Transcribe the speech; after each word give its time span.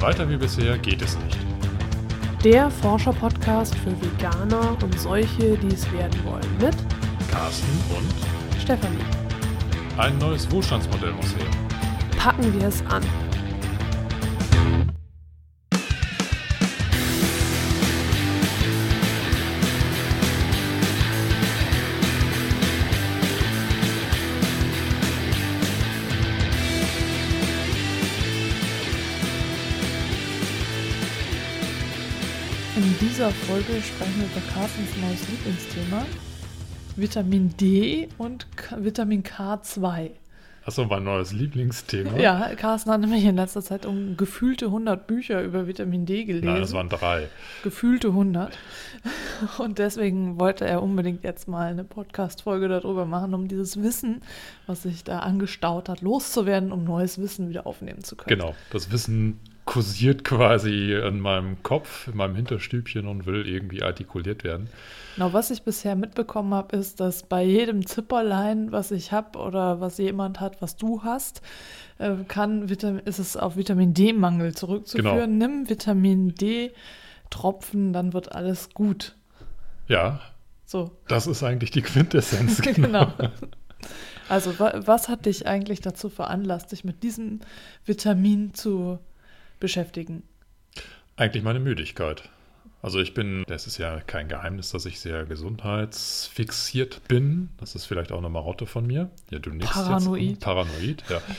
Weiter 0.00 0.28
wie 0.28 0.36
bisher 0.36 0.78
geht 0.78 1.02
es 1.02 1.18
nicht. 1.18 1.38
Der 2.44 2.70
Forscher-Podcast 2.70 3.74
für 3.76 3.90
Veganer 4.00 4.76
und 4.82 4.98
solche, 4.98 5.58
die 5.58 5.74
es 5.74 5.90
werden 5.92 6.18
wollen. 6.24 6.46
Mit 6.60 6.76
Carsten 7.30 7.66
und 7.96 8.60
Stefanie. 8.60 8.96
ein 9.96 10.16
neues 10.18 10.48
Wohlstandsmodell 10.52 11.12
muss 11.12 11.34
her. 11.34 11.46
Packen 12.16 12.52
wir 12.54 12.68
es 12.68 12.80
an. 12.86 13.02
Dieser 33.28 33.46
Folge 33.46 33.82
sprechen 33.82 34.20
wir 34.20 34.26
über 34.26 34.52
Carstens 34.54 34.88
neues 35.02 35.28
Lieblingsthema. 35.28 36.06
Vitamin 36.96 37.54
D 37.58 38.08
und 38.16 38.46
K 38.56 38.76
Vitamin 38.82 39.22
K2. 39.22 40.10
Achso, 40.64 40.86
mein 40.86 41.04
neues 41.04 41.32
Lieblingsthema. 41.32 42.16
Ja, 42.18 42.54
Carsten 42.56 42.90
hat 42.90 43.00
nämlich 43.00 43.24
in 43.24 43.36
letzter 43.36 43.60
Zeit 43.60 43.84
um 43.84 44.16
gefühlte 44.16 44.66
100 44.66 45.06
Bücher 45.06 45.42
über 45.42 45.66
Vitamin 45.66 46.06
D 46.06 46.24
gelesen. 46.24 46.46
Nein, 46.46 46.60
das 46.60 46.72
waren 46.72 46.88
drei. 46.88 47.28
gefühlte 47.62 48.08
100. 48.08 48.56
Und 49.58 49.78
deswegen 49.78 50.40
wollte 50.40 50.66
er 50.66 50.82
unbedingt 50.82 51.22
jetzt 51.22 51.48
mal 51.48 51.70
eine 51.70 51.84
Podcast-Folge 51.84 52.68
darüber 52.68 53.04
machen, 53.04 53.34
um 53.34 53.46
dieses 53.46 53.82
Wissen, 53.82 54.22
was 54.66 54.84
sich 54.84 55.04
da 55.04 55.18
angestaut 55.18 55.90
hat, 55.90 56.00
loszuwerden, 56.00 56.72
um 56.72 56.84
neues 56.84 57.18
Wissen 57.18 57.50
wieder 57.50 57.66
aufnehmen 57.66 58.02
zu 58.04 58.16
können. 58.16 58.40
Genau, 58.40 58.54
das 58.70 58.90
Wissen 58.90 59.38
kursiert 59.68 60.24
quasi 60.24 60.94
in 60.94 61.20
meinem 61.20 61.62
Kopf, 61.62 62.08
in 62.08 62.16
meinem 62.16 62.34
Hinterstübchen 62.34 63.06
und 63.06 63.26
will 63.26 63.46
irgendwie 63.46 63.82
artikuliert 63.82 64.42
werden. 64.42 64.70
Genau, 65.14 65.34
was 65.34 65.50
ich 65.50 65.62
bisher 65.62 65.94
mitbekommen 65.94 66.54
habe, 66.54 66.74
ist, 66.74 67.00
dass 67.00 67.22
bei 67.22 67.44
jedem 67.44 67.84
Zipperlein, 67.84 68.72
was 68.72 68.92
ich 68.92 69.12
habe 69.12 69.38
oder 69.38 69.78
was 69.78 69.98
jemand 69.98 70.40
hat, 70.40 70.62
was 70.62 70.76
du 70.76 71.02
hast, 71.02 71.42
äh, 71.98 72.14
kann 72.28 72.70
Vitamin, 72.70 73.02
ist 73.04 73.18
es 73.18 73.36
auf 73.36 73.58
Vitamin 73.58 73.92
D-Mangel 73.92 74.54
zurückzuführen. 74.54 75.36
Nimm 75.36 75.68
Vitamin 75.68 76.34
D-Tropfen, 76.34 77.92
dann 77.92 78.14
wird 78.14 78.32
alles 78.32 78.70
gut. 78.70 79.16
Ja, 79.86 80.20
So, 80.64 80.92
das 81.08 81.26
ist 81.26 81.42
eigentlich 81.42 81.72
die 81.72 81.82
Quintessenz. 81.82 82.62
genau. 82.62 83.12
Also, 84.30 84.58
wa 84.58 84.72
was 84.86 85.10
hat 85.10 85.26
dich 85.26 85.46
eigentlich 85.46 85.82
dazu 85.82 86.08
veranlasst, 86.08 86.72
dich 86.72 86.84
mit 86.84 87.02
diesem 87.02 87.40
Vitamin 87.84 88.54
zu 88.54 88.98
beschäftigen? 89.60 90.22
Eigentlich 91.16 91.42
meine 91.42 91.60
Müdigkeit. 91.60 92.28
Also 92.80 93.00
ich 93.00 93.12
bin, 93.12 93.42
das 93.48 93.66
ist 93.66 93.78
ja 93.78 93.98
kein 94.00 94.28
Geheimnis, 94.28 94.70
dass 94.70 94.86
ich 94.86 95.00
sehr 95.00 95.24
gesundheitsfixiert 95.24 97.00
bin. 97.08 97.48
Das 97.58 97.74
ist 97.74 97.86
vielleicht 97.86 98.12
auch 98.12 98.18
eine 98.18 98.28
Marotte 98.28 98.66
von 98.66 98.86
mir. 98.86 99.10
Ja, 99.30 99.38
du 99.40 99.50
nickst 99.50 99.72
Paranoid. 99.72 100.22
Jetzt. 100.22 100.40
Paranoid, 100.40 101.04
ja. 101.08 101.20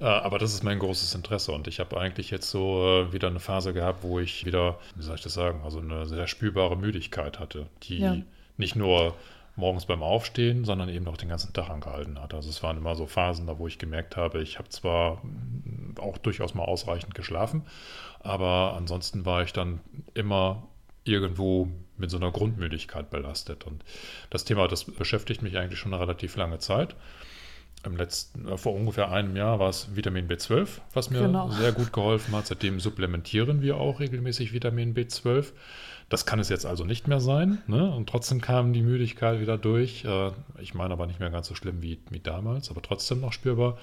Äh, 0.00 0.04
Aber 0.06 0.38
das 0.38 0.54
ist 0.54 0.62
mein 0.64 0.78
großes 0.78 1.14
Interesse 1.14 1.52
und 1.52 1.68
ich 1.68 1.78
habe 1.78 2.00
eigentlich 2.00 2.30
jetzt 2.30 2.48
so 2.50 3.04
äh, 3.06 3.12
wieder 3.12 3.28
eine 3.28 3.38
Phase 3.38 3.74
gehabt, 3.74 4.02
wo 4.02 4.18
ich 4.18 4.46
wieder, 4.46 4.78
wie 4.96 5.02
soll 5.02 5.16
ich 5.16 5.20
das 5.20 5.34
sagen, 5.34 5.60
also 5.62 5.78
eine 5.80 6.06
sehr 6.06 6.26
spürbare 6.26 6.74
Müdigkeit 6.74 7.38
hatte, 7.38 7.66
die 7.82 7.98
Ja. 7.98 8.16
nicht 8.56 8.76
nur 8.76 9.14
morgens 9.60 9.86
beim 9.86 10.02
Aufstehen, 10.02 10.64
sondern 10.64 10.88
eben 10.88 11.06
auch 11.06 11.16
den 11.16 11.28
ganzen 11.28 11.52
Tag 11.52 11.70
angehalten 11.70 12.20
hat. 12.20 12.34
Also 12.34 12.50
es 12.50 12.62
waren 12.62 12.76
immer 12.76 12.96
so 12.96 13.06
Phasen, 13.06 13.46
da 13.46 13.58
wo 13.58 13.66
ich 13.68 13.78
gemerkt 13.78 14.16
habe, 14.16 14.42
ich 14.42 14.58
habe 14.58 14.68
zwar 14.70 15.22
auch 16.00 16.18
durchaus 16.18 16.54
mal 16.54 16.64
ausreichend 16.64 17.14
geschlafen, 17.14 17.62
aber 18.20 18.74
ansonsten 18.76 19.24
war 19.24 19.42
ich 19.42 19.52
dann 19.52 19.80
immer 20.14 20.64
irgendwo 21.04 21.68
mit 21.96 22.10
so 22.10 22.16
einer 22.16 22.30
Grundmüdigkeit 22.30 23.10
belastet. 23.10 23.64
Und 23.66 23.84
das 24.30 24.44
Thema, 24.44 24.68
das 24.68 24.84
beschäftigt 24.84 25.42
mich 25.42 25.56
eigentlich 25.56 25.78
schon 25.78 25.92
eine 25.94 26.02
relativ 26.02 26.36
lange 26.36 26.58
Zeit. 26.58 26.96
Im 27.84 27.96
letzten, 27.96 28.46
äh, 28.46 28.58
vor 28.58 28.74
ungefähr 28.74 29.10
einem 29.10 29.36
Jahr 29.36 29.58
war 29.58 29.70
es 29.70 29.96
Vitamin 29.96 30.28
B12, 30.28 30.80
was 30.92 31.08
mir 31.10 31.20
Genau. 31.20 31.50
sehr 31.50 31.72
gut 31.72 31.92
geholfen 31.92 32.34
hat. 32.34 32.46
Seitdem 32.46 32.78
supplementieren 32.80 33.62
wir 33.62 33.76
auch 33.76 34.00
regelmäßig 34.00 34.52
Vitamin 34.52 34.94
B12. 34.94 35.52
Das 36.10 36.26
kann 36.26 36.38
es 36.40 36.48
jetzt 36.50 36.66
also 36.66 36.84
nicht 36.84 37.08
mehr 37.08 37.20
sein. 37.20 37.62
Ne? 37.68 37.90
Und 37.90 38.08
trotzdem 38.08 38.40
kam 38.42 38.72
die 38.74 38.82
Müdigkeit 38.82 39.40
wieder 39.40 39.56
durch. 39.56 40.04
Äh, 40.04 40.32
Ich 40.60 40.74
meine 40.74 40.92
aber 40.92 41.06
nicht 41.06 41.20
mehr 41.20 41.30
ganz 41.30 41.46
so 41.46 41.54
schlimm 41.54 41.80
wie, 41.80 41.98
wie 42.10 42.18
damals, 42.20 42.68
aber 42.70 42.82
trotzdem 42.82 43.20
noch 43.22 43.32
spürbar. 43.32 43.78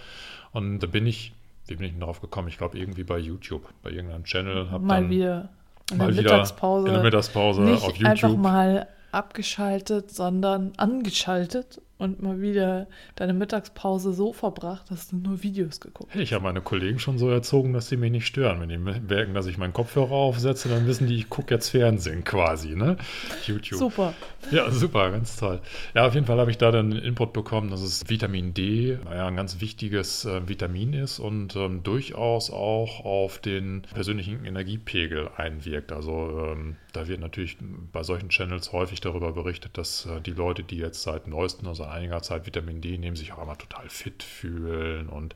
Und 0.52 0.80
da 0.80 0.88
bin 0.88 1.08
ich, 1.08 1.34
wie 1.68 1.76
bin 1.76 1.86
ich 1.86 1.92
denn 1.94 2.02
darauf 2.02 2.22
gekommen? 2.22 2.50
Ich 2.50 2.58
glaube, 2.58 2.78
irgendwie 2.78 3.04
bei 3.04 3.18
YouTube, 3.18 3.64
bei 3.82 3.90
irgendeinem 3.92 4.26
Channel. 4.26 4.70
Hab 4.70 4.82
mal 4.82 5.02
dann 5.02 5.10
wieder 5.10 5.50
in 5.90 5.98
mal 5.98 6.08
der 6.08 6.18
wieder 6.18 6.32
Mittagspause. 6.34 6.88
in 6.90 6.94
der 6.94 7.04
Mittagspause 7.04 7.62
nicht 7.62 7.84
auf 7.84 7.94
einfach 8.04 8.28
YouTube. 8.30 8.38
mal 8.42 8.88
abgeschaltet, 9.14 10.12
sondern 10.12 10.74
angeschaltet 10.78 11.82
und 11.98 12.22
mal 12.22 12.42
wieder 12.42 12.88
deine 13.16 13.34
Mittagspause 13.34 14.14
so 14.14 14.34
verbracht, 14.34 14.90
dass 14.92 15.10
du 15.10 15.18
nur 15.18 15.44
Videos 15.44 15.80
geguckt 15.80 16.14
Hey, 16.14 16.24
ich 16.24 16.34
habe 16.34 16.44
meine 16.44 16.62
Kollegen 16.62 17.00
schon 17.00 17.18
so 17.18 17.30
erzogen, 17.30 17.74
dass 17.74 17.90
sie 17.90 17.98
mich 17.98 18.12
nicht 18.12 18.28
stören. 18.28 18.62
Wenn 18.62 18.70
die 18.70 18.78
merken, 18.78 19.34
dass 19.34 19.48
ich 19.48 19.58
meinen 19.58 19.74
Kopfhörer 19.74 20.12
aufsetze, 20.12 20.70
dann 20.70 20.86
wissen 20.88 21.08
die, 21.08 21.16
ich 21.16 21.30
gucke 21.30 21.54
jetzt 21.54 21.70
Fernsehen 21.70 22.24
quasi, 22.24 22.76
ne? 22.76 22.98
YouTube. 23.46 23.80
Super. 23.80 24.14
Ja, 24.52 24.70
super, 24.72 25.12
ganz 25.12 25.36
toll. 25.38 25.60
Ja, 25.94 26.08
auf 26.08 26.14
jeden 26.14 26.26
Fall 26.26 26.40
habe 26.40 26.52
ich 26.52 26.58
da 26.58 26.72
dann 26.72 26.92
Input 26.92 27.34
bekommen, 27.34 27.70
dass 27.70 27.82
es 27.82 28.10
Vitamin 28.10 28.54
D 28.54 28.98
naja, 29.06 29.28
ein 29.28 29.36
ganz 29.36 29.60
wichtiges 29.60 30.26
äh, 30.26 30.48
Vitamin 30.48 30.94
ist 30.94 31.20
und 31.20 31.56
ähm, 31.56 31.84
durchaus 31.84 32.52
auch 32.52 33.04
auf 33.04 33.40
den 33.40 33.82
persönlichen 33.94 34.46
Energiepegel 34.46 35.30
einwirkt. 35.36 35.92
Also 35.92 36.52
ähm, 36.52 36.76
da 36.94 37.08
wird 37.08 37.20
natürlich 37.20 37.58
bei 37.92 38.04
solchen 38.04 38.30
Channels 38.30 38.72
häufig 38.72 39.02
darüber 39.02 39.34
berichtet, 39.34 39.78
dass 39.78 40.06
äh, 40.06 40.22
die 40.22 40.32
Leute, 40.32 40.64
die 40.64 40.78
jetzt 40.78 41.04
seit 41.04 41.28
neuestem, 41.28 41.68
also 41.68 41.87
einiger 41.88 42.22
Zeit 42.22 42.46
Vitamin 42.46 42.82
D 42.82 42.98
nehmen, 42.98 43.16
sich 43.16 43.34
auch 43.34 43.42
immer 43.42 43.58
total 43.58 43.90
fit 43.90 44.24
fühlen 44.24 45.08
und 45.10 45.36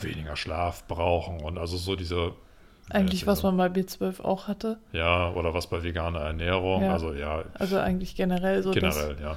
weniger 0.00 0.36
Schlaf 0.36 0.86
brauchen 0.88 1.40
und 1.40 1.58
also 1.58 1.76
so 1.76 1.96
diese 1.96 2.32
Eigentlich, 2.90 3.22
Ja, 3.22 3.26
was 3.28 3.42
man 3.44 3.56
bei 3.56 3.68
B12 3.68 4.20
auch 4.22 4.48
hatte. 4.48 4.78
ja, 4.92 5.32
oder 5.32 5.54
was 5.54 5.68
bei 5.68 5.82
veganer 5.82 6.20
Ernährung, 6.20 6.82
Ja. 6.82 6.92
also 6.92 7.12
ja, 7.14 7.44
Also 7.54 7.78
eigentlich 7.78 8.16
generell 8.16 8.62
so. 8.62 8.70
generell, 8.72 9.16
ja. 9.22 9.36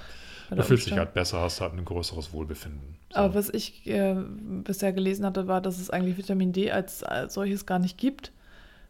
Du 0.49 0.61
fühlst 0.61 0.85
dich 0.87 0.97
halt 0.97 1.13
besser, 1.15 1.41
hast 1.41 1.59
halt 1.61 1.73
ein 1.73 1.85
größeres 1.85 2.31
Wohlbefinden. 2.31 2.97
So. 3.11 3.17
Aber 3.19 3.33
was 3.33 3.49
ich 3.49 3.85
äh, 3.87 4.15
bisher 4.63 4.93
gelesen 4.93 5.25
hatte, 5.25 5.47
war, 5.47 5.59
dass 5.61 5.79
es 5.79 5.89
eigentlich 5.89 6.17
Vitamin 6.17 6.53
D 6.53 6.71
als, 6.71 7.03
als 7.03 7.33
solches 7.33 7.65
gar 7.65 7.79
nicht 7.79 7.97
gibt, 7.97 8.31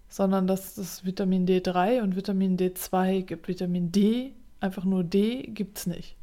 sondern 0.09 0.47
dass 0.47 0.77
es 0.77 1.05
Vitamin 1.05 1.45
D3 1.47 2.01
und 2.01 2.15
Vitamin 2.15 2.57
D2 2.57 3.21
gibt. 3.23 3.47
Vitamin 3.47 3.91
D, 3.91 4.33
einfach 4.59 4.83
nur 4.83 5.03
D, 5.03 5.43
gibt 5.43 5.77
es 5.77 5.87
nicht. 5.87 6.15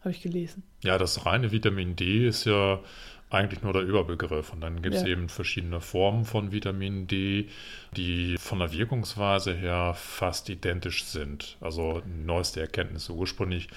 Habe 0.00 0.10
ich 0.10 0.22
gelesen. 0.22 0.62
ja, 0.82 0.96
das 0.98 1.26
reine 1.26 1.52
Vitamin 1.52 1.94
D 1.96 2.26
ist 2.26 2.44
ja 2.46 2.80
eigentlich 3.28 3.62
nur 3.62 3.72
der 3.72 3.82
Überbegriff. 3.82 4.52
Und 4.52 4.60
dann 4.60 4.82
gibt 4.82 4.96
es 4.96 5.02
Ja. 5.02 5.08
eben 5.08 5.28
verschiedene 5.28 5.80
Formen 5.80 6.24
von 6.24 6.50
Vitamin 6.52 7.06
D, 7.06 7.48
die 7.96 8.36
von 8.38 8.58
der 8.58 8.72
Wirkungsweise 8.72 9.54
her 9.54 9.94
fast 9.94 10.48
identisch 10.48 11.04
sind. 11.04 11.56
Also 11.60 12.02
neueste 12.06 12.60
Erkenntnisse 12.60 13.12
ursprünglich. 13.12 13.68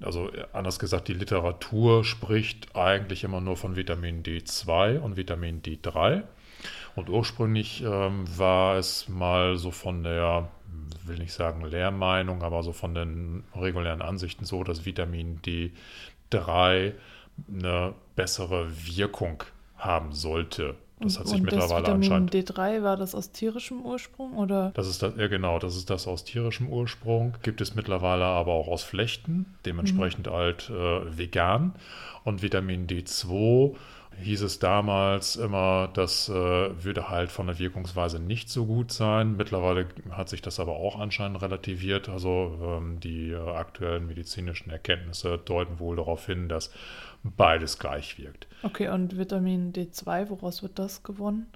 Also 0.00 0.30
anders 0.52 0.78
gesagt, 0.78 1.08
die 1.08 1.14
Literatur 1.14 2.04
spricht 2.04 2.76
eigentlich 2.76 3.24
immer 3.24 3.40
nur 3.40 3.56
von 3.56 3.74
Vitamin 3.74 4.22
D2 4.22 4.98
und 4.98 5.16
Vitamin 5.16 5.62
D3. 5.62 6.22
Und 6.94 7.08
ursprünglich 7.08 7.82
ähm, 7.82 8.24
war 8.36 8.76
es 8.76 9.08
mal 9.08 9.56
so 9.56 9.70
von 9.70 10.02
der, 10.02 10.48
will 11.04 11.18
nicht 11.18 11.32
sagen 11.32 11.64
Lehrmeinung, 11.64 12.42
aber 12.42 12.62
so 12.62 12.72
von 12.72 12.94
den 12.94 13.44
regulären 13.54 14.02
Ansichten 14.02 14.44
so, 14.44 14.62
dass 14.64 14.84
Vitamin 14.84 15.40
D3 15.42 16.92
eine 17.52 17.94
bessere 18.16 18.68
Wirkung 18.86 19.44
haben 19.76 20.12
sollte. 20.12 20.76
Das 21.00 21.18
hat 21.18 21.28
sich 21.28 21.36
und 21.36 21.44
mittlerweile 21.44 21.82
das 21.82 22.00
Vitamin 22.00 22.12
anscheinend. 22.12 22.34
D3, 22.34 22.82
war 22.82 22.96
das 22.96 23.14
aus 23.14 23.30
tierischem 23.30 23.82
Ursprung 23.82 24.36
oder? 24.36 24.72
Das 24.74 24.88
ist 24.88 25.02
das, 25.02 25.14
ja 25.16 25.28
genau, 25.28 25.58
das 25.60 25.76
ist 25.76 25.90
das 25.90 26.08
aus 26.08 26.24
tierischem 26.24 26.68
Ursprung. 26.68 27.34
Gibt 27.42 27.60
es 27.60 27.74
mittlerweile 27.76 28.24
aber 28.24 28.52
auch 28.52 28.66
aus 28.66 28.82
Flechten, 28.82 29.54
dementsprechend 29.64 30.26
halt 30.26 30.70
äh, 30.70 31.16
vegan. 31.16 31.74
Und 32.24 32.42
Vitamin 32.42 32.88
D2 32.88 33.76
hieß 34.20 34.42
es 34.42 34.58
damals 34.58 35.36
immer, 35.36 35.88
das 35.92 36.28
äh, 36.28 36.32
würde 36.32 37.08
halt 37.08 37.30
von 37.30 37.46
der 37.46 37.58
Wirkungsweise 37.58 38.20
nicht 38.20 38.50
so 38.50 38.66
gut 38.66 38.92
sein. 38.92 39.36
Mittlerweile 39.36 39.86
hat 40.10 40.28
sich 40.28 40.42
das 40.42 40.60
aber 40.60 40.76
auch 40.76 40.98
anscheinend 40.98 41.40
relativiert. 41.42 42.08
Also 42.08 42.58
ähm, 42.62 43.00
die 43.00 43.30
äh, 43.30 43.36
aktuellen 43.36 44.06
medizinischen 44.06 44.70
Erkenntnisse 44.70 45.38
deuten 45.38 45.78
wohl 45.78 45.96
darauf 45.96 46.26
hin, 46.26 46.48
dass 46.48 46.72
beides 47.22 47.78
gleich 47.78 48.18
wirkt. 48.18 48.46
Okay, 48.62 48.88
und 48.88 49.18
Vitamin 49.18 49.72
D2, 49.72 50.30
woraus 50.30 50.62
wird 50.62 50.78
das 50.78 51.02
gewonnen? 51.02 51.46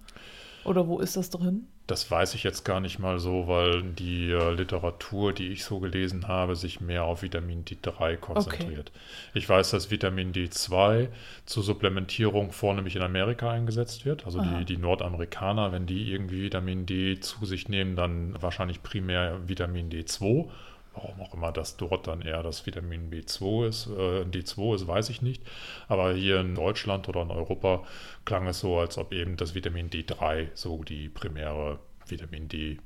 Oder 0.64 0.86
wo 0.86 0.98
ist 0.98 1.16
das 1.16 1.30
drin? 1.30 1.66
Das 1.88 2.10
weiß 2.10 2.34
ich 2.34 2.44
jetzt 2.44 2.64
gar 2.64 2.80
nicht 2.80 2.98
mal 3.00 3.18
so, 3.18 3.48
weil 3.48 3.82
die 3.82 4.30
äh, 4.30 4.52
Literatur, 4.52 5.32
die 5.32 5.48
ich 5.48 5.64
so 5.64 5.80
gelesen 5.80 6.28
habe, 6.28 6.54
sich 6.54 6.80
mehr 6.80 7.04
auf 7.04 7.22
Vitamin 7.22 7.64
D3 7.64 8.16
konzentriert. 8.16 8.92
Okay. 8.94 9.00
Ich 9.34 9.48
weiß, 9.48 9.72
dass 9.72 9.90
Vitamin 9.90 10.32
D2 10.32 11.08
zur 11.44 11.62
Supplementierung 11.62 12.52
vornehmlich 12.52 12.94
in 12.94 13.02
Amerika 13.02 13.50
eingesetzt 13.50 14.04
wird. 14.04 14.24
Also 14.24 14.40
die, 14.40 14.64
die, 14.64 14.76
Nordamerikaner, 14.76 15.72
wenn 15.72 15.86
die 15.86 16.12
irgendwie 16.12 16.44
Vitamin 16.44 16.86
D 16.86 17.18
zu 17.18 17.44
sich 17.44 17.68
nehmen, 17.68 17.96
dann 17.96 18.40
wahrscheinlich 18.40 18.82
primär 18.82 19.40
Vitamin 19.48 19.90
D2. 19.90 20.48
Warum 20.94 21.20
auch 21.20 21.34
immer 21.34 21.52
das 21.52 21.76
dort 21.76 22.06
dann 22.06 22.22
eher 22.22 22.42
das 22.42 22.66
Vitamin 22.66 23.10
B2 23.10 23.66
ist, 23.66 23.86
äh, 23.86 24.24
D2 24.24 24.74
ist, 24.74 24.86
weiß 24.86 25.08
ich 25.10 25.22
nicht. 25.22 25.42
Aber 25.88 26.12
hier 26.12 26.40
in 26.40 26.54
Deutschland 26.54 27.08
oder 27.08 27.22
in 27.22 27.30
Europa 27.30 27.84
klang 28.24 28.46
es 28.46 28.60
so, 28.60 28.78
als 28.78 28.98
ob 28.98 29.12
eben 29.12 29.36
das 29.36 29.54
Vitamin 29.54 29.88
D3 29.90 30.48
so 30.54 30.84
die 30.84 31.08
primäre 31.08 31.78
Vitamin 32.06 32.48
D 32.48 32.78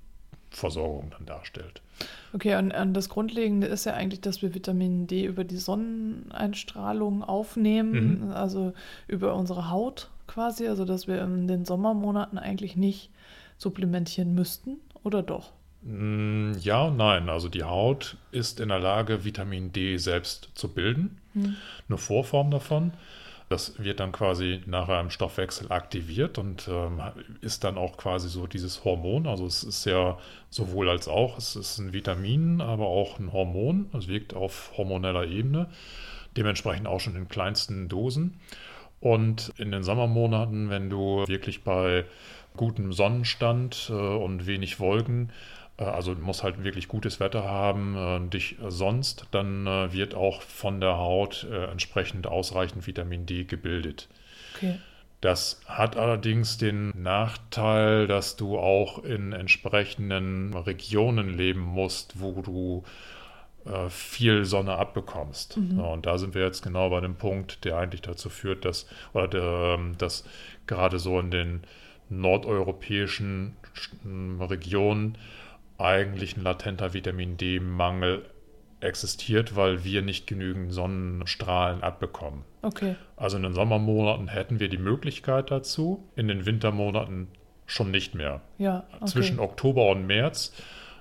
Versorgung 0.51 1.11
dann 1.11 1.27
darstellt. 1.27 1.83
Okay, 2.33 2.57
und, 2.57 2.73
und, 2.73 2.95
das 2.95 3.09
Grundlegende 3.09 3.67
ist 3.67 3.85
ja 3.85 3.95
eigentlich, 3.95 4.21
dass 4.21 4.43
wir 4.43 4.55
Vitamin 4.55 5.07
D 5.07 5.25
über 5.25 5.45
die 5.45 5.57
Sonneneinstrahlung 5.57 7.23
aufnehmen, 7.23 8.27
mhm. 8.27 8.31
also 8.31 8.73
über 9.07 9.35
unsere 9.35 9.71
Haut 9.71 10.11
quasi, 10.27 10.67
also 10.67 10.85
dass 10.85 11.07
wir 11.07 11.23
in 11.23 11.47
den 11.47 11.65
Sommermonaten 11.65 12.39
eigentlich 12.39 12.77
nicht 12.77 13.11
supplementieren 13.59 14.35
müssten, 14.35 14.79
oder 15.03 15.23
doch? 15.23 15.53
Mm, 15.83 16.53
ja 16.61 16.85
und 16.85 16.97
nein. 16.97 17.29
Also 17.29 17.49
die 17.49 17.65
Haut 17.65 18.17
ist 18.33 18.61
in 18.61 18.69
der 18.69 18.81
Lage, 18.81 19.25
Vitamin 19.25 19.73
D 19.73 19.97
selbst 19.99 20.51
zu 20.55 20.69
bilden. 20.69 21.21
Mhm. 21.35 21.57
Eine 21.89 21.99
Vorform 21.99 22.51
davon. 22.51 22.93
Das 23.49 23.79
wird 23.79 24.01
dann 24.01 24.11
quasi 24.11 24.61
nachher 24.67 25.01
im 25.01 25.11
Stoffwechsel 25.11 25.71
aktiviert 25.71 26.37
und 26.37 26.67
ähm, 26.69 27.01
ist 27.43 27.63
dann 27.63 27.79
auch 27.79 27.97
quasi 27.97 28.29
so 28.29 28.49
dieses 28.49 28.85
Hormon. 28.85 29.29
Also 29.29 29.47
es 29.47 29.63
ist 29.63 29.85
ja 29.85 30.19
sowohl 30.51 30.89
als 30.89 31.07
auch, 31.07 31.39
es 31.39 31.55
ist 31.55 31.79
ein 31.79 31.93
Vitamin, 31.93 32.61
aber 32.61 32.87
auch 32.87 33.21
ein 33.21 33.33
Hormon. 33.33 33.89
Es 33.97 34.09
wirkt 34.09 34.35
auf 34.35 34.73
hormoneller 34.77 35.29
Ebene, 35.29 35.69
dementsprechend 36.37 36.89
auch 36.89 36.99
schon 36.99 37.15
in 37.15 37.29
kleinsten 37.29 37.89
Dosen. 37.89 38.41
Und 38.99 39.53
in 39.59 39.71
den 39.71 39.85
Sommermonaten, 39.85 40.69
wenn 40.69 40.91
du 40.91 41.25
wirklich 41.29 41.63
bei 41.63 42.05
gutem 42.57 42.93
Sonnenstand 42.93 43.91
äh, 43.91 43.93
und 43.93 44.47
wenig 44.47 44.81
Wolken 44.81 45.31
also 45.85 46.15
muss 46.15 46.43
halt 46.43 46.65
wirklich 46.65 46.89
gutes 46.89 47.21
Wetter 47.21 47.45
haben, 47.45 47.97
äh, 47.97 48.31
dich 48.31 48.57
sonst, 48.67 49.27
dann 49.31 49.67
äh, 49.67 49.93
wird 49.93 50.15
auch 50.15 50.43
von 50.43 50.81
der 50.81 50.97
Haut 50.97 51.47
entsprechend 51.71 52.27
ausreichend 52.27 52.87
Vitamin 52.87 53.27
D 53.27 53.45
gebildet. 53.45 54.09
Okay. 54.57 54.79
Das 55.21 55.61
hat 55.67 55.97
allerdings 55.97 56.59
den 56.59 56.93
Nachteil, 57.03 58.07
dass 58.07 58.37
du 58.37 58.59
auch 58.59 59.03
in 59.03 59.33
entsprechenden 59.33 60.55
Regionen 60.55 61.37
leben 61.37 61.61
musst, 61.61 62.21
wo 62.21 62.43
du 62.43 62.85
viel 63.89 64.45
Sonne 64.45 64.77
abbekommst. 64.77 65.57
Mhm. 65.57 65.81
und 65.81 66.07
da 66.07 66.19
sind 66.19 66.37
wir 66.37 66.45
jetzt 66.45 66.63
genau 66.63 66.89
bei 66.91 67.01
dem 67.01 67.17
Punkt, 67.17 67.65
der 67.65 67.77
eigentlich 67.79 68.03
dazu 68.03 68.31
führt, 68.31 68.65
dass, 68.65 68.87
oder 69.13 69.27
der, 69.27 69.75
ähm, 69.77 69.99
dass 69.99 70.25
gerade 70.69 71.01
so 71.01 71.19
in 71.19 71.33
den 71.33 71.63
nordeuropäischen 72.09 73.57
Regionen 74.41 75.19
eigentlich 75.79 76.37
ein 76.37 76.43
latenter 76.43 76.95
Vitamin 76.95 77.37
D-Mangel 77.37 78.25
existiert, 78.81 79.57
weil 79.57 79.85
wir 79.85 80.03
nicht 80.03 80.27
genügend 80.27 80.73
Sonnenstrahlen 80.73 81.83
abbekommen. 81.83 82.45
Okay. 82.63 82.97
Also 83.17 83.37
in 83.37 83.43
den 83.43 83.55
Sommermonaten 83.55 84.29
hätten 84.29 84.61
wir 84.61 84.69
die 84.69 84.79
Möglichkeit 84.79 85.51
dazu, 85.51 86.09
in 86.15 86.29
den 86.29 86.47
Wintermonaten 86.47 87.29
schon 87.67 87.91
nicht 87.91 88.15
mehr. 88.15 88.43
Ja, 88.59 88.85
okay. 88.97 89.07
Zwischen 89.07 89.41
Oktober 89.41 89.91
und 89.91 90.07
März 90.07 90.53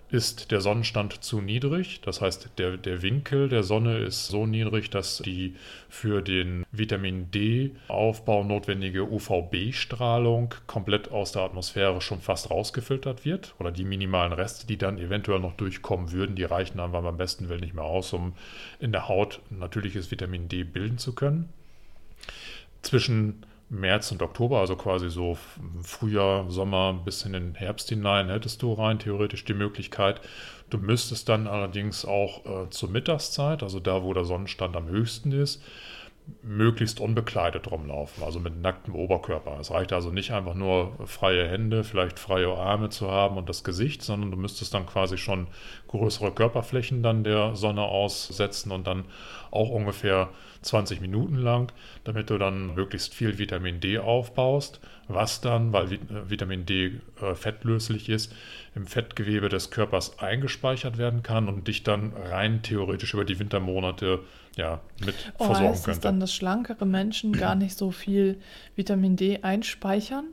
ist 0.09 0.51
der 0.51 0.61
Sonnenstand 0.61 1.23
zu 1.23 1.41
niedrig. 1.41 2.01
Das 2.01 2.21
heißt, 2.21 2.51
der, 2.57 2.77
der 2.77 3.01
Winkel 3.01 3.49
der 3.49 3.63
Sonne 3.63 3.97
ist 3.97 4.27
so 4.27 4.45
niedrig, 4.45 4.89
dass 4.89 5.17
die 5.17 5.55
für 5.89 6.21
den 6.21 6.65
Vitamin 6.71 7.31
D-Aufbau 7.31 8.43
notwendige 8.43 9.09
UVB-Strahlung 9.09 10.53
komplett 10.67 11.11
aus 11.11 11.31
der 11.31 11.41
Atmosphäre 11.41 12.01
schon 12.01 12.21
fast 12.21 12.51
rausgefiltert 12.51 13.25
wird. 13.25 13.55
Oder 13.59 13.71
die 13.71 13.83
minimalen 13.83 14.33
Reste, 14.33 14.67
die 14.67 14.77
dann 14.77 14.99
eventuell 14.99 15.39
noch 15.39 15.55
durchkommen 15.55 16.11
würden, 16.11 16.35
die 16.35 16.43
reichen 16.43 16.77
dann 16.77 16.91
beim 16.91 17.17
besten 17.17 17.49
Willen 17.49 17.61
nicht 17.61 17.73
mehr 17.73 17.83
aus, 17.83 18.13
um 18.13 18.33
in 18.79 18.91
der 18.91 19.07
Haut 19.07 19.41
natürliches 19.49 20.11
Vitamin 20.11 20.47
D 20.47 20.63
bilden 20.63 20.97
zu 20.97 21.15
können. 21.15 21.49
Zwischen 22.83 23.43
März 23.69 24.11
und 24.11 24.21
Oktober, 24.21 24.59
also 24.59 24.75
quasi 24.75 25.09
so 25.09 25.37
Frühjahr, 25.81 26.49
Sommer 26.51 26.93
bis 26.93 27.23
in 27.23 27.33
den 27.33 27.55
Herbst 27.55 27.89
hinein, 27.89 28.29
hättest 28.29 28.61
du 28.61 28.73
rein 28.73 28.99
theoretisch 28.99 29.43
die 29.45 29.53
Möglichkeit. 29.53 30.21
Du 30.69 30.77
müsstest 30.77 31.29
dann 31.29 31.47
allerdings 31.47 32.05
auch 32.05 32.45
äh, 32.45 32.69
zur 32.69 32.89
Mittagszeit, 32.89 33.63
also 33.63 33.79
da, 33.79 34.03
wo 34.03 34.13
der 34.13 34.25
Sonnenstand 34.25 34.75
am 34.75 34.87
höchsten 34.87 35.31
ist, 35.31 35.63
möglichst 36.41 36.99
unbekleidet 36.99 37.69
rumlaufen, 37.71 38.23
also 38.23 38.39
mit 38.39 38.59
nacktem 38.61 38.95
Oberkörper. 38.95 39.57
Es 39.59 39.71
reicht 39.71 39.93
also 39.93 40.11
nicht 40.11 40.31
einfach 40.31 40.53
nur 40.53 40.93
freie 41.05 41.47
Hände, 41.47 41.83
vielleicht 41.83 42.19
freie 42.19 42.49
Arme 42.49 42.89
zu 42.89 43.09
haben 43.09 43.37
und 43.37 43.49
das 43.49 43.63
Gesicht, 43.63 44.01
sondern 44.01 44.31
du 44.31 44.37
müsstest 44.37 44.73
dann 44.73 44.85
quasi 44.85 45.17
schon 45.17 45.47
größere 45.87 46.31
Körperflächen 46.31 47.03
dann 47.03 47.23
der 47.23 47.55
Sonne 47.55 47.83
aussetzen 47.83 48.71
und 48.71 48.87
dann 48.87 49.05
auch 49.51 49.69
ungefähr 49.69 50.29
20 50.61 50.99
Minuten 50.99 51.37
lang, 51.37 51.71
damit 52.03 52.29
du 52.29 52.37
dann 52.37 52.73
möglichst 52.73 53.13
viel 53.13 53.37
Vitamin 53.37 53.79
D 53.79 53.99
aufbaust, 53.99 54.79
was 55.07 55.41
dann, 55.41 55.71
weil 55.73 55.93
äh, 55.93 55.99
Vitamin 56.27 56.65
D 56.65 56.99
äh, 57.21 57.35
fettlöslich 57.35 58.09
ist, 58.09 58.33
im 58.73 58.87
Fettgewebe 58.87 59.47
des 59.47 59.69
Körpers 59.69 60.19
eingespeichert 60.19 60.97
werden 60.97 61.23
kann 61.23 61.47
und 61.47 61.67
dich 61.67 61.83
dann 61.83 62.13
rein 62.13 62.63
theoretisch 62.63 63.13
über 63.13 63.25
die 63.25 63.39
Wintermonate 63.39 64.19
ja, 64.55 64.81
mit 65.05 65.15
oh, 65.37 65.45
versorgen 65.45 65.69
heißt 65.69 65.85
könnte. 65.85 65.97
Es 65.99 66.03
dann, 66.03 66.19
dass 66.19 66.33
schlankere 66.33 66.85
Menschen 66.85 67.33
gar 67.33 67.55
nicht 67.55 67.77
so 67.77 67.91
viel 67.91 68.39
Vitamin 68.75 69.15
D 69.15 69.39
einspeichern? 69.41 70.25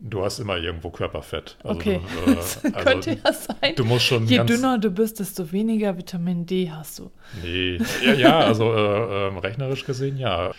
Du 0.00 0.22
hast 0.22 0.38
immer 0.38 0.58
irgendwo 0.58 0.90
Körperfett. 0.90 1.56
Also, 1.62 1.76
okay, 1.76 2.00
äh, 2.26 2.34
das 2.34 2.64
also 2.64 2.78
könnte 2.78 3.18
ja 3.24 3.32
sein. 3.32 3.74
Du 3.76 3.84
musst 3.84 4.04
schon 4.04 4.26
Je 4.26 4.44
dünner 4.44 4.78
du 4.78 4.90
bist, 4.90 5.20
desto 5.20 5.50
weniger 5.50 5.96
Vitamin 5.96 6.44
D 6.44 6.70
hast 6.70 6.98
du. 6.98 7.10
Nee, 7.42 7.78
ja, 8.04 8.12
ja 8.12 8.38
also 8.40 8.72
äh, 8.72 9.28
äh, 9.28 9.38
rechnerisch 9.38 9.84
gesehen 9.84 10.18
ja. 10.18 10.52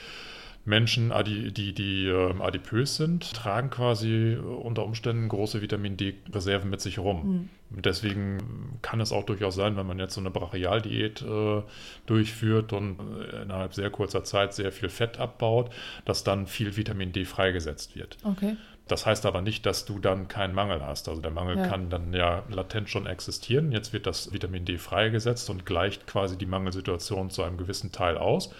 Menschen, 0.66 1.14
die, 1.26 1.52
die, 1.54 1.74
die 1.74 2.08
äh, 2.08 2.34
adipös 2.42 2.96
sind, 2.96 3.34
tragen 3.34 3.70
quasi 3.70 4.36
unter 4.36 4.84
Umständen 4.84 5.30
große 5.30 5.62
Vitamin 5.62 5.96
D-Reserven 5.96 6.70
mit 6.70 6.82
sich 6.82 6.98
rum. 6.98 7.50
Mhm. 7.70 7.82
Deswegen 7.82 8.80
kann 8.82 9.00
es 9.00 9.12
auch 9.12 9.26
durchaus 9.26 9.56
sein, 9.56 9.78
wenn 9.78 9.86
man 9.86 10.00
jetzt 10.00 10.16
so 10.16 10.22
eine 10.22 10.32
Brachialdiät 10.32 11.22
äh, 11.22 11.62
durchführt 12.08 12.74
und 12.74 13.00
äh, 13.00 13.44
innerhalb 13.44 13.74
sehr 13.74 13.90
kurzer 13.92 14.24
Zeit 14.24 14.54
sehr 14.54 14.72
viel 14.72 14.90
Fett 14.90 15.20
abbaut, 15.20 15.72
dass 16.04 16.24
dann 16.24 16.48
viel 16.48 16.76
Vitamin 16.76 17.12
D 17.12 17.26
freigesetzt 17.26 17.96
wird. 17.96 18.18
Okay. 18.24 18.56
Das 18.88 19.06
heißt 19.06 19.26
aber 19.26 19.42
nicht, 19.42 19.66
dass 19.66 19.86
du 19.86 20.00
dann 20.00 20.28
keinen 20.28 20.54
Mangel 20.54 20.84
hast. 20.84 21.10
Also 21.10 21.22
der 21.22 21.32
Mangel 21.32 21.58
ja. 21.58 21.68
kann 21.68 21.90
dann 21.90 22.14
ja 22.14 22.44
latent 22.50 22.90
schon 22.90 23.08
existieren. 23.08 23.72
Jetzt 23.72 23.94
wird 23.94 24.06
das 24.06 24.32
Vitamin 24.32 24.66
D 24.66 24.78
freigesetzt 24.78 25.50
und 25.50 25.66
gleicht 25.66 26.06
quasi 26.06 26.38
die 26.38 26.46
Mangelsituation 26.46 27.30
zu 27.30 27.44
einem 27.44 27.58
gewissen 27.58 27.92
Teil 27.92 28.18
aus. 28.18 28.54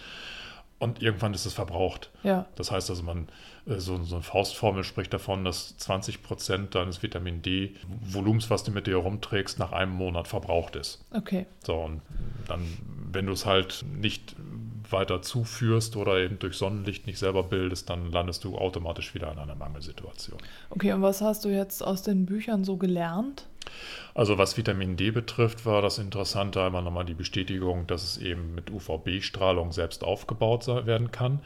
Und 0.78 1.02
irgendwann 1.02 1.34
ist 1.34 1.46
es 1.46 1.54
verbraucht. 1.54 2.10
Ja. 2.24 2.48
Das 2.56 2.70
heißt 2.70 2.90
also, 2.90 3.02
man, 3.04 3.30
äh, 3.66 3.80
so, 3.80 4.04
so 4.04 4.16
eine 4.16 4.24
Faustformel 4.24 4.84
spricht 4.84 5.14
davon, 5.14 5.46
dass 5.46 5.78
20 5.78 6.22
Prozent 6.22 6.76
deines 6.76 7.02
Vitamin 7.02 7.42
D-Volumens, 7.42 8.50
was 8.50 8.64
du 8.64 8.72
mit 8.72 8.86
dir 8.86 8.98
rumträgst, 8.98 9.58
nach 9.58 9.72
einem 9.72 9.94
Monat 9.94 10.28
verbraucht 10.28 10.76
ist. 10.76 11.04
Okay. 11.12 11.46
So, 11.64 11.76
und 11.76 12.02
dann, 12.48 12.62
wenn 13.12 13.26
du 13.26 13.32
es 13.32 13.46
halt 13.46 13.86
nicht 13.96 14.36
weiter 14.92 15.22
zuführst 15.22 15.96
oder 15.96 16.18
eben 16.18 16.40
durch 16.40 16.58
Sonnenlicht 16.58 17.08
nicht 17.08 17.18
selber 17.18 17.44
bildest, 17.44 17.90
dann 17.90 18.12
landest 18.12 18.44
du 18.44 18.58
automatisch 18.58 19.16
wieder 19.16 19.32
in 19.32 19.40
einer 19.40 19.56
Mangelsituation. 19.56 20.38
Okay, 20.70 20.94
und 20.94 21.02
was 21.02 21.22
hast 21.22 21.46
du 21.46 21.50
jetzt 21.50 21.84
aus 21.84 22.02
den 22.04 22.26
Büchern 22.26 22.64
so 22.64 22.78
gelernt? 22.78 23.48
Also 24.14 24.38
was 24.38 24.58
Vitamin 24.58 24.96
D 24.96 25.12
betrifft, 25.12 25.66
war 25.66 25.82
das 25.82 25.98
Interessante 25.98 26.64
einmal 26.64 26.82
nochmal 26.82 27.06
die 27.06 27.14
Bestätigung, 27.14 27.86
dass 27.88 28.04
es 28.04 28.18
eben 28.18 28.56
mit 28.56 28.72
UVB-Strahlung 28.72 29.72
selbst 29.72 30.04
aufgebaut 30.04 30.68
werden 30.68 31.12
kann. 31.12 31.42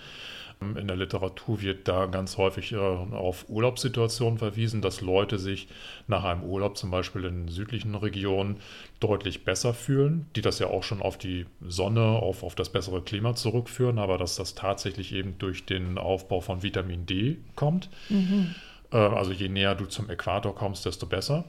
In 0.61 0.87
der 0.87 0.97
Literatur 0.97 1.61
wird 1.61 1.87
da 1.87 2.05
ganz 2.07 2.35
häufig 2.35 2.73
äh, 2.73 2.77
auf 2.77 3.47
Urlaubssituationen 3.47 4.37
verwiesen, 4.37 4.81
dass 4.81 4.99
Leute 4.99 5.39
sich 5.39 5.69
nach 6.07 6.25
einem 6.25 6.43
Urlaub 6.43 6.77
zum 6.77 6.91
Beispiel 6.91 7.23
in 7.23 7.47
südlichen 7.47 7.95
Regionen 7.95 8.57
deutlich 8.99 9.45
besser 9.45 9.73
fühlen, 9.73 10.27
die 10.35 10.41
das 10.41 10.59
ja 10.59 10.67
auch 10.67 10.83
schon 10.83 11.01
auf 11.01 11.17
die 11.17 11.45
Sonne, 11.65 12.01
auf, 12.01 12.43
auf 12.43 12.55
das 12.55 12.69
bessere 12.69 13.01
Klima 13.01 13.35
zurückführen, 13.35 13.99
aber 13.99 14.17
dass 14.17 14.35
das 14.35 14.53
tatsächlich 14.53 15.13
eben 15.13 15.37
durch 15.39 15.65
den 15.65 15.97
Aufbau 15.97 16.41
von 16.41 16.61
Vitamin 16.61 17.05
D 17.05 17.37
kommt. 17.55 17.89
Mhm. 18.09 18.53
Äh, 18.91 18.97
also 18.97 19.31
je 19.31 19.47
näher 19.47 19.75
du 19.75 19.85
zum 19.85 20.09
Äquator 20.09 20.53
kommst, 20.53 20.85
desto 20.85 21.05
besser. 21.05 21.45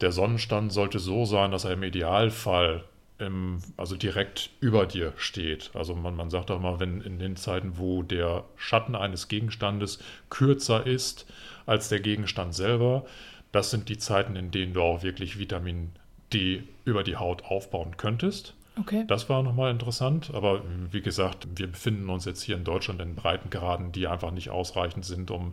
Der 0.00 0.12
Sonnenstand 0.12 0.72
sollte 0.72 0.98
so 0.98 1.24
sein, 1.24 1.50
dass 1.50 1.64
er 1.64 1.72
im 1.72 1.82
Idealfall 1.82 2.84
im, 3.18 3.58
also 3.76 3.96
direkt 3.96 4.50
über 4.60 4.86
dir 4.86 5.12
steht. 5.16 5.70
Also 5.74 5.94
man, 5.94 6.16
man 6.16 6.30
sagt 6.30 6.50
auch 6.50 6.60
mal, 6.60 6.80
wenn 6.80 7.02
in 7.02 7.18
den 7.18 7.36
Zeiten, 7.36 7.76
wo 7.76 8.02
der 8.02 8.44
Schatten 8.56 8.94
eines 8.94 9.28
Gegenstandes 9.28 9.98
kürzer 10.30 10.86
ist 10.86 11.26
als 11.66 11.88
der 11.88 12.00
Gegenstand 12.00 12.54
selber, 12.54 13.04
das 13.52 13.70
sind 13.70 13.88
die 13.88 13.98
Zeiten, 13.98 14.36
in 14.36 14.50
denen 14.50 14.72
du 14.72 14.80
auch 14.80 15.02
wirklich 15.02 15.38
Vitamin 15.38 15.90
D 16.32 16.62
über 16.84 17.02
die 17.02 17.16
Haut 17.16 17.44
aufbauen 17.44 17.96
könntest. 17.96 18.54
Okay. 18.80 19.04
Das 19.06 19.28
war 19.28 19.42
nochmal 19.42 19.70
interessant, 19.70 20.32
aber 20.32 20.62
wie 20.90 21.02
gesagt, 21.02 21.46
wir 21.54 21.66
befinden 21.66 22.08
uns 22.08 22.24
jetzt 22.24 22.42
hier 22.42 22.56
in 22.56 22.64
Deutschland 22.64 23.00
in 23.00 23.14
Breitengraden, 23.14 23.92
die 23.92 24.06
einfach 24.06 24.30
nicht 24.30 24.48
ausreichend 24.50 25.04
sind, 25.04 25.30
um 25.30 25.52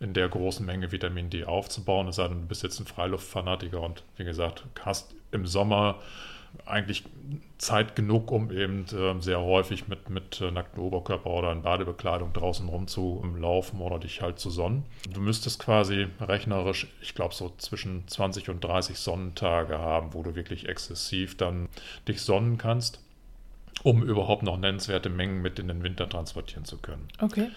in 0.00 0.12
der 0.12 0.28
großen 0.28 0.66
Menge 0.66 0.90
Vitamin 0.90 1.30
D 1.30 1.44
aufzubauen. 1.44 2.08
Es 2.08 2.16
sei 2.16 2.26
denn, 2.26 2.42
du 2.42 2.46
bist 2.46 2.64
jetzt 2.64 2.80
ein 2.80 2.86
Freiluftfanatiker 2.86 3.80
und 3.80 4.02
wie 4.16 4.24
gesagt, 4.24 4.64
hast 4.84 5.14
im 5.30 5.46
Sommer 5.46 6.00
eigentlich 6.66 7.04
Zeit 7.58 7.96
genug, 7.96 8.30
um 8.30 8.50
eben 8.50 8.84
äh, 8.86 9.20
sehr 9.20 9.40
häufig 9.40 9.88
mit, 9.88 10.10
mit 10.10 10.40
äh, 10.40 10.50
nacktem 10.50 10.82
Oberkörper 10.82 11.30
oder 11.30 11.52
in 11.52 11.62
Badebekleidung 11.62 12.32
draußen 12.32 12.68
rumzulaufen 12.68 13.80
oder 13.80 13.98
dich 13.98 14.22
halt 14.22 14.38
zu 14.38 14.50
sonnen. 14.50 14.84
Du 15.10 15.20
müsstest 15.20 15.60
quasi 15.60 16.06
rechnerisch, 16.20 16.86
ich 17.00 17.14
glaube, 17.14 17.34
so 17.34 17.52
zwischen 17.58 18.06
20 18.08 18.50
und 18.50 18.62
30 18.62 18.98
Sonnentage 18.98 19.78
haben, 19.78 20.14
wo 20.14 20.22
du 20.22 20.34
wirklich 20.34 20.68
exzessiv 20.68 21.36
dann 21.36 21.68
dich 22.08 22.22
sonnen 22.22 22.58
kannst, 22.58 23.00
um 23.82 24.02
überhaupt 24.02 24.42
noch 24.42 24.58
nennenswerte 24.58 25.08
Mengen 25.08 25.42
mit 25.42 25.58
in 25.58 25.68
den 25.68 25.82
Winter 25.82 26.08
transportieren 26.08 26.64
zu 26.64 26.78
können. 26.78 27.08
Okay. 27.20 27.50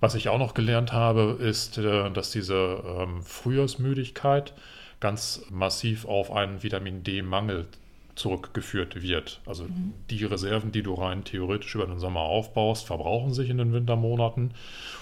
Was 0.00 0.16
ich 0.16 0.28
auch 0.28 0.38
noch 0.38 0.54
gelernt 0.54 0.92
habe, 0.92 1.38
ist, 1.40 1.78
äh, 1.78 2.10
dass 2.10 2.32
diese 2.32 2.82
ähm, 2.84 3.22
Frühjahrsmüdigkeit 3.22 4.52
ganz 4.98 5.42
massiv 5.50 6.04
auf 6.04 6.30
einen 6.32 6.62
Vitamin 6.62 7.02
D-Mangel 7.02 7.66
zurückgeführt 8.14 9.02
wird. 9.02 9.40
Also 9.46 9.64
mhm. 9.64 9.94
die 10.10 10.24
Reserven, 10.24 10.72
die 10.72 10.82
du 10.82 10.94
rein 10.94 11.24
theoretisch 11.24 11.74
über 11.74 11.86
den 11.86 11.98
Sommer 11.98 12.20
aufbaust, 12.20 12.86
verbrauchen 12.86 13.32
sich 13.32 13.50
in 13.50 13.58
den 13.58 13.72
Wintermonaten. 13.72 14.52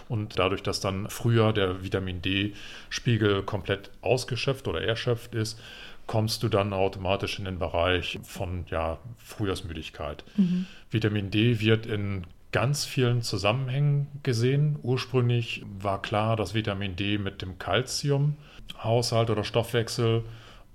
Und 0.09 0.39
dadurch, 0.39 0.63
dass 0.63 0.81
dann 0.81 1.09
früher 1.09 1.53
der 1.53 1.83
Vitamin 1.83 2.23
D-Spiegel 2.23 3.43
komplett 3.43 3.91
ausgeschöpft 4.01 4.69
oder 4.69 4.83
erschöpft 4.83 5.35
ist, 5.35 5.61
kommst 6.07 6.43
du 6.43 6.49
dann 6.49 6.73
automatisch 6.73 7.39
in 7.39 7.45
den 7.45 7.59
Bereich 7.59 8.19
von 8.23 8.65
ja, 8.69 8.99
Frühjahrsmüdigkeit. 9.19 10.25
Mhm. 10.37 10.67
Vitamin 10.91 11.31
D 11.31 11.61
wird 11.61 11.87
in 11.87 12.27
ganz 12.53 12.85
vielen 12.85 13.23
Zusammenhängen 13.23 14.09
gesehen. 14.23 14.77
Ursprünglich 14.83 15.65
war 15.79 16.03
klar, 16.03 16.37
dass 16.37 16.55
Vitamin 16.55 16.97
D 16.97 17.19
mit 17.19 17.43
dem 17.43 17.59
Calciumhaushalt 17.59 19.31
oder 19.31 19.45
Stoffwechsel 19.45 20.25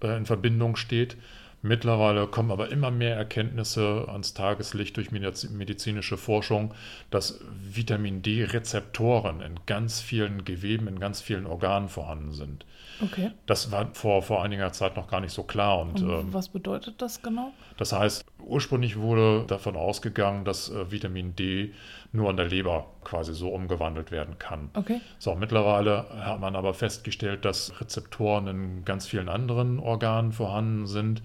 äh, 0.01 0.17
in 0.17 0.25
Verbindung 0.25 0.75
steht. 0.75 1.17
Mittlerweile 1.65 2.27
kommen 2.27 2.51
aber 2.51 2.69
immer 2.69 2.91
mehr 2.91 3.15
Erkenntnisse 3.15 4.05
ans 4.07 4.35
Tageslicht 4.35 4.97
durch 4.97 5.09
medizinische 5.09 6.15
Forschung, 6.15 6.75
dass 7.09 7.39
Vitamin 7.59 8.21
D-Rezeptoren 8.21 9.41
in 9.41 9.59
ganz 9.65 9.99
vielen 9.99 10.45
Geweben, 10.45 10.87
in 10.87 10.99
ganz 10.99 11.21
vielen 11.21 11.47
Organen 11.47 11.89
vorhanden 11.89 12.33
sind. 12.33 12.67
Okay. 13.01 13.31
Das 13.47 13.71
war 13.71 13.89
vor, 13.95 14.21
vor 14.21 14.43
einiger 14.43 14.71
Zeit 14.73 14.95
noch 14.95 15.07
gar 15.07 15.21
nicht 15.21 15.33
so 15.33 15.41
klar. 15.41 15.79
Und, 15.79 16.03
und 16.03 16.09
ähm, 16.09 16.33
was 16.33 16.49
bedeutet 16.49 17.01
das 17.01 17.23
genau? 17.23 17.51
Das 17.77 17.93
heißt, 17.93 18.23
ursprünglich 18.39 18.97
wurde 18.97 19.45
davon 19.47 19.75
ausgegangen, 19.75 20.45
dass 20.45 20.69
äh, 20.69 20.91
Vitamin 20.91 21.35
D 21.35 21.73
nur 22.11 22.29
an 22.29 22.37
der 22.37 22.47
Leber 22.47 22.87
quasi 23.03 23.33
so 23.33 23.49
umgewandelt 23.49 24.11
werden 24.11 24.37
kann. 24.39 24.69
Okay. 24.73 25.01
So, 25.19 25.35
mittlerweile 25.35 26.05
hat 26.25 26.39
man 26.39 26.55
aber 26.55 26.73
festgestellt, 26.73 27.45
dass 27.45 27.79
Rezeptoren 27.81 28.47
in 28.47 28.85
ganz 28.85 29.07
vielen 29.07 29.29
anderen 29.29 29.79
Organen 29.79 30.31
vorhanden 30.31 30.87
sind 30.87 31.21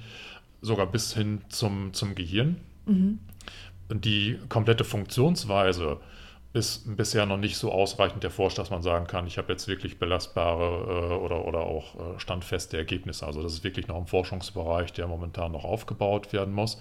sogar 0.62 0.86
bis 0.86 1.14
hin 1.14 1.40
zum, 1.48 1.92
zum 1.92 2.14
Gehirn. 2.14 2.56
Mhm. 2.86 3.18
Die 3.90 4.38
komplette 4.48 4.84
Funktionsweise 4.84 5.98
ist 6.52 6.96
bisher 6.96 7.26
noch 7.26 7.36
nicht 7.36 7.56
so 7.56 7.70
ausreichend 7.70 8.24
erforscht, 8.24 8.58
dass 8.58 8.70
man 8.70 8.82
sagen 8.82 9.06
kann, 9.06 9.26
ich 9.26 9.38
habe 9.38 9.52
jetzt 9.52 9.68
wirklich 9.68 9.98
belastbare 9.98 11.12
äh, 11.12 11.14
oder, 11.14 11.44
oder 11.46 11.60
auch 11.60 11.94
äh, 11.94 12.18
standfeste 12.18 12.76
Ergebnisse. 12.76 13.26
Also 13.26 13.42
das 13.42 13.52
ist 13.52 13.64
wirklich 13.64 13.86
noch 13.86 13.96
ein 13.96 14.06
Forschungsbereich, 14.06 14.92
der 14.92 15.06
momentan 15.06 15.52
noch 15.52 15.64
aufgebaut 15.64 16.32
werden 16.32 16.52
muss. 16.52 16.80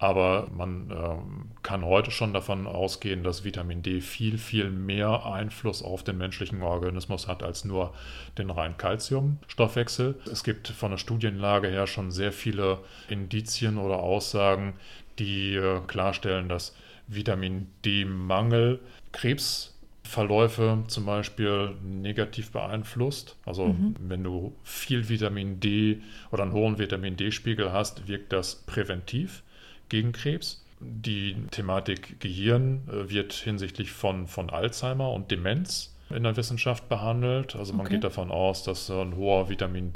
Aber 0.00 0.46
man 0.54 0.90
äh, 0.90 1.62
kann 1.62 1.84
heute 1.84 2.12
schon 2.12 2.32
davon 2.32 2.68
ausgehen, 2.68 3.24
dass 3.24 3.44
Vitamin 3.44 3.82
D 3.82 4.00
viel, 4.00 4.38
viel 4.38 4.70
mehr 4.70 5.26
Einfluss 5.26 5.82
auf 5.82 6.04
den 6.04 6.18
menschlichen 6.18 6.62
Organismus 6.62 7.26
hat 7.26 7.42
als 7.42 7.64
nur 7.64 7.94
den 8.36 8.50
reinen 8.50 8.76
Calciumstoffwechsel. 8.76 10.20
Es 10.30 10.44
gibt 10.44 10.68
von 10.68 10.92
der 10.92 10.98
Studienlage 10.98 11.68
her 11.68 11.88
schon 11.88 12.12
sehr 12.12 12.30
viele 12.30 12.78
Indizien 13.08 13.76
oder 13.76 13.98
Aussagen, 13.98 14.74
die 15.18 15.56
äh, 15.56 15.80
klarstellen, 15.88 16.48
dass 16.48 16.76
Vitamin 17.08 17.66
D-Mangel 17.84 18.80
Krebsverläufe 19.18 20.84
zum 20.86 21.04
Beispiel 21.04 21.74
negativ 21.82 22.52
beeinflusst. 22.52 23.36
Also 23.44 23.66
mhm. 23.66 23.96
wenn 24.00 24.22
du 24.22 24.54
viel 24.62 25.08
Vitamin 25.08 25.58
D 25.58 26.00
oder 26.30 26.44
einen 26.44 26.52
hohen 26.52 26.78
Vitamin 26.78 27.16
D-Spiegel 27.16 27.72
hast, 27.72 28.06
wirkt 28.06 28.32
das 28.32 28.54
präventiv 28.54 29.42
gegen 29.88 30.12
Krebs. 30.12 30.64
Die 30.80 31.34
Thematik 31.50 32.20
Gehirn 32.20 32.82
äh, 32.88 33.10
wird 33.10 33.32
hinsichtlich 33.32 33.90
von, 33.90 34.28
von 34.28 34.50
Alzheimer 34.50 35.12
und 35.12 35.32
Demenz 35.32 35.92
in 36.10 36.22
der 36.22 36.36
Wissenschaft 36.36 36.88
behandelt. 36.88 37.56
Also 37.56 37.72
man 37.72 37.86
okay. 37.86 37.96
geht 37.96 38.04
davon 38.04 38.30
aus, 38.30 38.62
dass 38.62 38.88
ein 38.90 39.16
hoher 39.16 39.48
Vitamin 39.48 39.92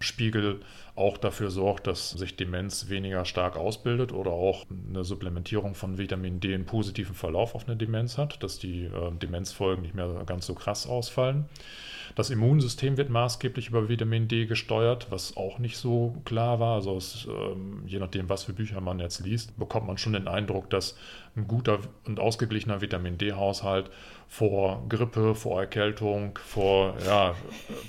D-Spiegel 0.00 0.60
auch 0.94 1.18
dafür 1.18 1.50
sorgt, 1.50 1.86
dass 1.86 2.10
sich 2.10 2.36
Demenz 2.36 2.88
weniger 2.88 3.24
stark 3.24 3.56
ausbildet 3.56 4.12
oder 4.12 4.30
auch 4.30 4.64
eine 4.88 5.04
Supplementierung 5.04 5.74
von 5.74 5.98
Vitamin 5.98 6.40
D 6.40 6.54
einen 6.54 6.64
positiven 6.64 7.14
Verlauf 7.14 7.54
auf 7.54 7.68
eine 7.68 7.76
Demenz 7.76 8.16
hat, 8.16 8.42
dass 8.42 8.58
die 8.58 8.84
äh, 8.84 9.12
Demenzfolgen 9.20 9.82
nicht 9.82 9.94
mehr 9.94 10.22
ganz 10.26 10.46
so 10.46 10.54
krass 10.54 10.86
ausfallen. 10.86 11.46
Das 12.14 12.30
Immunsystem 12.30 12.96
wird 12.96 13.10
maßgeblich 13.10 13.68
über 13.68 13.90
Vitamin 13.90 14.26
D 14.26 14.46
gesteuert, 14.46 15.08
was 15.10 15.36
auch 15.36 15.58
nicht 15.58 15.76
so 15.76 16.16
klar 16.24 16.60
war. 16.60 16.76
Also 16.76 16.96
es, 16.96 17.28
ähm, 17.28 17.82
je 17.86 17.98
nachdem, 17.98 18.30
was 18.30 18.44
für 18.44 18.54
Bücher 18.54 18.80
man 18.80 19.00
jetzt 19.00 19.20
liest, 19.20 19.58
bekommt 19.58 19.86
man 19.86 19.98
schon 19.98 20.14
den 20.14 20.26
Eindruck, 20.26 20.70
dass 20.70 20.96
ein 21.36 21.46
guter 21.46 21.78
und 22.06 22.18
ausgeglichener 22.18 22.80
Vitamin 22.80 23.18
D-Haushalt 23.18 23.90
vor 24.28 24.82
Grippe, 24.88 25.34
vor 25.34 25.60
Erkältung, 25.60 26.38
vor, 26.44 26.94
ja, 27.06 27.34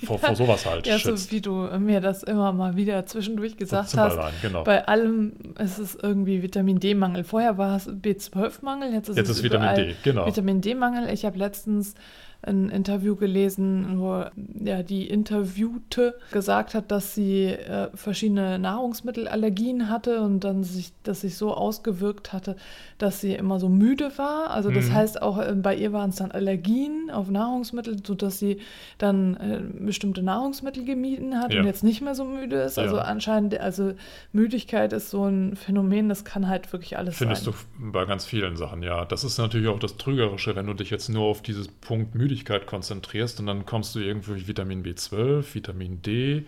vor, 0.05 0.19
vor 0.19 0.35
sowas 0.35 0.65
halt. 0.65 0.85
ja, 0.85 0.99
schützt. 0.99 1.29
so 1.29 1.35
wie 1.35 1.41
du 1.41 1.51
mir 1.79 2.01
das 2.01 2.23
immer 2.23 2.51
mal 2.51 2.75
wieder 2.75 3.05
zwischendurch 3.05 3.57
gesagt 3.57 3.97
hast. 3.97 4.19
Genau. 4.41 4.63
Bei 4.63 4.87
allem 4.87 5.33
ist 5.57 5.79
es 5.79 5.95
irgendwie 5.95 6.43
Vitamin 6.43 6.79
D-Mangel. 6.79 7.23
Vorher 7.23 7.57
war 7.57 7.77
es 7.77 7.89
B12-Mangel, 7.89 8.93
jetzt 8.93 9.09
ist 9.09 9.17
jetzt 9.17 9.29
es 9.29 9.37
ist 9.37 9.43
Vitamin 9.43 9.75
D, 9.75 9.95
genau. 10.03 10.27
Vitamin 10.27 10.61
D-Mangel. 10.61 11.09
Ich 11.09 11.25
habe 11.25 11.37
letztens 11.37 11.95
ein 12.43 12.69
Interview 12.69 13.15
gelesen, 13.15 13.99
wo 13.99 14.25
ja, 14.63 14.83
die 14.83 15.07
Interviewte 15.07 16.15
gesagt 16.31 16.75
hat, 16.75 16.91
dass 16.91 17.15
sie 17.15 17.45
äh, 17.45 17.89
verschiedene 17.95 18.59
Nahrungsmittelallergien 18.59 19.89
hatte 19.89 20.21
und 20.21 20.41
dann 20.41 20.63
sich, 20.63 20.93
das 21.03 21.21
sich 21.21 21.35
so 21.35 21.53
ausgewirkt 21.53 22.33
hatte, 22.33 22.55
dass 22.99 23.21
sie 23.21 23.33
immer 23.33 23.59
so 23.59 23.69
müde 23.69 24.11
war. 24.17 24.51
Also 24.51 24.71
das 24.71 24.85
mhm. 24.85 24.93
heißt 24.93 25.21
auch 25.21 25.39
äh, 25.39 25.53
bei 25.55 25.75
ihr 25.75 25.93
waren 25.93 26.11
es 26.11 26.17
dann 26.17 26.31
Allergien 26.31 27.09
auf 27.11 27.29
Nahrungsmittel, 27.29 27.97
sodass 28.05 28.39
sie 28.39 28.59
dann 28.97 29.35
äh, 29.37 29.61
bestimmte 29.85 30.21
Nahrungsmittel 30.21 30.85
gemieden 30.85 31.39
hat 31.39 31.53
ja. 31.53 31.59
und 31.59 31.65
jetzt 31.65 31.83
nicht 31.83 32.01
mehr 32.01 32.15
so 32.15 32.23
müde 32.23 32.57
ist. 32.57 32.77
Also 32.77 32.97
ja. 32.97 33.03
anscheinend, 33.03 33.59
also 33.59 33.93
Müdigkeit 34.31 34.93
ist 34.93 35.09
so 35.09 35.25
ein 35.25 35.55
Phänomen, 35.55 36.07
das 36.07 36.23
kann 36.23 36.47
halt 36.47 36.71
wirklich 36.71 36.97
alles 36.97 37.17
Findest 37.17 37.45
sein. 37.45 37.53
Findest 37.53 37.79
du 37.79 37.91
bei 37.91 38.05
ganz 38.05 38.25
vielen 38.25 38.55
Sachen, 38.55 38.83
ja. 38.83 39.05
Das 39.05 39.23
ist 39.23 39.37
natürlich 39.37 39.67
auch 39.67 39.79
das 39.79 39.97
Trügerische, 39.97 40.55
wenn 40.55 40.67
du 40.67 40.73
dich 40.73 40.91
jetzt 40.91 41.09
nur 41.09 41.25
auf 41.25 41.41
dieses 41.41 41.67
Punkt 41.67 42.15
Müdigkeit 42.15 42.26
Müdigkeit 42.27 42.67
konzentrierst 42.67 43.39
und 43.39 43.47
dann 43.47 43.65
kommst 43.65 43.95
du 43.95 43.99
irgendwie 43.99 44.47
Vitamin 44.47 44.83
B12, 44.83 45.55
Vitamin 45.55 46.01
D, 46.01 46.43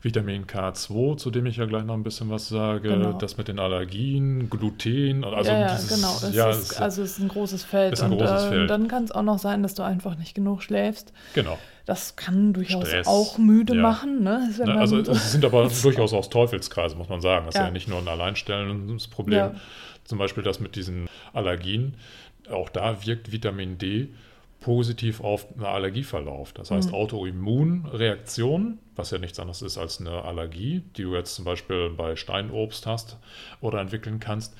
Vitamin 0.00 0.46
K2, 0.46 1.16
zu 1.16 1.30
dem 1.32 1.46
ich 1.46 1.56
ja 1.56 1.64
gleich 1.64 1.82
noch 1.82 1.94
ein 1.94 2.04
bisschen 2.04 2.30
was 2.30 2.48
sage, 2.48 2.90
genau. 2.90 3.14
das 3.14 3.36
mit 3.36 3.48
den 3.48 3.58
Allergien, 3.58 4.48
Gluten, 4.48 5.24
also 5.24 5.50
ja, 5.50 5.58
ja 5.58 5.74
dieses, 5.74 5.96
genau, 5.96 6.16
das 6.20 6.34
ja, 6.34 6.50
ist, 6.50 6.80
also 6.80 7.02
es 7.02 7.12
ist 7.12 7.18
ein 7.18 7.28
großes 7.28 7.64
Feld. 7.64 7.94
Ist 7.94 8.02
ein 8.02 8.12
und, 8.12 8.18
großes 8.18 8.44
äh, 8.44 8.48
Feld. 8.48 8.70
dann 8.70 8.86
kann 8.86 9.04
es 9.04 9.10
auch 9.10 9.22
noch 9.22 9.40
sein, 9.40 9.64
dass 9.64 9.74
du 9.74 9.82
einfach 9.82 10.16
nicht 10.16 10.34
genug 10.36 10.62
schläfst. 10.62 11.12
Genau. 11.34 11.58
Das 11.84 12.14
kann 12.14 12.52
durchaus 12.52 12.86
Stress, 12.86 13.06
auch 13.08 13.36
müde 13.36 13.74
ja. 13.74 13.82
machen. 13.82 14.22
Ne? 14.22 14.48
Na, 14.64 14.76
also 14.76 15.00
es 15.00 15.32
sind 15.32 15.44
aber 15.44 15.68
durchaus 15.82 16.12
auch 16.12 16.26
Teufelskreise, 16.26 16.94
muss 16.94 17.08
man 17.08 17.20
sagen. 17.20 17.46
Das 17.46 17.56
ist 17.56 17.60
ja 17.60 17.70
nicht 17.70 17.88
nur 17.88 17.98
ein 17.98 18.08
alleinstellendes 18.08 19.08
Problem. 19.08 19.50
Zum 20.04 20.18
Beispiel 20.18 20.42
das 20.44 20.60
mit 20.60 20.76
diesen 20.76 21.08
Allergien. 21.32 21.96
Auch 22.50 22.68
da 22.68 23.04
wirkt 23.04 23.32
Vitamin 23.32 23.78
D 23.78 24.08
positiv 24.64 25.20
auf 25.20 25.46
einen 25.52 25.66
Allergieverlauf. 25.66 26.54
Das 26.54 26.70
heißt, 26.70 26.88
mhm. 26.88 26.94
Autoimmunreaktion, 26.94 28.78
was 28.96 29.10
ja 29.10 29.18
nichts 29.18 29.38
anderes 29.38 29.60
ist 29.60 29.76
als 29.76 30.00
eine 30.00 30.22
Allergie, 30.22 30.82
die 30.96 31.02
du 31.02 31.14
jetzt 31.14 31.34
zum 31.34 31.44
Beispiel 31.44 31.90
bei 31.90 32.16
Steinobst 32.16 32.86
hast 32.86 33.18
oder 33.60 33.78
entwickeln 33.78 34.20
kannst, 34.20 34.56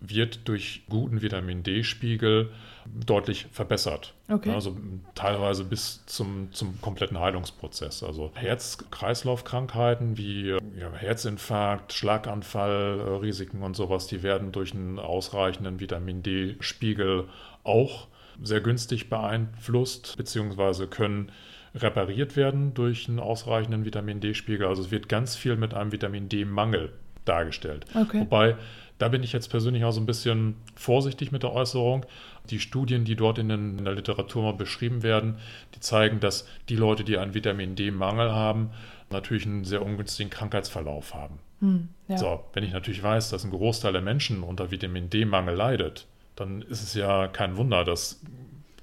wird 0.00 0.46
durch 0.46 0.82
guten 0.90 1.22
Vitamin 1.22 1.62
D-Spiegel 1.62 2.50
deutlich 2.84 3.46
verbessert. 3.50 4.12
Okay. 4.28 4.50
Also 4.50 4.76
teilweise 5.14 5.64
bis 5.64 6.04
zum, 6.04 6.52
zum 6.52 6.78
kompletten 6.82 7.18
Heilungsprozess. 7.18 8.02
Also 8.02 8.32
Herz-Kreislauf-Krankheiten 8.34 10.18
wie 10.18 10.50
ja, 10.50 10.92
Herzinfarkt, 10.92 11.94
Schlaganfall, 11.94 13.00
äh, 13.00 13.10
Risiken 13.20 13.62
und 13.62 13.74
sowas, 13.74 14.06
die 14.06 14.22
werden 14.22 14.52
durch 14.52 14.74
einen 14.74 14.98
ausreichenden 14.98 15.80
Vitamin 15.80 16.22
D-Spiegel 16.22 17.30
auch 17.64 18.08
sehr 18.42 18.60
günstig 18.60 19.08
beeinflusst, 19.08 20.14
beziehungsweise 20.16 20.86
können 20.86 21.30
repariert 21.74 22.36
werden 22.36 22.74
durch 22.74 23.08
einen 23.08 23.20
ausreichenden 23.20 23.84
Vitamin 23.84 24.20
D-Spiegel. 24.20 24.66
Also 24.66 24.82
es 24.82 24.90
wird 24.90 25.08
ganz 25.08 25.36
viel 25.36 25.56
mit 25.56 25.74
einem 25.74 25.92
Vitamin 25.92 26.28
D-Mangel 26.28 26.92
dargestellt. 27.24 27.84
Okay. 27.94 28.20
Wobei, 28.20 28.56
da 28.98 29.08
bin 29.08 29.22
ich 29.22 29.32
jetzt 29.32 29.48
persönlich 29.48 29.84
auch 29.84 29.92
so 29.92 30.00
ein 30.00 30.06
bisschen 30.06 30.56
vorsichtig 30.74 31.32
mit 31.32 31.42
der 31.42 31.52
Äußerung. 31.52 32.06
Die 32.48 32.60
Studien, 32.60 33.04
die 33.04 33.16
dort 33.16 33.38
in, 33.38 33.48
den, 33.48 33.78
in 33.78 33.84
der 33.84 33.94
Literatur 33.94 34.42
mal 34.42 34.54
beschrieben 34.54 35.02
werden, 35.02 35.36
die 35.74 35.80
zeigen, 35.80 36.20
dass 36.20 36.48
die 36.68 36.76
Leute, 36.76 37.04
die 37.04 37.18
einen 37.18 37.34
Vitamin 37.34 37.74
D-Mangel 37.74 38.32
haben, 38.32 38.70
natürlich 39.10 39.46
einen 39.46 39.64
sehr 39.64 39.82
ungünstigen 39.82 40.30
Krankheitsverlauf 40.30 41.14
haben. 41.14 41.38
Hm, 41.60 41.88
ja. 42.08 42.18
So, 42.18 42.44
wenn 42.52 42.64
ich 42.64 42.72
natürlich 42.72 43.02
weiß, 43.02 43.30
dass 43.30 43.44
ein 43.44 43.50
Großteil 43.50 43.92
der 43.92 44.02
Menschen 44.02 44.42
unter 44.42 44.70
Vitamin 44.70 45.10
D-Mangel 45.10 45.54
leidet, 45.54 46.06
dann 46.36 46.62
ist 46.62 46.82
es 46.82 46.94
ja 46.94 47.28
kein 47.28 47.56
Wunder, 47.56 47.84
dass 47.84 48.20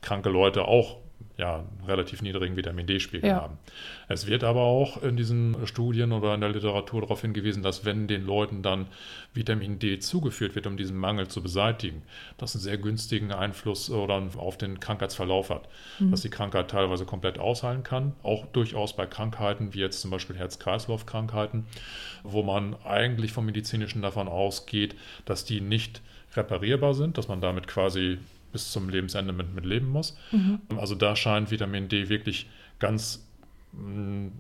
kranke 0.02 0.30
Leute 0.30 0.66
auch 0.66 0.98
ja, 1.38 1.64
relativ 1.88 2.22
niedrigen 2.22 2.56
Vitamin 2.56 2.86
D-Spiegel 2.86 3.30
ja. 3.30 3.42
haben. 3.42 3.58
Es 4.08 4.28
wird 4.28 4.44
aber 4.44 4.62
auch 4.62 5.02
in 5.02 5.18
diesen 5.18 5.66
Studien 5.66 6.12
oder 6.12 6.36
in 6.36 6.42
der 6.42 6.52
Literatur 6.52 7.02
darauf 7.02 7.22
hingewiesen, 7.22 7.64
dass 7.64 7.86
wenn 7.86 8.08
den 8.08 8.24
Leuten 8.26 8.62
dann 8.62 8.86
Vitamin 9.34 9.80
D 9.80 9.98
zugeführt 9.98 10.54
wird, 10.54 10.68
um 10.68 10.78
diesen 10.78 10.96
Mangel 10.96 11.28
zu 11.30 11.42
beseitigen, 11.42 12.04
das 12.38 12.54
einen 12.54 12.62
sehr 12.62 12.78
günstigen 12.78 13.32
Einfluss 13.32 13.90
oder 13.90 14.22
auf 14.38 14.58
den 14.60 14.80
Krankheitsverlauf 14.80 15.50
hat. 15.50 15.68
Mhm. 15.98 16.12
Dass 16.12 16.22
die 16.22 16.30
Krankheit 16.30 16.70
teilweise 16.70 17.06
komplett 17.06 17.40
ausheilen 17.40 17.82
kann, 17.82 18.14
auch 18.22 18.46
durchaus 18.48 18.96
bei 18.96 19.08
Krankheiten 19.08 19.74
wie 19.74 19.80
jetzt 19.80 20.02
zum 20.02 20.12
Beispiel 20.12 20.38
Herz-Kreislauf-Krankheiten, 20.38 21.66
wo 22.22 22.44
man 22.44 22.76
eigentlich 22.84 23.32
vom 23.32 23.48
Medizinischen 23.48 24.04
davon 24.04 24.28
ausgeht, 24.28 24.96
dass 25.26 25.46
die 25.46 25.62
nicht 25.62 26.02
reparierbar 26.36 26.94
sind, 26.94 27.18
dass 27.18 27.28
man 27.28 27.42
damit 27.42 27.68
quasi 27.68 28.20
bis 28.52 28.72
zum 28.72 28.88
Lebensende 28.90 29.34
mit, 29.34 29.54
mit 29.54 29.66
leben 29.66 29.90
muss. 29.90 30.18
Mhm. 30.32 30.60
Also 30.78 30.96
da 30.96 31.16
scheint 31.16 31.52
Vitamin 31.52 31.90
D 31.90 32.10
wirklich 32.10 32.50
ganz 32.80 33.28
mh, 33.74 34.32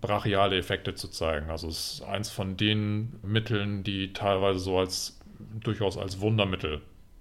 brachiale 0.00 0.58
Effekte 0.58 0.94
zu 0.94 1.08
zeigen. 1.08 1.50
Also 1.50 1.68
es 1.68 1.94
ist 1.94 2.02
eins 2.02 2.30
von 2.30 2.56
den 2.56 3.14
Mitteln, 3.22 3.82
die 3.82 4.12
teilweise 4.12 4.58
so 4.58 4.78
als 4.78 5.18
durchaus 5.60 5.98
als 5.98 6.20
Wundermittel 6.20 6.80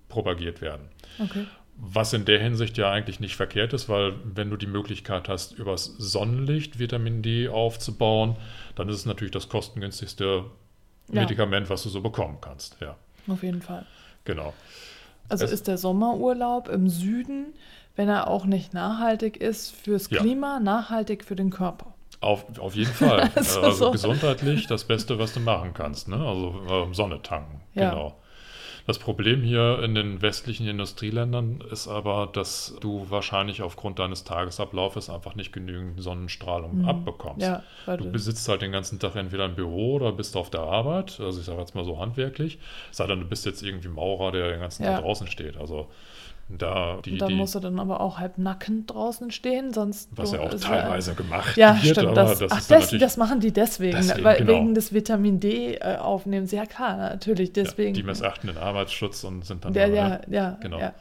propagiert 0.10 0.62
werden. 0.62 0.90
Okay. 1.20 1.46
Was 1.78 2.14
in 2.14 2.26
der 2.26 2.40
Hinsicht 2.40 2.78
ja 2.78 2.92
eigentlich 2.92 3.20
nicht 3.20 3.36
verkehrt 3.36 3.74
ist, 3.74 3.90
weil 3.90 4.14
wenn 4.24 4.50
du 4.50 4.58
die 4.58 4.68
Möglichkeit 4.68 5.30
hast, 5.30 5.54
übers 5.54 5.86
Sonnenlicht 5.86 6.78
Vitamin 6.78 7.24
D 7.24 7.48
aufzubauen, 7.48 8.36
dann 8.76 8.90
ist 8.90 8.98
es 8.98 9.06
natürlich 9.06 9.32
das 9.32 9.50
kostengünstigste 9.50 10.44
ja. 11.08 11.22
Medikament, 11.22 11.70
was 11.70 11.84
du 11.84 11.90
so 11.90 12.02
bekommen 12.02 12.38
kannst. 12.42 12.78
Ja. 12.82 12.98
Auf 13.28 13.42
jeden 13.42 13.62
Fall. 13.62 13.86
Genau. 14.26 14.54
Also 15.30 15.46
es 15.46 15.52
ist 15.52 15.68
der 15.68 15.78
Sommerurlaub 15.78 16.68
im 16.68 16.90
Süden, 16.90 17.54
wenn 17.96 18.10
er 18.10 18.28
auch 18.28 18.46
nicht 18.46 18.74
nachhaltig 18.74 19.38
ist 19.38 19.74
fürs 19.74 20.10
Klima, 20.10 20.56
ja. 20.56 20.60
nachhaltig 20.60 21.24
für 21.24 21.36
den 21.36 21.50
Körper. 21.50 21.94
Auf, 22.20 22.46
auf 22.60 22.76
jeden 22.76 22.92
Fall. 22.92 23.32
also, 23.36 23.62
also 23.62 23.86
so. 23.86 23.92
gesundheitlich 23.92 24.68
das 24.68 24.84
Beste, 24.84 25.18
was 25.18 25.34
du 25.34 25.40
machen 25.40 25.74
kannst. 25.74 26.08
Ne? 26.08 26.18
Also 26.18 26.62
äh, 26.70 26.94
Sonne 26.94 27.22
tanken. 27.22 27.62
Ja. 27.74 27.90
Genau. 27.90 28.21
Das 28.92 29.00
Problem 29.00 29.42
hier 29.42 29.82
in 29.84 29.96
den 29.96 30.22
westlichen 30.22 30.68
Industrieländern 30.68 31.64
ist 31.72 31.88
aber, 31.88 32.28
dass 32.34 32.76
du 32.82 33.06
wahrscheinlich 33.10 33.62
aufgrund 33.62 34.00
deines 34.00 34.26
Tagesablaufes 34.26 35.10
einfach 35.10 35.34
nicht 35.34 35.54
genügend 35.54 36.02
Sonnenstrahlung 36.02 36.80
mhm. 36.80 36.90
abbekommst. 36.90 37.42
Ja, 37.42 37.64
du 37.96 38.12
besitzt 38.12 38.50
halt 38.50 38.62
den 38.62 38.74
ganzen 38.74 39.00
Tag 39.00 39.16
entweder 39.16 39.46
im 39.46 39.56
Büro 39.56 39.94
oder 39.94 40.12
bist 40.12 40.36
auf 40.36 40.50
der 40.50 40.64
Arbeit, 40.64 41.22
also 41.22 41.40
ich 41.40 41.46
sage 41.46 41.62
jetzt 41.62 41.74
mal 41.74 41.86
so 41.86 42.00
handwerklich, 42.00 42.60
sei 42.92 43.08
denn, 43.08 43.22
du 43.22 43.26
bist 43.26 43.46
jetzt 43.46 43.64
irgendwie 43.64 43.88
Maurer, 43.88 44.34
der 44.34 44.50
den 44.50 44.60
ganzen 44.60 44.84
ja. 44.84 44.96
Tag 44.96 45.04
draußen 45.04 45.28
steht. 45.28 45.56
Also 45.56 45.88
da, 46.58 47.00
die, 47.04 47.18
da 47.18 47.28
die, 47.28 47.36
musst 47.36 47.56
du 47.56 47.60
dann 47.60 47.80
aber 47.80 48.02
auch 48.02 48.20
halb 48.20 48.38
nackend 48.38 48.92
draußen 48.92 49.32
stehen, 49.32 49.74
sonst. 49.74 50.10
Was 50.16 50.32
ja 50.32 50.40
auch 50.40 50.54
teilweise 50.54 51.12
ja, 51.12 51.18
gemacht 51.18 51.58
ja, 51.58 51.84
wird, 51.84 51.98
stimmt, 51.98 52.18
das, 52.18 52.40
das, 52.40 52.52
ach, 52.52 52.68
das, 52.68 52.92
das, 52.92 53.18
machen 53.18 53.40
die 53.40 53.52
deswegen, 53.52 53.98
deswegen 53.98 54.24
weil, 54.24 54.38
genau. 54.38 54.54
wegen 54.54 54.76
des 54.76 54.94
Vitamin 54.94 55.40
D 55.40 55.76
äh, 55.76 55.98
aufnehmens. 55.98 56.52
Ja, 56.52 56.66
klar, 56.66 56.98
natürlich, 56.98 57.54
deswegen. 57.54 57.96
Ja, 57.96 58.02
die 58.02 58.04
missachten 58.04 58.48
den 58.48 58.58
Arbeitsschutz 58.58 59.24
und 59.24 59.46
sind 59.46 59.66
dann. 59.66 59.74
Ja, 59.74 59.88
da, 59.88 59.94
ja, 59.94 60.22
ja, 60.30 60.58
genau. 60.62 60.80
Ja. 60.80 60.94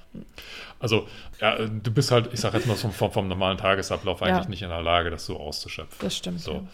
Also, 0.78 1.07
ja, 1.40 1.57
du 1.59 1.90
bist 1.92 2.11
halt, 2.11 2.30
ich 2.33 2.40
sage 2.40 2.57
jetzt 2.57 2.66
mal 2.66 2.76
vom, 2.76 3.11
vom, 3.11 3.28
normalen 3.28 3.59
Tagesablauf 3.59 4.23
eigentlich 4.23 4.49
nicht 4.49 4.62
in 4.62 4.71
der 4.71 4.83
Lage, 4.83 5.11
das 5.11 5.26
so 5.26 5.38
auszuschöpfen. 5.38 5.99
Das 6.00 6.16
stimmt. 6.16 6.40
So. 6.40 6.66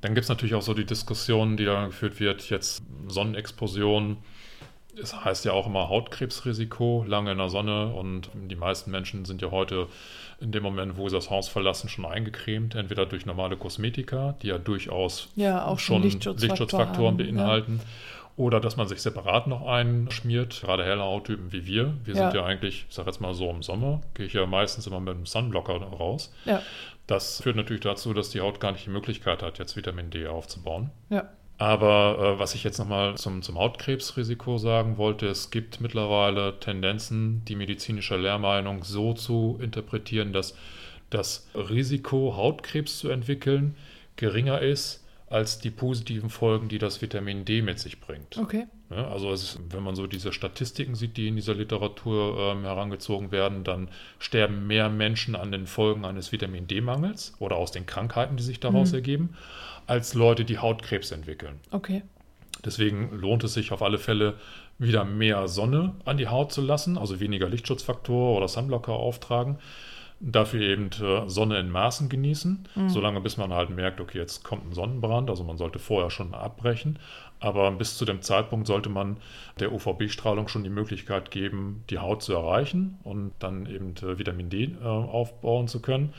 Dann 0.00 0.14
gibt 0.14 0.24
es 0.24 0.28
natürlich 0.28 0.54
auch 0.54 0.62
so 0.62 0.74
die 0.74 0.84
Diskussion, 0.84 1.56
die 1.56 1.64
da 1.64 1.86
geführt 1.86 2.20
wird, 2.20 2.50
jetzt 2.50 2.82
Sonnenexplosion 3.08 4.18
es 5.00 5.24
heißt 5.24 5.44
ja 5.44 5.52
auch 5.52 5.66
immer 5.66 5.88
Hautkrebsrisiko, 5.88 7.04
lange 7.06 7.32
in 7.32 7.38
der 7.38 7.48
Sonne 7.48 7.92
und 7.92 8.30
die 8.34 8.56
meisten 8.56 8.90
Menschen 8.90 9.24
sind 9.24 9.42
ja 9.42 9.50
heute 9.50 9.88
in 10.40 10.52
dem 10.52 10.62
Moment, 10.62 10.96
wo 10.96 11.08
sie 11.08 11.16
das 11.16 11.30
Haus 11.30 11.48
verlassen, 11.48 11.88
schon 11.88 12.04
eingecremt, 12.04 12.74
entweder 12.74 13.06
durch 13.06 13.26
normale 13.26 13.56
Kosmetika, 13.56 14.34
die 14.42 14.48
ja 14.48 14.58
durchaus 14.58 15.28
ja, 15.34 15.64
auch 15.64 15.78
schon 15.78 16.02
Lichtschutzfaktor 16.02 16.48
Lichtschutzfaktoren 16.48 17.06
haben, 17.06 17.16
beinhalten. 17.16 17.80
Ja. 17.82 17.88
Oder 18.38 18.60
dass 18.60 18.76
man 18.76 18.86
sich 18.86 19.00
separat 19.00 19.46
noch 19.46 19.66
einschmiert, 19.66 20.60
gerade 20.60 20.84
helle 20.84 21.02
Hauttypen 21.02 21.52
wie 21.52 21.64
wir. 21.64 21.94
Wir 22.04 22.14
ja. 22.14 22.30
sind 22.30 22.38
ja 22.38 22.44
eigentlich, 22.44 22.84
ich 22.86 22.94
sage 22.94 23.08
jetzt 23.08 23.18
mal 23.18 23.32
so 23.32 23.48
im 23.50 23.62
Sommer, 23.62 24.02
gehe 24.12 24.26
ich 24.26 24.34
ja 24.34 24.44
meistens 24.44 24.86
immer 24.86 25.00
mit 25.00 25.14
einem 25.14 25.24
Sunblocker 25.24 25.76
raus. 25.76 26.34
Ja. 26.44 26.60
Das 27.06 27.40
führt 27.40 27.56
natürlich 27.56 27.82
dazu, 27.82 28.12
dass 28.12 28.28
die 28.28 28.40
Haut 28.40 28.60
gar 28.60 28.72
nicht 28.72 28.84
die 28.84 28.90
Möglichkeit 28.90 29.42
hat, 29.42 29.58
jetzt 29.58 29.74
Vitamin 29.74 30.10
D 30.10 30.26
aufzubauen. 30.26 30.90
Ja. 31.08 31.30
Aber 31.58 32.34
äh, 32.36 32.38
was 32.38 32.54
ich 32.54 32.64
jetzt 32.64 32.78
nochmal 32.78 33.16
zum, 33.16 33.42
zum 33.42 33.58
Hautkrebsrisiko 33.58 34.58
sagen 34.58 34.98
wollte, 34.98 35.26
es 35.26 35.50
gibt 35.50 35.80
mittlerweile 35.80 36.60
Tendenzen, 36.60 37.44
die 37.46 37.56
medizinische 37.56 38.16
Lehrmeinung 38.16 38.84
so 38.84 39.14
zu 39.14 39.58
interpretieren, 39.62 40.32
dass 40.32 40.54
das 41.08 41.46
Risiko, 41.54 42.36
Hautkrebs 42.36 42.98
zu 42.98 43.08
entwickeln, 43.08 43.76
geringer 44.16 44.60
ist 44.60 45.04
als 45.28 45.58
die 45.58 45.70
positiven 45.70 46.30
Folgen, 46.30 46.68
die 46.68 46.78
das 46.78 47.00
Vitamin 47.00 47.44
D 47.44 47.62
mit 47.62 47.78
sich 47.78 48.00
bringt. 48.00 48.36
Okay. 48.36 48.66
Ja, 48.90 49.08
also 49.08 49.32
ist, 49.32 49.58
wenn 49.70 49.82
man 49.82 49.96
so 49.96 50.06
diese 50.06 50.32
Statistiken 50.32 50.94
sieht, 50.94 51.16
die 51.16 51.26
in 51.28 51.36
dieser 51.36 51.54
Literatur 51.54 52.38
ähm, 52.38 52.62
herangezogen 52.62 53.32
werden, 53.32 53.64
dann 53.64 53.88
sterben 54.20 54.66
mehr 54.68 54.88
Menschen 54.88 55.34
an 55.34 55.50
den 55.50 55.66
Folgen 55.66 56.04
eines 56.04 56.30
Vitamin 56.30 56.68
D-Mangels 56.68 57.34
oder 57.40 57.56
aus 57.56 57.72
den 57.72 57.86
Krankheiten, 57.86 58.36
die 58.36 58.44
sich 58.44 58.60
daraus 58.60 58.90
mhm. 58.90 58.96
ergeben, 58.96 59.36
als 59.88 60.14
Leute, 60.14 60.44
die 60.44 60.58
Hautkrebs 60.58 61.10
entwickeln. 61.10 61.58
Okay. 61.72 62.02
Deswegen 62.64 63.10
lohnt 63.12 63.42
es 63.44 63.54
sich 63.54 63.72
auf 63.72 63.82
alle 63.82 63.98
Fälle, 63.98 64.34
wieder 64.78 65.04
mehr 65.04 65.48
Sonne 65.48 65.94
an 66.04 66.16
die 66.16 66.28
Haut 66.28 66.52
zu 66.52 66.60
lassen, 66.60 66.98
also 66.98 67.18
weniger 67.18 67.48
Lichtschutzfaktor 67.48 68.36
oder 68.36 68.46
Sunblocker 68.46 68.92
auftragen. 68.92 69.58
Dafür 70.18 70.60
eben 70.60 70.90
äh, 70.92 71.28
Sonne 71.28 71.58
in 71.58 71.70
Maßen 71.70 72.08
genießen, 72.08 72.66
mhm. 72.74 72.88
solange 72.88 73.20
bis 73.20 73.36
man 73.36 73.52
halt 73.52 73.70
merkt, 73.70 74.00
okay, 74.00 74.18
jetzt 74.18 74.44
kommt 74.44 74.66
ein 74.66 74.72
Sonnenbrand, 74.72 75.28
also 75.28 75.44
man 75.44 75.58
sollte 75.58 75.78
vorher 75.78 76.10
schon 76.10 76.32
abbrechen. 76.32 76.98
Aber 77.38 77.70
bis 77.70 77.98
zu 77.98 78.06
dem 78.06 78.22
Zeitpunkt 78.22 78.66
sollte 78.66 78.88
man 78.88 79.18
der 79.60 79.72
UVB-Strahlung 79.72 80.48
schon 80.48 80.64
die 80.64 80.70
Möglichkeit 80.70 81.30
geben, 81.30 81.84
die 81.90 81.98
Haut 81.98 82.22
zu 82.22 82.32
erreichen 82.32 82.98
und 83.04 83.32
dann 83.40 83.66
eben 83.66 83.94
äh, 83.96 84.18
Vitamin 84.18 84.48
D 84.48 84.64
äh, 84.64 84.84
aufbauen 84.84 85.68
zu 85.68 85.82
können. 85.82 86.14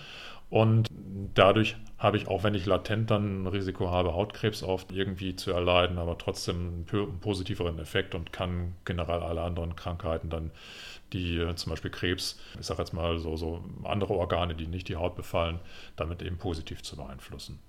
Und 0.49 0.87
dadurch 1.33 1.75
habe 1.97 2.15
ich, 2.15 2.27
auch 2.27 2.43
wenn 2.43 2.53
ich 2.53 2.65
latent 2.65 3.11
dann 3.11 3.43
ein 3.43 3.47
Risiko 3.47 3.91
habe, 3.91 4.13
Hautkrebs 4.13 4.63
oft 4.63 4.91
irgendwie 4.91 5.35
zu 5.35 5.51
erleiden, 5.51 5.97
aber 5.97 6.17
trotzdem 6.17 6.85
einen 6.89 7.19
positiveren 7.19 7.79
Effekt 7.79 8.15
und 8.15 8.31
kann 8.31 8.75
generell 8.85 9.21
alle 9.21 9.41
anderen 9.41 9.75
Krankheiten 9.75 10.29
dann, 10.29 10.51
die 11.13 11.37
äh, 11.37 11.55
zum 11.55 11.71
Beispiel 11.71 11.91
Krebs, 11.91 12.39
ich 12.59 12.65
sage 12.65 12.81
jetzt 12.81 12.93
mal 12.93 13.19
so, 13.19 13.35
so 13.35 13.63
andere 13.83 14.13
Organe, 14.13 14.55
die 14.55 14.67
nicht 14.67 14.87
die 14.89 14.95
Haut 14.95 15.15
befallen, 15.15 15.59
damit 15.95 16.21
eben 16.21 16.37
positiv 16.37 16.83
zu 16.83 16.95
beeinflussen. 16.95 17.59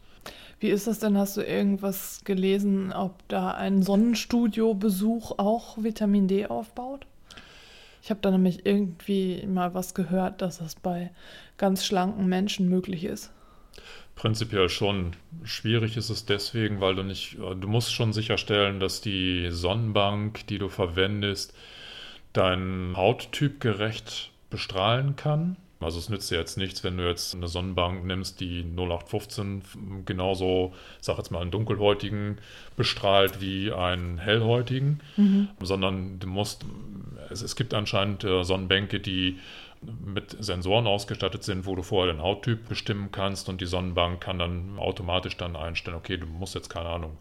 Wie 0.61 0.68
ist 0.68 0.87
das 0.87 0.98
denn? 0.98 1.16
Hast 1.16 1.37
du 1.37 1.42
irgendwas 1.42 2.22
gelesen, 2.24 2.92
ob 2.92 3.27
da 3.29 3.53
ein 3.53 3.83
Sonnenstudio-Besuch 3.83 5.38
auch 5.38 5.83
Vitamin 5.83 6.27
D 6.27 6.46
aufbaut? 6.46 7.07
Ich 8.03 8.11
habe 8.11 8.20
da 8.20 8.31
nämlich 8.31 8.66
irgendwie 8.66 9.46
mal 9.46 9.74
was 9.74 9.94
gehört, 9.94 10.42
dass 10.42 10.59
das 10.59 10.74
bei 10.74 11.11
ganz 11.59 11.85
schlanken 11.85 12.27
Menschen 12.27 12.68
möglich 12.68 13.05
ist. 13.05 13.31
Prinzipiell 14.14 14.68
schon. 14.68 15.12
Schwierig 15.44 15.96
ist 15.96 16.11
es 16.11 16.27
deswegen, 16.27 16.81
weil 16.81 16.96
du 16.96 17.05
nicht, 17.05 17.35
äh, 17.35 17.55
du 17.55 17.68
musst 17.68 17.92
schon 17.92 18.12
sicherstellen, 18.12 18.81
dass 18.81 19.01
die 19.01 19.48
Sonnenbank, 19.51 20.46
die 20.48 20.59
du 20.59 20.68
verwendest, 20.68 21.55
deinen 22.33 22.97
Hauttyp 22.97 23.61
gerecht 23.61 24.31
bestrahlen 24.51 25.17
kann. 25.17 25.57
Also 25.81 25.99
es 25.99 26.09
nützt 26.09 26.31
dir 26.31 26.38
jetzt 26.38 26.59
nichts, 26.59 26.83
wenn 26.83 26.97
du 26.97 27.07
jetzt 27.07 27.35
eine 27.35 27.47
Sonnenbank 27.47 28.05
nimmst, 28.05 28.41
die 28.41 28.64
0815 28.64 29.62
genauso, 30.05 30.75
sag 31.01 31.19
jetzt 31.19 31.31
mal, 31.31 31.41
einen 31.41 31.53
dunkelhäutigen 31.53 32.38
bestrahlt 32.77 33.41
wie 33.41 33.73
einen 33.73 34.19
hellhäutigen, 34.19 35.01
mhm. 35.17 35.49
sondern 35.61 36.19
du 36.19 36.27
musst, 36.27 36.64
es, 37.31 37.43
es 37.43 37.55
gibt 37.55 37.75
anscheinend 37.75 38.25
äh, 38.25 38.43
Sonnenbänke, 38.43 38.99
die 38.99 39.38
mit 40.05 40.37
Sensoren 40.41 40.88
ausgestattet 40.88 41.45
sind, 41.45 41.64
wo 41.64 41.77
du 41.77 41.83
vorher 41.83 42.12
den 42.12 42.23
Hauttyp 42.23 42.69
bestimmen 42.69 43.11
kannst 43.12 43.49
und 43.49 43.61
die 43.61 43.67
Sonnenbank 43.67 44.21
kann 44.21 44.41
dann 44.41 44.79
automatisch 44.79 45.37
dann 45.37 45.55
einstellen, 45.55 45.97
okay, 45.97 46.17
du 46.17 46.27
musst 46.27 46.57
jetzt 46.57 46.69
keine 46.69 46.88
Ahnung, 46.88 47.17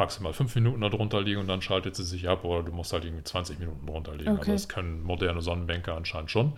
maximal 0.00 0.32
fünf 0.32 0.54
Minuten 0.56 0.80
darunter 0.80 1.20
liegen 1.20 1.40
und 1.40 1.46
dann 1.46 1.62
schaltet 1.62 1.94
sie 1.94 2.02
sich 2.02 2.28
ab 2.28 2.44
oder 2.44 2.64
du 2.64 2.72
musst 2.72 2.92
halt 2.92 3.04
irgendwie 3.04 3.22
20 3.22 3.60
Minuten 3.60 3.86
drunter 3.86 4.16
liegen. 4.16 4.30
Okay. 4.30 4.40
Also 4.40 4.52
das 4.52 4.68
können 4.68 5.04
moderne 5.04 5.42
Sonnenbänke 5.42 5.92
anscheinend 5.92 6.30
schon. 6.30 6.54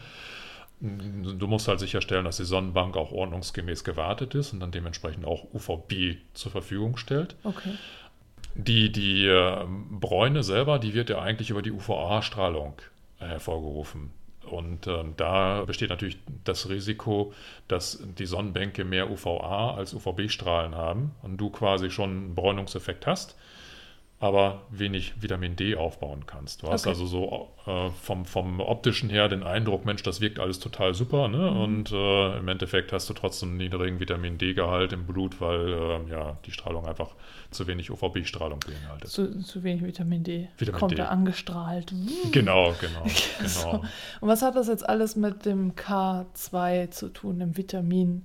Du 0.80 1.46
musst 1.46 1.68
halt 1.68 1.78
sicherstellen, 1.78 2.24
dass 2.24 2.38
die 2.38 2.44
Sonnenbank 2.44 2.96
auch 2.96 3.12
ordnungsgemäß 3.12 3.84
gewartet 3.84 4.34
ist 4.34 4.52
und 4.52 4.60
dann 4.60 4.72
dementsprechend 4.72 5.24
auch 5.24 5.44
UVB 5.52 6.16
zur 6.34 6.50
Verfügung 6.50 6.96
stellt. 6.96 7.36
Okay. 7.44 7.74
Die, 8.54 8.90
die 8.90 9.26
äh, 9.26 9.64
Bräune 9.90 10.42
selber, 10.42 10.78
die 10.78 10.94
wird 10.94 11.10
ja 11.10 11.20
eigentlich 11.20 11.50
über 11.50 11.62
die 11.62 11.70
UVA-Strahlung 11.70 12.74
hervorgerufen. 13.18 14.10
Und 14.50 14.86
äh, 14.86 15.04
da 15.16 15.64
besteht 15.64 15.90
natürlich 15.90 16.18
das 16.44 16.68
Risiko, 16.68 17.32
dass 17.68 18.02
die 18.18 18.26
Sonnenbänke 18.26 18.84
mehr 18.84 19.10
UVA 19.10 19.74
als 19.74 19.94
UVB-Strahlen 19.94 20.74
haben 20.74 21.12
und 21.22 21.36
du 21.36 21.50
quasi 21.50 21.90
schon 21.90 22.10
einen 22.10 22.34
Bräunungseffekt 22.34 23.06
hast 23.06 23.36
aber 24.22 24.62
wenig 24.70 25.20
Vitamin 25.20 25.56
D 25.56 25.74
aufbauen 25.74 26.26
kannst. 26.26 26.62
Du 26.62 26.68
hast 26.68 26.82
okay. 26.82 26.90
also 26.90 27.06
so 27.06 27.48
äh, 27.66 27.90
vom, 27.90 28.24
vom 28.24 28.60
optischen 28.60 29.10
her 29.10 29.28
den 29.28 29.42
Eindruck, 29.42 29.84
Mensch, 29.84 30.04
das 30.04 30.20
wirkt 30.20 30.38
alles 30.38 30.60
total 30.60 30.94
super, 30.94 31.26
ne? 31.26 31.50
Mhm. 31.50 31.56
Und 31.56 31.90
äh, 31.90 32.38
im 32.38 32.46
Endeffekt 32.46 32.92
hast 32.92 33.10
du 33.10 33.14
trotzdem 33.14 33.48
einen 33.48 33.58
niedrigen 33.58 33.98
Vitamin 33.98 34.38
D-Gehalt 34.38 34.92
im 34.92 35.06
Blut, 35.06 35.40
weil 35.40 35.72
äh, 35.72 36.10
ja 36.10 36.38
die 36.46 36.52
Strahlung 36.52 36.86
einfach 36.86 37.16
zu 37.50 37.66
wenig 37.66 37.90
UVB-Strahlung 37.90 38.60
beinhaltet. 38.60 39.10
Zu, 39.10 39.40
zu 39.40 39.64
wenig 39.64 39.82
Vitamin 39.82 40.22
D. 40.22 40.48
Vitamin 40.56 40.78
Kommt 40.78 40.92
D. 40.92 40.96
da 40.98 41.06
angestrahlt. 41.06 41.92
Genau, 42.30 42.76
genau, 42.80 43.04
genau. 43.40 43.78
Und 44.20 44.28
was 44.28 44.42
hat 44.42 44.54
das 44.54 44.68
jetzt 44.68 44.88
alles 44.88 45.16
mit 45.16 45.44
dem 45.46 45.74
K2 45.74 46.90
zu 46.90 47.08
tun, 47.08 47.40
dem 47.40 47.56
Vitamin? 47.56 48.24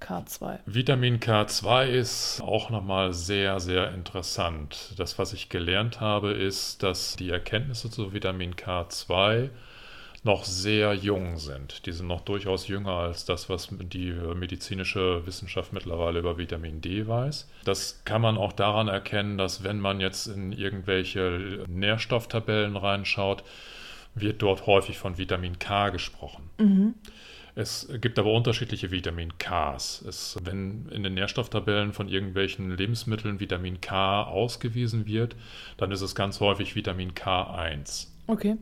K2. 0.00 0.58
Vitamin 0.66 1.20
K2 1.20 1.86
ist 1.86 2.40
auch 2.42 2.70
nochmal 2.70 3.12
sehr, 3.12 3.60
sehr 3.60 3.92
interessant. 3.92 4.94
Das, 4.96 5.18
was 5.18 5.32
ich 5.32 5.48
gelernt 5.48 6.00
habe, 6.00 6.32
ist, 6.32 6.82
dass 6.82 7.16
die 7.16 7.30
Erkenntnisse 7.30 7.90
zu 7.90 8.12
Vitamin 8.12 8.54
K2 8.54 9.50
noch 10.24 10.44
sehr 10.44 10.94
jung 10.94 11.36
sind. 11.36 11.86
Die 11.86 11.92
sind 11.92 12.06
noch 12.06 12.20
durchaus 12.20 12.68
jünger 12.68 12.92
als 12.92 13.24
das, 13.24 13.48
was 13.48 13.68
die 13.70 14.12
medizinische 14.12 15.24
Wissenschaft 15.26 15.72
mittlerweile 15.72 16.18
über 16.18 16.38
Vitamin 16.38 16.80
D 16.80 17.06
weiß. 17.06 17.48
Das 17.64 18.02
kann 18.04 18.20
man 18.20 18.36
auch 18.36 18.52
daran 18.52 18.88
erkennen, 18.88 19.38
dass 19.38 19.62
wenn 19.62 19.80
man 19.80 20.00
jetzt 20.00 20.26
in 20.26 20.52
irgendwelche 20.52 21.64
Nährstofftabellen 21.68 22.76
reinschaut, 22.76 23.44
wird 24.14 24.42
dort 24.42 24.66
häufig 24.66 24.98
von 24.98 25.18
Vitamin 25.18 25.58
K 25.58 25.90
gesprochen. 25.90 26.50
Mhm. 26.58 26.94
Es 27.58 27.88
gibt 28.00 28.20
aber 28.20 28.32
unterschiedliche 28.32 28.92
Vitamin 28.92 29.32
Ks. 29.36 30.02
Es, 30.02 30.36
wenn 30.44 30.88
in 30.90 31.02
den 31.02 31.14
Nährstofftabellen 31.14 31.92
von 31.92 32.08
irgendwelchen 32.08 32.70
Lebensmitteln 32.70 33.40
Vitamin 33.40 33.80
K 33.80 34.22
ausgewiesen 34.22 35.06
wird, 35.06 35.34
dann 35.76 35.90
ist 35.90 36.00
es 36.00 36.14
ganz 36.14 36.38
häufig 36.38 36.76
Vitamin 36.76 37.14
K1. 37.14 38.06
Okay. 38.28 38.58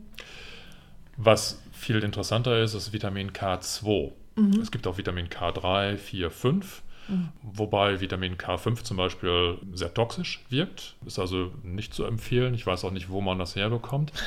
Was 1.15 1.61
viel 1.71 2.03
interessanter 2.03 2.59
ist, 2.59 2.73
ist 2.73 2.91
Vitamin 2.91 3.33
K2. 3.33 4.13
Mhm. 4.35 4.61
Es 4.61 4.71
gibt 4.71 4.87
auch 4.87 4.97
Vitamin 4.97 5.27
K3, 5.27 5.97
4, 5.97 6.31
5. 6.31 6.81
Mhm. 7.07 7.29
Wobei 7.43 8.01
Vitamin 8.01 8.35
K5 8.35 8.83
zum 8.83 8.97
Beispiel 8.97 9.59
sehr 9.73 9.93
toxisch 9.93 10.43
wirkt. 10.49 10.95
Ist 11.05 11.19
also 11.19 11.51
nicht 11.61 11.93
zu 11.93 12.03
empfehlen. 12.03 12.55
Ich 12.55 12.65
weiß 12.65 12.83
auch 12.83 12.91
nicht, 12.91 13.09
wo 13.09 13.21
man 13.21 13.37
das 13.37 13.55
herbekommt. 13.55 14.11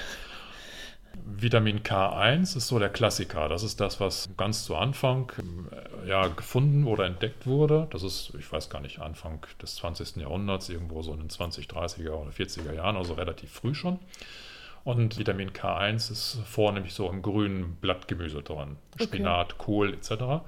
Vitamin 1.25 1.83
K1 1.83 2.57
ist 2.57 2.69
so 2.69 2.79
der 2.79 2.89
Klassiker. 2.89 3.49
Das 3.49 3.63
ist 3.63 3.81
das, 3.81 4.01
was 4.01 4.31
ganz 4.37 4.65
zu 4.65 4.77
Anfang 4.77 5.33
äh, 5.71 6.09
ja, 6.09 6.29
gefunden 6.29 6.87
oder 6.87 7.07
entdeckt 7.07 7.47
wurde. 7.47 7.89
Das 7.91 8.03
ist, 8.03 8.33
ich 8.39 8.51
weiß 8.51 8.71
gar 8.71 8.81
nicht, 8.81 9.01
Anfang 9.01 9.45
des 9.61 9.77
20. 9.77 10.17
Jahrhunderts, 10.17 10.69
irgendwo 10.69 11.03
so 11.03 11.13
in 11.13 11.21
den 11.21 11.31
20, 11.31 11.67
30er 11.67 12.11
oder 12.11 12.31
40er 12.31 12.75
Jahren, 12.75 12.97
also 12.97 13.15
relativ 13.15 13.51
früh 13.51 13.75
schon. 13.75 13.99
Und 14.85 15.19
Vitamin 15.19 15.51
K1 15.51 16.11
ist 16.11 16.39
vornehmlich 16.47 16.95
so 16.95 17.09
im 17.09 17.23
grünen 17.23 17.77
Blattgemüse 17.77 18.43
drin. 18.43 18.77
Okay. 18.95 19.05
Spinat, 19.05 19.59
Kohl 19.59 19.93
etc. 19.93 20.43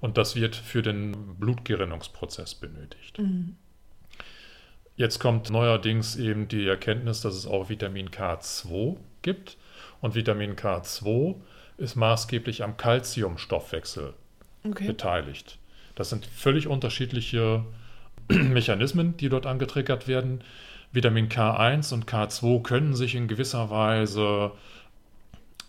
Und 0.00 0.18
das 0.18 0.36
wird 0.36 0.56
für 0.56 0.82
den 0.82 1.36
Blutgerinnungsprozess 1.36 2.54
benötigt. 2.54 3.18
Mhm. 3.18 3.56
Jetzt 4.96 5.20
kommt 5.20 5.50
neuerdings 5.50 6.16
eben 6.16 6.48
die 6.48 6.66
Erkenntnis, 6.66 7.20
dass 7.20 7.34
es 7.34 7.46
auch 7.46 7.68
Vitamin 7.68 8.10
K2 8.10 8.96
gibt. 9.22 9.56
Und 10.00 10.14
Vitamin 10.14 10.56
K2 10.56 11.36
ist 11.76 11.96
maßgeblich 11.96 12.62
am 12.62 12.76
Calciumstoffwechsel 12.76 14.14
okay. 14.64 14.86
beteiligt. 14.86 15.58
Das 15.94 16.10
sind 16.10 16.26
völlig 16.26 16.66
unterschiedliche 16.66 17.64
Mechanismen, 18.28 19.16
die 19.16 19.28
dort 19.28 19.46
angetriggert 19.46 20.06
werden. 20.06 20.42
Vitamin 20.92 21.28
K1 21.28 21.92
und 21.92 22.06
K2 22.06 22.62
können 22.62 22.94
sich 22.94 23.14
in 23.14 23.28
gewisser 23.28 23.70
Weise 23.70 24.52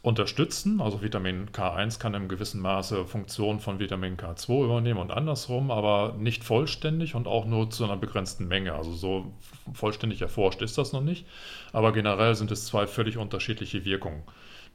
unterstützen. 0.02 0.82
Also 0.82 1.02
Vitamin 1.02 1.50
K1 1.50 2.00
kann 2.00 2.14
im 2.14 2.30
gewissen 2.30 2.62
Maße 2.62 3.06
Funktionen 3.06 3.60
von 3.60 3.80
Vitamin 3.80 4.16
K2 4.16 4.66
übernehmen 4.66 5.00
und 5.00 5.12
andersrum, 5.12 5.72
aber 5.72 6.16
nicht 6.18 6.44
vollständig 6.44 7.16
und 7.16 7.28
auch 7.28 7.46
nur 7.46 7.70
zu 7.70 7.84
einer 7.84 7.98
begrenzten 7.98 8.48
Menge. 8.48 8.74
Also 8.74 8.94
so 8.94 9.34
vollständig 9.74 10.22
erforscht 10.22 10.62
ist 10.62 10.78
das 10.78 10.94
noch 10.94 11.02
nicht. 11.02 11.26
Aber 11.74 11.92
generell 11.92 12.36
sind 12.36 12.52
es 12.52 12.66
zwei 12.66 12.88
völlig 12.88 13.18
unterschiedliche 13.18 13.84
Wirkungen, 13.84 14.24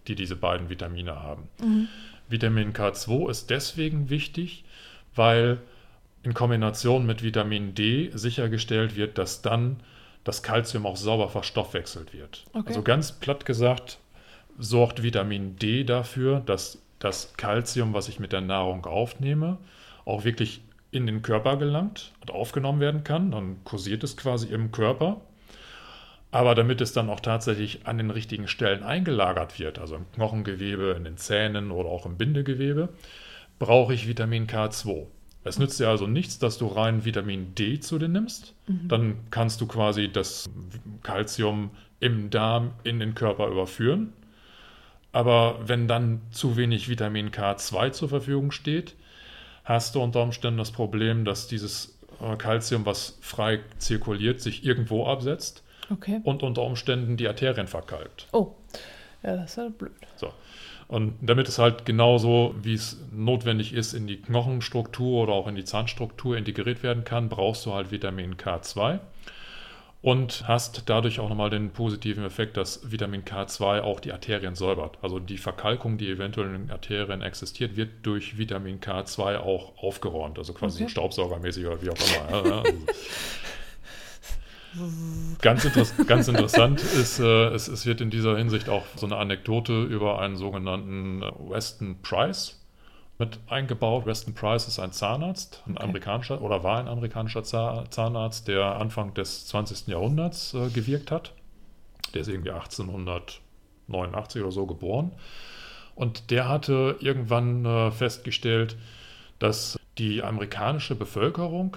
die 0.09 0.15
diese 0.15 0.37
beiden 0.37 0.69
Vitamine 0.69 1.23
haben. 1.23 1.49
Mhm. 1.61 1.89
Vitamin 2.29 2.73
K2 2.73 3.31
ist 3.31 3.51
deswegen 3.51 4.11
wichtig, 4.11 4.65
weil 5.15 5.59
in 6.23 6.35
Kombination 6.35 7.07
mit 7.07 7.23
Vitamin 7.23 7.75
D 7.75 8.11
sichergestellt 8.15 8.97
wird, 8.97 9.19
dass 9.19 9.43
dann 9.43 9.81
das 10.25 10.43
Kalzium 10.43 10.87
auch 10.87 10.97
sauber 10.97 11.29
verstoffwechselt 11.29 12.15
wird. 12.15 12.45
Okay. 12.55 12.69
Also 12.69 12.83
ganz 12.83 13.13
platt 13.13 13.45
gesagt, 13.45 13.99
sorgt 14.59 15.03
Vitamin 15.03 15.57
D 15.57 15.85
dafür, 15.85 16.41
dass 16.41 16.83
das 16.99 17.35
Kalzium, 17.37 17.93
was 17.93 18.09
ich 18.09 18.19
mit 18.21 18.33
der 18.33 18.41
Nahrung 18.41 18.87
aufnehme, 18.87 19.59
auch 20.05 20.25
wirklich 20.25 20.63
in 20.91 21.07
den 21.07 21.23
Körper 21.23 21.57
gelangt 21.57 22.13
und 22.21 22.31
aufgenommen 22.31 22.81
werden 22.81 23.05
kann. 23.05 23.31
Dann 23.31 23.57
kursiert 23.65 24.05
es 24.05 24.17
quasi 24.17 24.49
im 24.49 24.73
Körper. 24.73 25.21
Aber 26.31 26.55
damit 26.55 26.81
es 26.81 26.93
dann 26.93 27.11
auch 27.11 27.21
tatsächlich 27.21 27.87
an 27.87 27.99
den 27.99 28.11
richtigen 28.11 28.49
Stellen 28.49 28.83
eingelagert 28.83 29.61
wird, 29.61 29.79
also 29.79 29.97
im 29.97 30.11
Knochengewebe, 30.13 30.95
in 30.97 31.05
den 31.05 31.17
Zähnen 31.17 31.71
oder 31.71 31.89
auch 31.89 32.07
im 32.07 32.17
Bindegewebe, 32.17 32.89
brauche 33.59 33.95
ich 33.95 34.09
Vitamin 34.09 34.49
K2. 34.49 35.07
Es 35.45 35.59
nützt 35.59 35.79
dir 35.79 35.89
also 35.89 36.07
nichts, 36.07 36.39
dass 36.39 36.59
du 36.59 36.67
rein 36.67 37.05
Vitamin 37.05 37.55
D 37.55 37.79
zu 37.79 37.99
dir 37.99 38.09
nimmst. 38.09 38.55
Mhm. 38.67 38.89
Dann 38.89 39.17
kannst 39.31 39.61
du 39.61 39.67
quasi 39.67 40.11
das 40.11 40.49
Kalzium 41.03 41.71
im 42.01 42.31
Darm 42.31 42.73
in 42.83 42.99
den 42.99 43.15
Körper 43.15 43.49
überführen. 43.49 44.13
Aber 45.15 45.61
wenn 45.65 45.87
dann 45.87 46.23
zu 46.33 46.57
wenig 46.57 46.89
Vitamin 46.89 47.31
K2 47.31 47.93
zur 47.93 48.09
Verfügung 48.09 48.51
steht, 48.51 48.97
hast 49.63 49.95
du 49.95 50.03
unter 50.03 50.21
Umständen 50.21 50.59
das 50.59 50.73
Problem, 50.73 51.25
dass 51.25 51.47
dieses 51.47 51.97
Kalzium, 52.39 52.83
äh, 52.83 52.87
was 52.87 53.17
frei 53.21 53.61
zirkuliert, 53.79 54.41
sich 54.41 54.65
irgendwo 54.65 55.07
absetzt 55.07 55.63
okay. 55.89 56.21
und 56.25 56.43
unter 56.43 56.63
Umständen 56.63 57.17
die 57.17 57.29
Arterien 57.29 57.69
verkalkt. 57.69 58.27
Oh, 58.33 58.57
ja, 59.23 59.37
das 59.37 59.53
ist 59.53 59.59
halt 59.59 59.79
blöd. 59.79 59.93
So. 60.17 60.33
Und 60.89 61.15
damit 61.23 61.49
es 61.49 61.61
halt 61.61 61.87
genauso, 61.87 62.57
wie 62.61 62.75
es 62.75 63.01
notwendig 63.13 63.73
ist, 63.73 63.95
in 63.95 64.09
die 64.09 64.21
Knochenstruktur 64.21 65.23
oder 65.23 65.33
auch 65.33 65.47
in 65.47 65.55
die 65.55 65.65
Zahnstruktur 65.65 66.37
integriert 66.37 66.83
werden 66.83 67.05
kann, 67.05 67.29
brauchst 67.29 67.65
du 67.67 67.73
halt 67.73 67.93
Vitamin 67.93 68.35
K2 68.35 68.99
und 70.05 70.47
hast 70.47 70.83
dadurch 70.85 71.19
auch 71.19 71.31
nochmal 71.31 71.49
den 71.49 71.71
positiven 71.71 72.27
Effekt, 72.27 72.59
dass 72.59 72.93
Vitamin 72.93 73.25
K2 73.25 73.81
auch 73.81 74.01
die 74.01 74.13
Arterien 74.13 74.55
säubert. 74.55 74.99
Also 75.01 75.19
die 75.19 75.39
Verkalkung, 75.39 75.97
die 75.97 76.11
eventuell 76.11 76.49
in 76.49 76.67
den 76.67 76.71
Arterien 76.71 77.23
existiert, 77.23 77.75
wird 77.77 77.89
durch 78.03 78.37
Vitamin 78.37 78.81
K2 78.81 79.39
auch 79.39 79.79
aufgeräumt. 79.79 80.39
Also 80.39 80.53
quasi 80.53 80.83
okay. 80.83 80.91
staubsaugermäßig 80.91 81.65
oder 81.65 81.81
wie 81.81 81.89
auch 81.89 81.97
immer. 81.97 82.63
ganz, 85.41 85.65
inter 85.65 85.87
ganz, 86.07 86.29
interessant 86.29 86.83
ist, 86.83 87.19
äh, 87.19 87.47
es, 87.55 87.69
es, 87.69 87.87
wird 87.87 88.03
in 88.03 88.11
dieser 88.11 88.37
Hinsicht 88.37 88.69
auch 88.69 88.85
so 88.97 89.07
eine 89.07 89.17
Anekdote 89.17 89.85
über 89.85 90.21
einen 90.21 90.37
sogenannten 90.37 91.23
Weston 91.49 92.03
Price 92.03 92.61
mit 93.19 93.39
eingebaut. 93.47 94.07
Weston 94.07 94.35
Price 94.35 94.67
ist 94.69 94.79
ein 94.79 94.93
Zahnarzt, 94.93 95.63
ein 95.67 95.77
okay. 95.77 95.85
amerikanischer 95.85 96.41
oder 96.43 96.65
war 96.65 96.79
ein 96.79 96.89
amerikanischer 96.89 97.45
Zahnarzt, 97.45 98.49
der 98.49 98.77
Anfang 98.77 99.15
des 99.15 99.47
20. 99.47 99.89
Jahrhunderts 99.89 100.55
äh, 100.55 100.69
gewirkt 100.71 101.11
hat. 101.11 101.33
Der 102.13 102.23
ist 102.23 102.29
irgendwie 102.29 102.51
1889 102.51 104.43
oder 104.43 104.53
so 104.53 104.67
geboren. 104.67 105.13
Und 105.95 106.31
der 106.31 106.49
hatte 106.49 106.97
irgendwann 107.01 107.65
äh, 107.65 107.91
festgestellt, 107.91 108.77
dass 109.39 109.79
die 109.99 110.23
amerikanische 110.23 110.97
Bevölkerung 110.97 111.77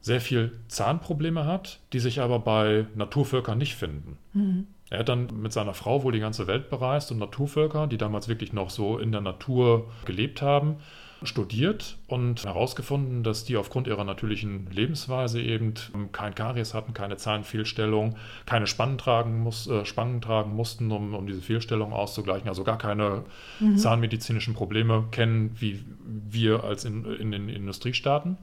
sehr 0.00 0.20
viel 0.20 0.58
Zahnprobleme 0.68 1.46
hat, 1.46 1.80
die 1.92 2.00
sich 2.00 2.20
aber 2.20 2.38
bei 2.38 2.86
Naturvölkern 2.94 3.58
nicht 3.58 3.74
finden. 3.74 4.18
Mhm. 4.32 4.66
Er 4.90 5.00
hat 5.00 5.08
dann 5.08 5.28
mit 5.40 5.52
seiner 5.52 5.74
Frau 5.74 6.02
wohl 6.04 6.12
die 6.12 6.20
ganze 6.20 6.46
Welt 6.46 6.70
bereist 6.70 7.10
und 7.10 7.18
Naturvölker, 7.18 7.86
die 7.86 7.98
damals 7.98 8.28
wirklich 8.28 8.52
noch 8.52 8.70
so 8.70 8.98
in 8.98 9.10
der 9.10 9.20
Natur 9.20 9.90
gelebt 10.04 10.42
haben, 10.42 10.76
studiert 11.24 11.96
und 12.06 12.44
herausgefunden, 12.44 13.24
dass 13.24 13.44
die 13.44 13.56
aufgrund 13.56 13.88
ihrer 13.88 14.04
natürlichen 14.04 14.70
Lebensweise 14.70 15.40
eben 15.40 15.74
kein 16.12 16.36
Karies 16.36 16.72
hatten, 16.72 16.94
keine 16.94 17.16
Zahnfehlstellung, 17.16 18.16
keine 18.44 18.68
Spannen 18.68 18.98
tragen, 18.98 19.40
muss, 19.40 19.66
äh, 19.66 19.84
Spangen 19.84 20.20
tragen 20.20 20.54
mussten, 20.54 20.92
um, 20.92 21.14
um 21.14 21.26
diese 21.26 21.42
Fehlstellung 21.42 21.92
auszugleichen, 21.92 22.48
also 22.48 22.62
gar 22.62 22.78
keine 22.78 23.24
mhm. 23.58 23.78
zahnmedizinischen 23.78 24.54
Probleme 24.54 25.04
kennen, 25.10 25.56
wie 25.58 25.84
wir 26.04 26.62
als 26.62 26.84
in, 26.84 27.04
in 27.04 27.32
den 27.32 27.48
Industriestaaten. 27.48 28.36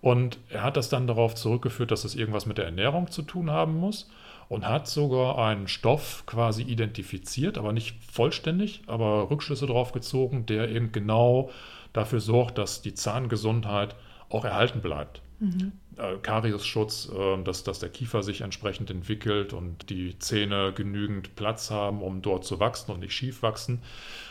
Und 0.00 0.38
er 0.48 0.62
hat 0.62 0.76
das 0.76 0.88
dann 0.88 1.08
darauf 1.08 1.34
zurückgeführt, 1.34 1.90
dass 1.90 2.04
es 2.04 2.14
irgendwas 2.14 2.46
mit 2.46 2.56
der 2.56 2.64
Ernährung 2.64 3.10
zu 3.10 3.22
tun 3.22 3.50
haben 3.50 3.76
muss 3.76 4.08
und 4.48 4.66
hat 4.66 4.88
sogar 4.88 5.38
einen 5.38 5.68
Stoff 5.68 6.24
quasi 6.26 6.62
identifiziert, 6.62 7.58
aber 7.58 7.72
nicht 7.72 7.96
vollständig, 8.10 8.82
aber 8.86 9.30
Rückschlüsse 9.30 9.66
darauf 9.66 9.92
gezogen, 9.92 10.46
der 10.46 10.70
eben 10.70 10.92
genau 10.92 11.50
dafür 11.92 12.20
sorgt, 12.20 12.58
dass 12.58 12.82
die 12.82 12.94
Zahngesundheit 12.94 13.94
auch 14.30 14.44
erhalten 14.44 14.80
bleibt. 14.80 15.22
Mhm. 15.40 15.72
Äh, 15.96 16.16
Kariesschutz, 16.22 17.10
äh, 17.14 17.42
dass, 17.42 17.64
dass 17.64 17.78
der 17.78 17.90
Kiefer 17.90 18.22
sich 18.22 18.40
entsprechend 18.40 18.90
entwickelt 18.90 19.52
und 19.52 19.90
die 19.90 20.18
Zähne 20.18 20.72
genügend 20.74 21.36
Platz 21.36 21.70
haben, 21.70 22.02
um 22.02 22.22
dort 22.22 22.44
zu 22.44 22.60
wachsen 22.60 22.92
und 22.92 23.00
nicht 23.00 23.12
schief 23.12 23.42
wachsen. 23.42 23.82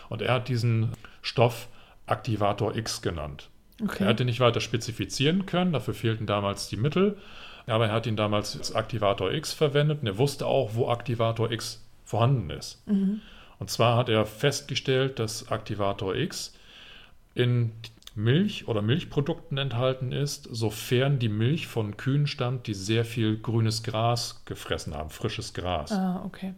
Und 0.09 0.21
er 0.21 0.33
hat 0.33 0.49
diesen 0.49 0.91
Stoff 1.21 1.67
Aktivator 2.05 2.75
X 2.75 3.01
genannt. 3.01 3.49
Okay. 3.81 4.03
Er 4.03 4.09
hätte 4.09 4.25
nicht 4.25 4.39
weiter 4.39 4.59
spezifizieren 4.59 5.45
können, 5.45 5.73
dafür 5.73 5.93
fehlten 5.93 6.25
damals 6.25 6.67
die 6.67 6.77
Mittel, 6.77 7.17
aber 7.67 7.87
er 7.87 7.91
hat 7.91 8.07
ihn 8.07 8.15
damals 8.15 8.57
als 8.57 8.73
Aktivator 8.73 9.31
X 9.31 9.53
verwendet 9.53 10.01
und 10.01 10.07
er 10.07 10.17
wusste 10.17 10.45
auch, 10.45 10.73
wo 10.73 10.89
Aktivator 10.89 11.51
X 11.51 11.83
vorhanden 12.05 12.49
ist. 12.49 12.81
Mhm. 12.87 13.21
Und 13.59 13.69
zwar 13.69 13.97
hat 13.97 14.09
er 14.09 14.25
festgestellt, 14.25 15.19
dass 15.19 15.51
Aktivator 15.51 16.15
X 16.15 16.53
in 17.35 17.71
Milch 18.15 18.67
oder 18.67 18.81
Milchprodukten 18.81 19.57
enthalten 19.57 20.11
ist, 20.11 20.47
sofern 20.51 21.19
die 21.19 21.29
Milch 21.29 21.67
von 21.67 21.97
Kühen 21.97 22.25
stammt, 22.25 22.65
die 22.65 22.73
sehr 22.73 23.05
viel 23.05 23.37
grünes 23.37 23.83
Gras 23.83 24.41
gefressen 24.45 24.95
haben, 24.95 25.11
frisches 25.11 25.53
Gras. 25.53 25.91
Ah, 25.91 26.23
okay. 26.25 26.53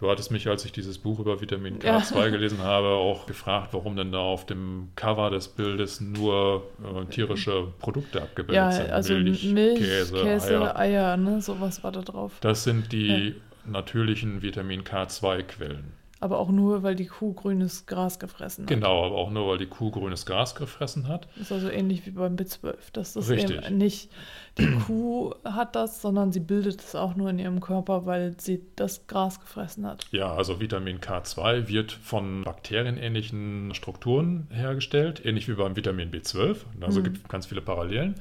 Du 0.00 0.10
hattest 0.10 0.30
mich, 0.30 0.48
als 0.48 0.64
ich 0.64 0.72
dieses 0.72 0.96
Buch 0.96 1.18
über 1.18 1.42
Vitamin 1.42 1.78
K2 1.78 2.16
ja. 2.16 2.28
gelesen 2.30 2.62
habe, 2.62 2.88
auch 2.88 3.26
gefragt, 3.26 3.74
warum 3.74 3.96
denn 3.96 4.12
da 4.12 4.20
auf 4.20 4.46
dem 4.46 4.88
Cover 4.96 5.28
des 5.28 5.48
Bildes 5.48 6.00
nur 6.00 6.62
äh, 6.82 7.04
tierische 7.10 7.66
Produkte 7.80 8.22
abgebildet 8.22 8.56
ja, 8.56 8.72
sind. 8.72 8.90
Also 8.90 9.12
Milch, 9.12 9.44
Milch 9.52 9.78
Käse, 9.78 10.22
Käse, 10.22 10.58
Eier. 10.58 10.78
Eier, 10.78 11.16
ne? 11.18 11.42
sowas 11.42 11.84
war 11.84 11.92
da 11.92 12.00
drauf. 12.00 12.32
Das 12.40 12.64
sind 12.64 12.92
die 12.92 13.08
ja. 13.28 13.70
natürlichen 13.70 14.40
Vitamin 14.40 14.84
K2-Quellen. 14.84 15.99
Aber 16.20 16.38
auch 16.38 16.50
nur, 16.50 16.82
weil 16.82 16.94
die 16.94 17.06
Kuh 17.06 17.32
grünes 17.32 17.86
Gras 17.86 18.18
gefressen 18.18 18.64
hat. 18.64 18.68
Genau, 18.68 19.06
aber 19.06 19.16
auch 19.16 19.30
nur, 19.30 19.48
weil 19.48 19.58
die 19.58 19.66
Kuh 19.66 19.90
grünes 19.90 20.26
Gras 20.26 20.54
gefressen 20.54 21.08
hat. 21.08 21.28
Das 21.34 21.44
ist 21.44 21.52
also 21.52 21.70
ähnlich 21.70 22.04
wie 22.04 22.10
beim 22.10 22.36
B12. 22.36 22.74
Dass 22.92 23.14
das 23.14 23.30
Richtig. 23.30 23.64
eben 23.64 23.78
nicht 23.78 24.10
die 24.58 24.70
Kuh 24.86 25.34
hat 25.44 25.76
das, 25.76 26.02
sondern 26.02 26.32
sie 26.32 26.40
bildet 26.40 26.80
es 26.80 26.94
auch 26.94 27.16
nur 27.16 27.30
in 27.30 27.38
ihrem 27.38 27.60
Körper, 27.60 28.04
weil 28.04 28.34
sie 28.38 28.60
das 28.76 29.06
Gras 29.06 29.40
gefressen 29.40 29.86
hat. 29.86 30.06
Ja, 30.12 30.34
also 30.34 30.60
Vitamin 30.60 31.00
K2 31.00 31.68
wird 31.68 31.92
von 31.92 32.44
bakterienähnlichen 32.44 33.74
Strukturen 33.74 34.46
hergestellt, 34.50 35.24
ähnlich 35.24 35.48
wie 35.48 35.54
beim 35.54 35.76
Vitamin 35.76 36.10
B12. 36.10 36.58
Also 36.80 37.00
mhm. 37.00 37.04
gibt 37.04 37.16
es 37.18 37.28
ganz 37.28 37.46
viele 37.46 37.62
Parallelen. 37.62 38.16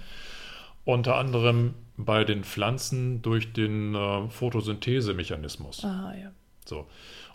Unter 0.85 1.15
anderem 1.17 1.73
bei 1.97 2.23
den 2.23 2.43
Pflanzen 2.43 3.21
durch 3.21 3.51
den 3.51 3.93
äh, 3.93 4.29
Photosynthesemechanismus. 4.29 5.83
Ah, 5.83 6.13
ja. 6.19 6.31
So. 6.69 6.88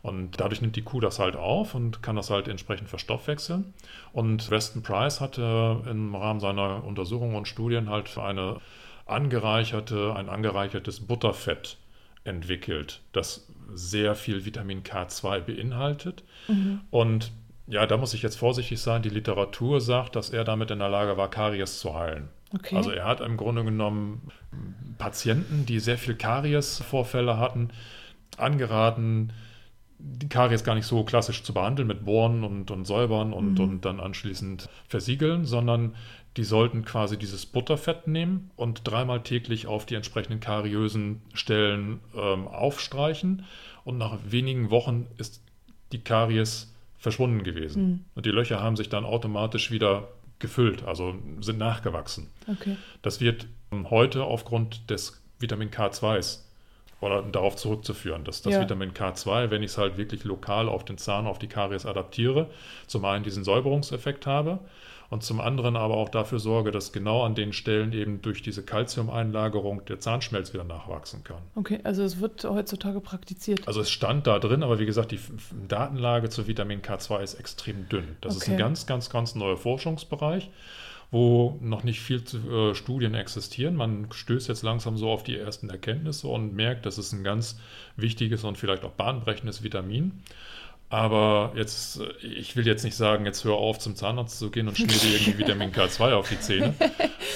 Und 0.02 0.40
dadurch 0.40 0.60
nimmt 0.60 0.76
die 0.76 0.82
Kuh 0.82 1.00
das 1.00 1.18
halt 1.18 1.36
auf 1.36 1.74
und 1.74 2.02
kann 2.02 2.16
das 2.16 2.30
halt 2.30 2.48
entsprechend 2.48 2.88
verstoffwechseln. 2.88 3.74
Und 4.12 4.50
Weston 4.50 4.82
Price 4.82 5.20
hatte 5.20 5.82
im 5.90 6.14
Rahmen 6.14 6.40
seiner 6.40 6.84
Untersuchungen 6.84 7.36
und 7.36 7.48
Studien 7.48 7.88
halt 7.88 8.16
eine 8.18 8.60
angereicherte, 9.06 10.14
ein 10.14 10.28
angereichertes 10.28 11.00
Butterfett 11.00 11.78
entwickelt, 12.24 13.02
das 13.12 13.46
sehr 13.74 14.14
viel 14.14 14.44
Vitamin 14.44 14.82
K2 14.82 15.40
beinhaltet. 15.40 16.22
Mhm. 16.48 16.80
Und 16.90 17.32
ja, 17.66 17.86
da 17.86 17.96
muss 17.96 18.14
ich 18.14 18.22
jetzt 18.22 18.36
vorsichtig 18.36 18.80
sein. 18.80 19.02
Die 19.02 19.08
Literatur 19.08 19.80
sagt, 19.80 20.16
dass 20.16 20.30
er 20.30 20.44
damit 20.44 20.70
in 20.70 20.78
der 20.78 20.88
Lage 20.88 21.16
war, 21.16 21.30
Karies 21.30 21.80
zu 21.80 21.94
heilen. 21.94 22.28
Okay. 22.54 22.76
Also 22.76 22.90
er 22.90 23.06
hat 23.06 23.20
im 23.20 23.36
Grunde 23.36 23.64
genommen 23.64 24.28
Patienten, 24.98 25.66
die 25.66 25.80
sehr 25.80 25.98
viel 25.98 26.14
Karies-Vorfälle 26.14 27.38
hatten, 27.38 27.70
angeraten, 28.38 29.32
die 29.98 30.28
Karies 30.28 30.64
gar 30.64 30.74
nicht 30.74 30.86
so 30.86 31.04
klassisch 31.04 31.42
zu 31.42 31.54
behandeln 31.54 31.88
mit 31.88 32.04
Bohren 32.04 32.44
und, 32.44 32.70
und 32.70 32.84
Säubern 32.84 33.32
und, 33.32 33.54
mhm. 33.54 33.60
und 33.60 33.84
dann 33.84 34.00
anschließend 34.00 34.68
versiegeln, 34.88 35.44
sondern 35.44 35.94
die 36.36 36.44
sollten 36.44 36.84
quasi 36.84 37.16
dieses 37.16 37.46
Butterfett 37.46 38.08
nehmen 38.08 38.50
und 38.56 38.80
dreimal 38.84 39.22
täglich 39.22 39.66
auf 39.66 39.86
die 39.86 39.94
entsprechenden 39.94 40.40
kariösen 40.40 41.22
Stellen 41.32 42.00
ähm, 42.14 42.48
aufstreichen. 42.48 43.44
Und 43.84 43.98
nach 43.98 44.18
wenigen 44.28 44.70
Wochen 44.70 45.06
ist 45.16 45.40
die 45.92 46.00
Karies 46.00 46.72
verschwunden 46.98 47.44
gewesen. 47.44 47.82
Mhm. 47.82 48.04
Und 48.14 48.26
die 48.26 48.30
Löcher 48.30 48.60
haben 48.60 48.76
sich 48.76 48.88
dann 48.88 49.04
automatisch 49.04 49.70
wieder 49.70 50.08
gefüllt, 50.40 50.82
also 50.82 51.14
sind 51.40 51.58
nachgewachsen. 51.58 52.30
Okay. 52.48 52.76
Das 53.02 53.20
wird 53.20 53.46
heute 53.72 54.24
aufgrund 54.24 54.90
des 54.90 55.22
Vitamin 55.38 55.70
K2s 55.70 56.43
oder 57.04 57.22
darauf 57.22 57.56
zurückzuführen, 57.56 58.24
dass 58.24 58.42
das 58.42 58.54
ja. 58.54 58.60
Vitamin 58.60 58.92
K2, 58.92 59.50
wenn 59.50 59.62
ich 59.62 59.72
es 59.72 59.78
halt 59.78 59.96
wirklich 59.96 60.24
lokal 60.24 60.68
auf 60.68 60.84
den 60.84 60.98
Zahn, 60.98 61.26
auf 61.26 61.38
die 61.38 61.48
Karies 61.48 61.86
adaptiere, 61.86 62.48
zum 62.86 63.04
einen 63.04 63.24
diesen 63.24 63.44
Säuberungseffekt 63.44 64.26
habe 64.26 64.58
und 65.10 65.22
zum 65.22 65.40
anderen 65.40 65.76
aber 65.76 65.96
auch 65.96 66.08
dafür 66.08 66.38
sorge, 66.38 66.70
dass 66.70 66.92
genau 66.92 67.24
an 67.24 67.34
den 67.34 67.52
Stellen 67.52 67.92
eben 67.92 68.22
durch 68.22 68.42
diese 68.42 68.64
Kalziumeinlagerung 68.64 69.84
der 69.84 70.00
Zahnschmelz 70.00 70.52
wieder 70.52 70.64
nachwachsen 70.64 71.22
kann. 71.24 71.42
Okay, 71.54 71.80
also 71.84 72.02
es 72.02 72.20
wird 72.20 72.44
heutzutage 72.44 73.00
praktiziert. 73.00 73.66
Also 73.68 73.80
es 73.80 73.90
stand 73.90 74.26
da 74.26 74.38
drin, 74.38 74.62
aber 74.62 74.78
wie 74.78 74.86
gesagt, 74.86 75.12
die 75.12 75.20
Datenlage 75.68 76.30
zu 76.30 76.48
Vitamin 76.48 76.82
K2 76.82 77.22
ist 77.22 77.34
extrem 77.34 77.88
dünn. 77.88 78.16
Das 78.22 78.36
okay. 78.36 78.44
ist 78.44 78.50
ein 78.50 78.58
ganz, 78.58 78.86
ganz, 78.86 79.10
ganz 79.10 79.34
neuer 79.34 79.56
Forschungsbereich 79.56 80.50
wo 81.14 81.56
noch 81.60 81.84
nicht 81.84 82.00
viel 82.00 82.24
zu, 82.24 82.38
äh, 82.38 82.74
Studien 82.74 83.14
existieren. 83.14 83.76
Man 83.76 84.08
stößt 84.10 84.48
jetzt 84.48 84.64
langsam 84.64 84.96
so 84.96 85.10
auf 85.10 85.22
die 85.22 85.38
ersten 85.38 85.70
Erkenntnisse 85.70 86.26
und 86.26 86.56
merkt, 86.56 86.86
das 86.86 86.98
ist 86.98 87.12
ein 87.12 87.22
ganz 87.22 87.56
wichtiges 87.96 88.42
und 88.42 88.58
vielleicht 88.58 88.82
auch 88.82 88.90
bahnbrechendes 88.90 89.62
Vitamin. 89.62 90.24
Aber 90.90 91.52
jetzt, 91.56 92.00
äh, 92.00 92.26
ich 92.26 92.56
will 92.56 92.66
jetzt 92.66 92.82
nicht 92.82 92.96
sagen, 92.96 93.26
jetzt 93.26 93.44
hör 93.44 93.54
auf, 93.54 93.78
zum 93.78 93.94
Zahnarzt 93.94 94.38
zu 94.38 94.50
gehen 94.50 94.66
und 94.66 94.76
schmier 94.76 94.88
dir 94.88 95.14
irgendwie 95.14 95.38
Vitamin 95.38 95.70
K2 95.72 96.14
auf 96.14 96.28
die 96.28 96.38
Zähne. 96.40 96.74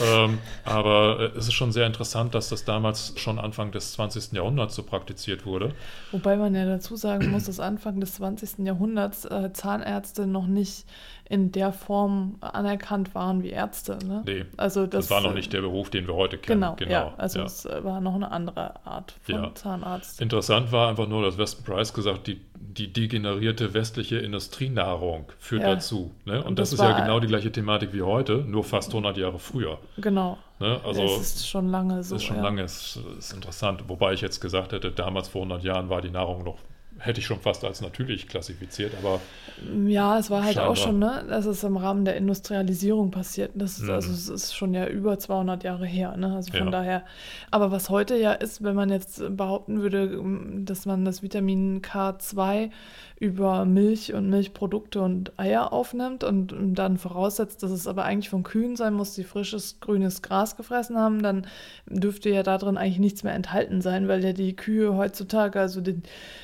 ähm, 0.03 0.38
aber 0.64 1.33
äh, 1.35 1.38
es 1.38 1.47
ist 1.47 1.55
schon 1.55 1.71
sehr 1.71 1.87
interessant, 1.87 2.35
dass 2.35 2.49
das 2.49 2.64
damals 2.64 3.14
schon 3.17 3.38
Anfang 3.38 3.71
des 3.71 3.93
20. 3.93 4.33
Jahrhunderts 4.33 4.75
so 4.75 4.83
praktiziert 4.83 5.47
wurde. 5.47 5.73
Wobei 6.12 6.37
man 6.37 6.55
ja 6.55 6.67
dazu 6.67 6.97
sagen 6.97 7.31
muss, 7.31 7.45
dass 7.45 7.59
Anfang 7.61 8.01
des 8.01 8.14
20. 8.14 8.67
Jahrhunderts 8.67 9.25
äh, 9.25 9.53
Zahnärzte 9.53 10.27
noch 10.27 10.47
nicht 10.47 10.85
in 11.29 11.53
der 11.53 11.73
Form 11.73 12.37
anerkannt 12.41 13.14
waren 13.14 13.43
wie 13.43 13.51
Ärzte. 13.51 13.99
Ne? 14.05 14.23
Nee, 14.27 14.45
also 14.57 14.87
das, 14.87 15.09
das, 15.09 15.11
war 15.11 15.21
noch 15.21 15.35
nicht 15.35 15.53
der 15.53 15.61
Beruf, 15.61 15.91
den 15.91 16.07
wir 16.07 16.14
heute 16.14 16.38
kennen. 16.38 16.61
Genau, 16.61 16.75
genau 16.77 16.91
ja, 16.91 17.14
also 17.19 17.41
ja. 17.41 17.45
es 17.45 17.64
war 17.64 18.01
noch 18.01 18.14
eine 18.14 18.31
andere 18.31 18.87
Art 18.87 19.14
von 19.21 19.35
ja. 19.35 19.55
Zahnarzt. 19.55 20.23
Interessant 20.23 20.73
war 20.73 20.88
einfach 20.88 21.07
nur, 21.07 21.23
dass 21.23 21.37
Weston 21.37 21.64
Price 21.64 21.93
gesagt, 21.93 22.29
die, 22.29 22.41
die 22.55 22.91
degenerierte 22.91 23.75
westliche 23.75 24.19
Industrienahrung 24.19 25.27
führt 25.38 25.64
dazu. 25.64 26.12
Ne? 26.25 26.38
Und, 26.38 26.49
Und 26.49 26.59
das, 26.59 26.71
das, 26.71 26.81
ist 26.81 26.85
ja 26.85 26.99
genau 26.99 27.21
die 27.21 27.27
gleiche 27.27 27.53
Thematik 27.53 27.93
wie 27.93 28.03
heute, 28.03 28.38
nur 28.38 28.64
fast 28.64 28.91
100 28.91 29.19
Jahre 29.19 29.38
früher. 29.38 29.79
Genau. 29.99 30.38
Ne? 30.61 30.81
Also, 30.83 31.03
es 31.03 31.21
ist 31.21 31.49
schon 31.49 31.69
lange 31.69 32.03
so. 32.03 32.17
Es 32.17 32.23
ist 32.23 32.27
schon 32.27 32.41
lange, 32.41 32.62
es 32.62 32.99
ist 33.19 33.35
interessant. 33.35 33.85
Wobei 33.88 34.14
ich 34.14 34.23
jetzt 34.23 34.41
gesagt 34.41 34.73
hätte, 34.73 34.91
damals 34.91 35.29
vor 35.29 35.43
100 35.43 35.62
Jahren 35.62 35.91
war 35.91 36.01
die 36.01 36.11
Nahrung 36.11 36.43
noch 36.43 36.59
hätte 36.99 37.21
ich 37.21 37.27
schon 37.27 37.41
fast 37.41 37.65
als 37.65 37.81
natürlich 37.81 38.29
klassifiziert, 38.29 38.93
aber. 39.03 39.21
Ja, 39.87 40.19
es 40.19 40.31
war 40.31 40.45
halt 40.45 40.55
scheinbar. 40.55 40.73
auch 40.73 40.77
schon, 40.77 40.99
ne, 40.99 41.25
dass 41.29 41.47
es 41.47 41.65
im 41.65 41.77
Rahmen 41.77 42.05
der 42.05 42.17
Industrialisierung 42.17 43.11
passiert. 43.11 43.53
Das 43.55 43.79
ist, 43.79 43.85
mhm. 43.85 43.91
Also 43.91 44.13
es 44.13 44.29
ist 44.29 44.55
schon 44.55 44.75
ja 44.75 44.87
über 44.87 45.19
200 45.19 45.65
Jahre 45.65 45.87
her, 45.87 46.17
ne? 46.17 46.35
Also 46.35 46.53
von 46.53 46.67
ja. 46.67 46.71
daher. 46.71 47.05
Aber 47.51 47.71
was 47.71 47.91
heute 47.91 48.17
ja 48.17 48.33
ist, 48.33 48.63
wenn 48.63 48.77
man 48.77 48.91
jetzt 48.91 49.23
behaupten 49.37 49.81
würde, 49.81 50.21
dass 50.65 50.87
man 50.87 51.05
das 51.05 51.23
Vitamin 51.23 51.83
K2 51.83 52.71
über 53.21 53.65
Milch 53.65 54.15
und 54.15 54.31
Milchprodukte 54.31 55.01
und 55.01 55.39
Eier 55.39 55.73
aufnimmt 55.73 56.23
und 56.23 56.75
dann 56.75 56.99
voraussetzt, 56.99 57.63
dass 57.65 57.73
es 57.73 57.89
aber 57.89 58.05
eigentlich 58.05 58.29
von 58.29 58.45
Kühen 58.45 58.77
sein 58.77 58.95
muss, 58.95 59.15
die 59.15 59.25
frisches 59.25 59.81
grünes 59.81 60.23
Gras 60.23 60.57
gefressen 60.57 60.97
haben, 60.97 61.21
dann 61.21 61.47
dürfte 61.87 62.31
ja 62.31 62.45
darin 62.45 62.77
eigentlich 62.77 63.01
nichts 63.01 63.25
mehr 63.25 63.35
enthalten 63.35 63.81
sein, 63.81 64.07
weil 64.07 64.25
ja 64.25 64.33
die 64.33 64.55
Kühe 64.55 64.97
heutzutage, 64.97 65.59
also 65.59 65.81
die, 65.81 66.01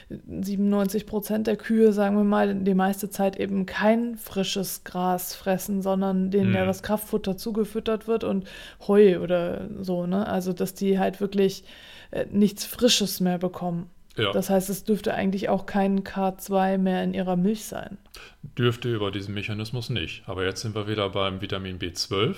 97 0.09 1.07
Prozent 1.07 1.47
der 1.47 1.57
Kühe, 1.57 1.93
sagen 1.93 2.17
wir 2.17 2.25
mal, 2.25 2.55
die 2.55 2.75
meiste 2.75 3.09
Zeit 3.09 3.39
eben 3.39 3.67
kein 3.67 4.17
frisches 4.17 4.83
Gras 4.85 5.35
fressen, 5.35 5.81
sondern 5.81 6.31
denen 6.31 6.53
mm. 6.53 6.57
ja 6.57 6.67
das 6.67 6.83
Kraftfutter 6.83 7.37
zugefüttert 7.37 8.09
wird 8.09 8.25
und 8.25 8.47
Heu 8.87 9.21
oder 9.21 9.69
so, 9.81 10.07
ne? 10.07 10.27
Also, 10.27 10.53
dass 10.53 10.75
die 10.75 10.99
halt 10.99 11.21
wirklich 11.21 11.65
äh, 12.11 12.27
nichts 12.31 12.65
Frisches 12.65 13.21
mehr 13.21 13.39
bekommen. 13.39 13.91
Ja. 14.17 14.33
Das 14.33 14.51
heißt, 14.51 14.71
es 14.71 14.85
dürfte 14.85 15.15
eigentlich 15.15 15.49
auch 15.49 15.67
kein 15.67 16.05
K2 16.05 16.79
mehr 16.79 17.03
in 17.03 17.15
ihrer 17.15 17.37
Milch 17.37 17.65
sein. 17.65 17.99
Dürfte 18.57 18.95
über 18.95 19.11
diesen 19.11 19.35
Mechanismus 19.35 19.91
nicht. 19.91 20.23
Aber 20.27 20.45
jetzt 20.45 20.61
sind 20.61 20.75
wir 20.75 20.87
wieder 20.87 21.11
beim 21.11 21.41
Vitamin 21.41 21.79
B12. 21.79 22.37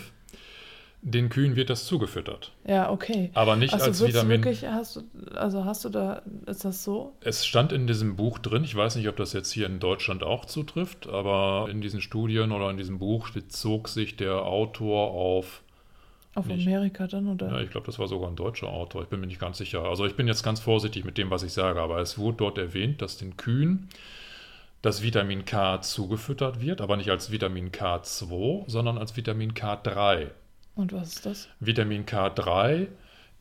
Den 1.03 1.29
Kühen 1.29 1.55
wird 1.55 1.71
das 1.71 1.85
zugefüttert. 1.85 2.53
Ja, 2.67 2.91
okay. 2.91 3.31
Aber 3.35 3.55
nicht 3.55 3.73
also 3.73 3.87
als 3.87 4.05
Vitamin. 4.05 4.43
Wirklich, 4.43 4.67
hast 4.67 4.97
du, 4.97 5.03
also 5.35 5.65
hast 5.65 5.85
du 5.85 5.89
da, 5.91 6.23
ist 6.47 6.65
das 6.65 6.83
so? 6.83 7.13
Es 7.21 7.47
stand 7.47 7.71
in 7.71 7.87
diesem 7.87 8.17
Buch 8.17 8.39
drin, 8.39 8.65
ich 8.65 8.75
weiß 8.75 8.97
nicht, 8.97 9.09
ob 9.09 9.17
das 9.17 9.33
jetzt 9.33 9.53
hier 9.53 9.67
in 9.67 9.79
Deutschland 9.79 10.25
auch 10.25 10.47
zutrifft, 10.47 11.07
aber 11.07 11.69
in 11.71 11.81
diesen 11.81 12.01
Studien 12.01 12.51
oder 12.51 12.71
in 12.71 12.77
diesem 12.77 12.99
Buch 12.99 13.31
bezog 13.31 13.89
sich 13.89 14.17
der 14.17 14.43
Autor 14.43 15.11
auf 15.13 15.63
auf 16.37 16.47
nicht. 16.47 16.67
Amerika 16.67 17.07
dann, 17.07 17.29
oder? 17.29 17.49
Ja, 17.51 17.61
ich 17.61 17.71
glaube, 17.71 17.87
das 17.87 17.99
war 17.99 18.07
sogar 18.07 18.29
ein 18.29 18.37
deutscher 18.37 18.69
Autor. 18.69 19.03
Ich 19.03 19.09
bin 19.09 19.21
mir 19.21 19.27
nicht 19.27 19.41
ganz 19.41 19.59
sicher. 19.59 19.83
Also 19.85 20.07
ich 20.07 20.15
bin 20.15 20.29
jetzt 20.29 20.43
ganz 20.43 20.61
vorsichtig 20.61 21.05
mit 21.05 21.19
dem, 21.19 21.31
was 21.31 21.43
ich 21.43 21.53
sage, 21.53 21.81
aber 21.81 21.99
es 21.99 22.19
wurde 22.19 22.37
dort 22.39 22.59
erwähnt, 22.59 23.03
dass 23.03 23.17
den 23.17 23.37
Kühen 23.37 23.89
das 24.83 25.03
Vitamin 25.03 25.45
K 25.45 25.81
zugefüttert 25.81 26.61
wird, 26.61 26.81
aber 26.81 26.97
nicht 26.97 27.11
als 27.11 27.33
Vitamin 27.33 27.73
K2, 27.73 28.65
sondern 28.69 28.99
als 28.99 29.17
Vitamin 29.17 29.55
K3. 29.55 30.31
Und 30.75 30.93
was 30.93 31.15
ist 31.15 31.27
das? 31.27 31.49
Vitamin 31.59 32.05
K3 32.05 32.89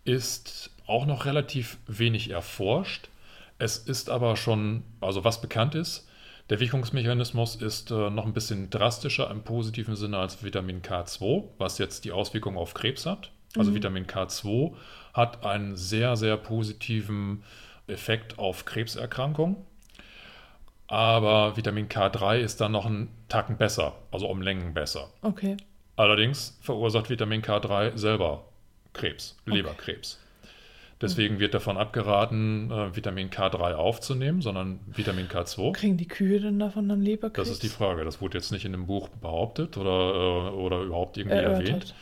ist 0.05 0.71
auch 0.87 1.05
noch 1.05 1.25
relativ 1.25 1.77
wenig 1.87 2.29
erforscht. 2.29 3.09
Es 3.57 3.77
ist 3.77 4.09
aber 4.09 4.37
schon, 4.37 4.83
also 5.01 5.23
was 5.23 5.41
bekannt 5.41 5.75
ist, 5.75 6.07
der 6.49 6.59
Wirkungsmechanismus 6.59 7.55
ist 7.55 7.91
äh, 7.91 8.09
noch 8.09 8.25
ein 8.25 8.33
bisschen 8.33 8.69
drastischer 8.69 9.31
im 9.31 9.43
positiven 9.43 9.95
Sinne 9.95 10.17
als 10.17 10.43
Vitamin 10.43 10.81
K2, 10.81 11.43
was 11.57 11.77
jetzt 11.77 12.05
die 12.05 12.11
Auswirkung 12.11 12.57
auf 12.57 12.73
Krebs 12.73 13.05
hat. 13.05 13.31
Also 13.57 13.71
mhm. 13.71 13.75
Vitamin 13.75 14.05
K2 14.05 14.73
hat 15.13 15.43
einen 15.45 15.75
sehr, 15.75 16.15
sehr 16.15 16.37
positiven 16.37 17.43
Effekt 17.87 18.37
auf 18.37 18.65
Krebserkrankungen. 18.65 19.57
Aber 20.87 21.57
Vitamin 21.57 21.89
K3 21.89 22.37
ist 22.37 22.61
dann 22.61 22.73
noch 22.73 22.85
einen 22.85 23.09
Tacken 23.27 23.57
besser, 23.57 23.95
also 24.11 24.27
um 24.27 24.41
Längen 24.41 24.75
besser. 24.75 25.09
Okay. 25.23 25.57
Allerdings 25.95 26.59
verursacht 26.61 27.09
Vitamin 27.09 27.41
K3 27.41 27.97
selber 27.97 28.45
Krebs, 28.93 29.35
Leberkrebs. 29.45 30.19
Deswegen 31.05 31.39
wird 31.39 31.53
davon 31.53 31.77
abgeraten, 31.77 32.71
äh, 32.71 32.95
Vitamin 32.95 33.29
K3 33.29 33.73
aufzunehmen, 33.73 34.41
sondern 34.41 34.79
Vitamin 34.87 35.27
K2. 35.27 35.73
Kriegen 35.73 35.97
die 35.97 36.07
Kühe 36.07 36.39
denn 36.39 36.59
davon 36.59 36.89
dann 36.89 37.01
Leberkrebs? 37.01 37.47
Das 37.47 37.49
ist 37.49 37.63
die 37.63 37.69
Frage. 37.69 38.03
Das 38.03 38.21
wurde 38.21 38.37
jetzt 38.37 38.51
nicht 38.51 38.65
in 38.65 38.71
dem 38.71 38.87
Buch 38.87 39.09
behauptet 39.09 39.77
oder, 39.77 39.89
äh, 39.89 40.49
oder 40.53 40.81
überhaupt 40.81 41.17
irgendwie 41.17 41.37
Erörtert. 41.37 41.67
erwähnt. 41.67 41.95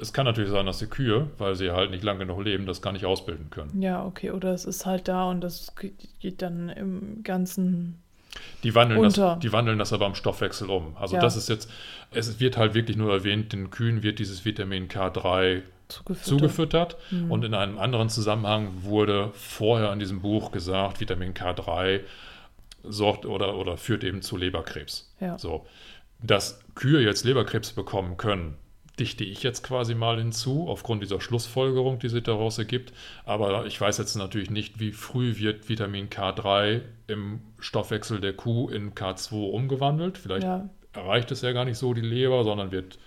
Es 0.00 0.12
kann 0.12 0.26
natürlich 0.26 0.50
sein, 0.50 0.66
dass 0.66 0.78
die 0.78 0.86
Kühe, 0.86 1.28
weil 1.38 1.54
sie 1.54 1.70
halt 1.70 1.90
nicht 1.90 2.04
lange 2.04 2.20
genug 2.20 2.44
leben, 2.44 2.66
das 2.66 2.82
gar 2.82 2.92
nicht 2.92 3.04
ausbilden 3.04 3.50
können. 3.50 3.82
Ja, 3.82 4.04
okay. 4.04 4.30
Oder 4.30 4.52
es 4.52 4.64
ist 4.64 4.86
halt 4.86 5.08
da 5.08 5.28
und 5.28 5.40
das 5.40 5.74
geht 6.20 6.42
dann 6.42 6.68
im 6.68 7.22
ganzen 7.22 8.00
die 8.62 8.74
wandeln, 8.74 9.02
das, 9.02 9.38
die 9.40 9.52
wandeln 9.52 9.78
das 9.78 9.92
aber 9.92 10.06
am 10.06 10.14
Stoffwechsel 10.14 10.70
um. 10.70 10.96
Also 10.96 11.16
ja. 11.16 11.20
das 11.20 11.36
ist 11.36 11.48
jetzt, 11.48 11.70
es 12.12 12.40
wird 12.40 12.56
halt 12.56 12.74
wirklich 12.74 12.96
nur 12.96 13.12
erwähnt, 13.12 13.52
den 13.52 13.70
Kühen 13.70 14.02
wird 14.02 14.18
dieses 14.18 14.44
Vitamin 14.44 14.88
K3 14.88 15.62
zugefüttert, 15.88 16.26
zugefüttert. 16.26 16.96
Mhm. 17.10 17.30
und 17.30 17.44
in 17.44 17.54
einem 17.54 17.78
anderen 17.78 18.08
Zusammenhang 18.08 18.82
wurde 18.82 19.30
vorher 19.34 19.92
in 19.92 19.98
diesem 19.98 20.20
Buch 20.20 20.52
gesagt, 20.52 21.00
Vitamin 21.00 21.34
K3 21.34 22.00
sorgt 22.84 23.26
oder, 23.26 23.56
oder 23.56 23.76
führt 23.76 24.04
eben 24.04 24.22
zu 24.22 24.36
Leberkrebs. 24.36 25.12
Ja. 25.20 25.38
So. 25.38 25.66
Dass 26.20 26.60
Kühe 26.74 27.00
jetzt 27.00 27.24
Leberkrebs 27.24 27.72
bekommen 27.72 28.16
können, 28.16 28.56
dichte 28.98 29.24
ich 29.24 29.42
jetzt 29.42 29.62
quasi 29.62 29.94
mal 29.94 30.18
hinzu, 30.18 30.66
aufgrund 30.68 31.02
dieser 31.02 31.20
Schlussfolgerung, 31.20 31.98
die 31.98 32.08
sich 32.08 32.22
daraus 32.22 32.58
ergibt. 32.58 32.92
Aber 33.24 33.66
ich 33.66 33.80
weiß 33.80 33.98
jetzt 33.98 34.16
natürlich 34.16 34.50
nicht, 34.50 34.80
wie 34.80 34.92
früh 34.92 35.36
wird 35.38 35.68
Vitamin 35.68 36.08
K3 36.08 36.82
im 37.06 37.40
Stoffwechsel 37.58 38.20
der 38.20 38.32
Kuh 38.32 38.68
in 38.68 38.94
K2 38.94 39.50
umgewandelt. 39.50 40.18
Vielleicht 40.18 40.44
ja. 40.44 40.68
erreicht 40.92 41.30
es 41.30 41.42
ja 41.42 41.52
gar 41.52 41.64
nicht 41.64 41.78
so 41.78 41.94
die 41.94 42.00
Leber, 42.00 42.44
sondern 42.44 42.72
wird, 42.72 42.98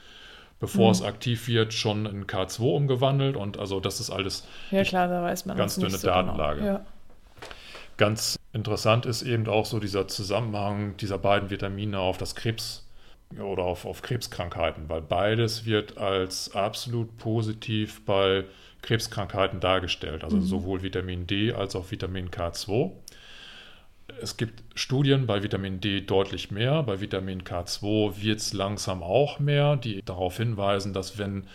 bevor 0.62 0.86
mhm. 0.86 0.92
es 0.92 1.02
aktiv 1.02 1.48
wird, 1.50 1.74
schon 1.74 2.06
in 2.06 2.28
K2 2.28 2.62
umgewandelt. 2.62 3.36
Und 3.36 3.60
also 3.60 3.82
das 3.82 4.00
ist 4.00 4.10
alles 4.10 4.48
ja, 4.70 4.84
klar, 4.84 5.10
da 5.10 5.22
weiß 5.22 5.46
man 5.46 5.58
ganz 5.58 5.76
dünne 5.76 5.90
so 5.90 6.08
genau. 6.08 6.14
Datenlage. 6.14 6.60
Genau. 6.62 6.72
Ja. 6.74 6.86
Ganz 7.98 8.40
interessant 8.54 9.06
ist 9.06 9.24
eben 9.24 9.48
auch 9.48 9.66
so 9.66 9.80
dieser 9.80 10.08
Zusammenhang 10.08 10.96
dieser 10.98 11.18
beiden 11.18 11.50
Vitamine 11.50 12.00
auf 12.00 12.18
das 12.18 12.36
Krebs 12.36 12.88
oder 13.40 13.64
auf, 13.64 13.86
auf 13.86 14.02
Krebskrankheiten, 14.02 14.88
weil 14.88 15.02
beides 15.02 15.66
wird 15.66 15.98
als 15.98 16.56
absolut 16.56 17.18
positiv 17.18 18.06
bei 18.06 18.46
Krebskrankheiten 18.82 19.60
dargestellt, 19.60 20.24
also 20.24 20.38
mhm. 20.38 20.42
sowohl 20.42 20.82
Vitamin 20.82 21.28
D 21.28 21.54
als 21.54 21.76
auch 21.76 21.92
Vitamin 21.92 22.30
K2. 22.30 22.92
Es 24.22 24.38
gibt 24.38 24.64
Studien 24.76 25.28
bei 25.28 25.44
Vitamin 25.44 25.80
D 25.80 26.02
deutlich 26.02 26.52
mehr, 26.52 26.84
bei 26.84 27.02
Vitamin 27.02 27.44
K2 27.44 28.22
wird 28.22 28.40
es 28.40 28.54
langsam 28.54 29.04
auch 29.04 29.40
mehr, 29.40 29.76
die 29.76 30.02
darauf 30.04 30.38
hinweisen, 30.38 30.94
dass 30.94 31.18
wenn 31.18 31.46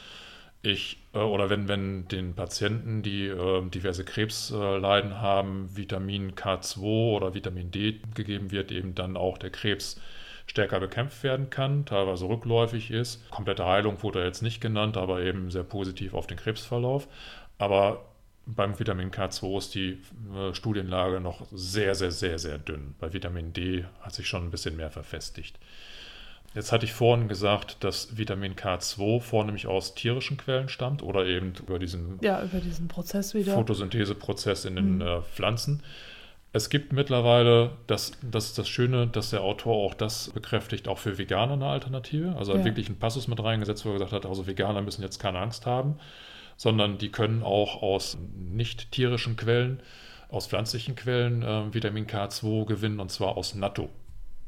ich 0.63 0.99
äh, 1.15 1.19
oder 1.19 1.51
wenn, 1.51 1.69
wenn 1.69 2.09
den 2.09 2.35
Patienten, 2.35 3.03
die 3.03 3.27
äh, 3.27 3.69
diverse 3.69 4.05
Krebsleiden 4.05 5.21
haben, 5.21 5.77
Vitamin 5.77 6.35
K2 6.35 6.81
oder 7.17 7.35
Vitamin 7.35 7.71
D 7.71 8.01
gegeben 8.15 8.51
wird, 8.51 8.73
eben 8.73 8.95
dann 8.95 9.17
auch 9.17 9.39
der 9.39 9.51
Krebs 9.51 10.01
stärker 10.47 10.81
bekämpft 10.81 11.23
werden 11.25 11.51
kann, 11.51 11.85
teilweise 11.87 12.27
rückläufig 12.29 12.91
ist. 12.91 13.29
Komplette 13.31 13.65
Heilung 13.65 14.03
wurde 14.03 14.25
jetzt 14.25 14.43
nicht 14.43 14.61
genannt, 14.61 14.97
aber 14.97 15.21
eben 15.21 15.51
sehr 15.51 15.65
positiv 15.65 16.15
auf 16.15 16.27
den 16.27 16.37
Krebsverlauf. 16.37 17.09
Aber 17.59 18.05
beim 18.47 18.79
Vitamin 18.79 19.11
K2 19.11 19.59
ist 19.59 19.75
die 19.75 19.99
äh, 20.35 20.55
Studienlage 20.55 21.21
noch 21.21 21.47
sehr, 21.53 21.95
sehr, 21.95 22.13
sehr, 22.13 22.39
sehr 22.39 22.59
dünn. 22.59 22.95
Bei 23.01 23.13
Vitamin 23.13 23.53
D 23.53 23.85
hat 24.01 24.15
sich 24.15 24.29
schon 24.29 24.45
ein 24.45 24.51
bisschen 24.51 24.77
mehr 24.77 24.91
verfestigt. 24.91 25.59
Jetzt 26.55 26.73
hatte 26.73 26.87
ich 26.87 26.95
vorhin 26.95 27.29
gesagt, 27.29 27.85
dass 27.85 28.17
Vitamin 28.17 28.55
K2 28.55 29.21
vornehmlich 29.21 29.67
aus 29.67 29.95
tierischen 29.95 30.39
Quellen 30.39 30.69
stammt 30.69 31.03
oder 31.03 31.27
eben 31.27 31.53
über 31.61 31.79
diesen, 31.79 32.19
ja, 32.23 32.43
über 32.43 32.61
diesen 32.61 32.89
Prozess 32.89 33.35
wieder. 33.35 33.53
Photosyntheseprozess 33.53 34.65
in 34.65 34.77
den 34.77 34.95
mhm. 34.97 35.01
äh, 35.03 35.23
Pflanzen. 35.23 35.83
Es 36.53 36.71
gibt 36.71 36.93
mittlerweile, 36.95 37.73
das, 37.87 38.13
das 38.23 38.47
ist 38.47 38.59
das 38.59 38.69
Schöne, 38.69 39.07
dass 39.09 39.31
der 39.31 39.43
Autor 39.43 39.75
auch 39.75 39.93
das 39.93 40.31
bekräftigt, 40.31 40.89
auch 40.89 40.97
für 40.97 41.19
Veganer 41.19 41.53
eine 41.53 41.67
Alternative. 41.67 42.35
Also 42.39 42.53
ja. 42.53 42.59
hat 42.59 42.65
wirklich 42.65 42.87
einen 42.87 42.99
Passus 42.99 43.29
mit 43.29 43.43
reingesetzt, 43.43 43.85
wo 43.85 43.91
er 43.91 43.95
gesagt 43.95 44.13
hat, 44.13 44.25
also 44.25 44.47
Veganer 44.47 44.81
müssen 44.81 45.03
jetzt 45.03 45.19
keine 45.19 45.41
Angst 45.41 45.67
haben, 45.67 45.99
sondern 46.57 46.99
die 46.99 47.11
können 47.11 47.43
auch 47.43 47.83
aus 47.83 48.19
nicht 48.35 48.93
tierischen 48.93 49.37
Quellen, 49.37 49.83
aus 50.29 50.47
pflanzlichen 50.47 50.97
Quellen 50.97 51.43
äh, 51.43 51.73
Vitamin 51.73 52.07
K2 52.07 52.67
gewinnen 52.67 53.01
und 53.01 53.11
zwar 53.11 53.37
aus 53.37 53.55
Natto. 53.55 53.89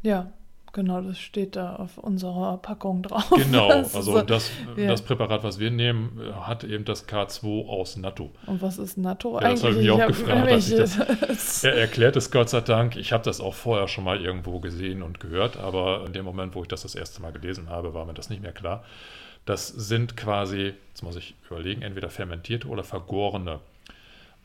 Ja. 0.03 0.33
Genau, 0.73 1.01
das 1.01 1.19
steht 1.19 1.57
da 1.57 1.77
auf 1.77 1.99
unserer 1.99 2.59
Packung 2.59 3.03
drauf. 3.03 3.31
Genau, 3.31 3.69
also 3.69 4.03
so, 4.03 4.23
das, 4.23 4.51
ja. 4.77 4.89
das 4.89 5.03
Präparat, 5.03 5.43
was 5.43 5.59
wir 5.59 5.71
nehmen, 5.71 6.21
hat 6.41 6.65
eben 6.65 6.85
das 6.85 7.09
K2 7.09 7.67
aus 7.67 7.97
Natto. 7.97 8.31
Und 8.47 8.61
was 8.61 8.79
ist 8.79 8.99
Natto 8.99 9.41
ja, 9.41 9.49
eigentlich? 9.49 9.61
Das 9.61 9.65
habe 9.65 9.75
ich 9.75 9.81
mich 9.81 9.91
auch 9.91 10.07
gefragt. 10.07 10.53
Als 10.53 10.71
das, 10.71 11.65
er 11.65 11.75
erklärt 11.75 12.17
es 12.17 12.31
Gott 12.31 12.51
sei 12.51 12.61
Dank. 12.61 12.97
Ich 12.97 13.13
habe 13.13 13.25
das 13.25 13.41
auch 13.41 13.55
vorher 13.55 13.89
schon 13.89 14.05
mal 14.05 14.21
irgendwo 14.21 14.61
gesehen 14.61 15.03
und 15.03 15.21
gehört, 15.21 15.57
aber 15.57 16.05
in 16.07 16.13
dem 16.13 16.25
Moment, 16.25 16.55
wo 16.55 16.63
ich 16.63 16.69
das 16.69 16.83
das 16.83 16.95
erste 16.95 17.23
Mal 17.23 17.33
gelesen 17.33 17.71
habe, 17.71 17.95
war 17.95 18.05
mir 18.05 18.15
das 18.15 18.29
nicht 18.29 18.43
mehr 18.43 18.53
klar. 18.53 18.85
Das 19.47 19.69
sind 19.69 20.17
quasi, 20.17 20.75
jetzt 20.91 21.03
muss 21.03 21.17
ich 21.17 21.35
überlegen, 21.49 21.81
entweder 21.81 22.11
fermentierte 22.11 22.69
oder 22.69 22.85
vergorene 22.85 23.61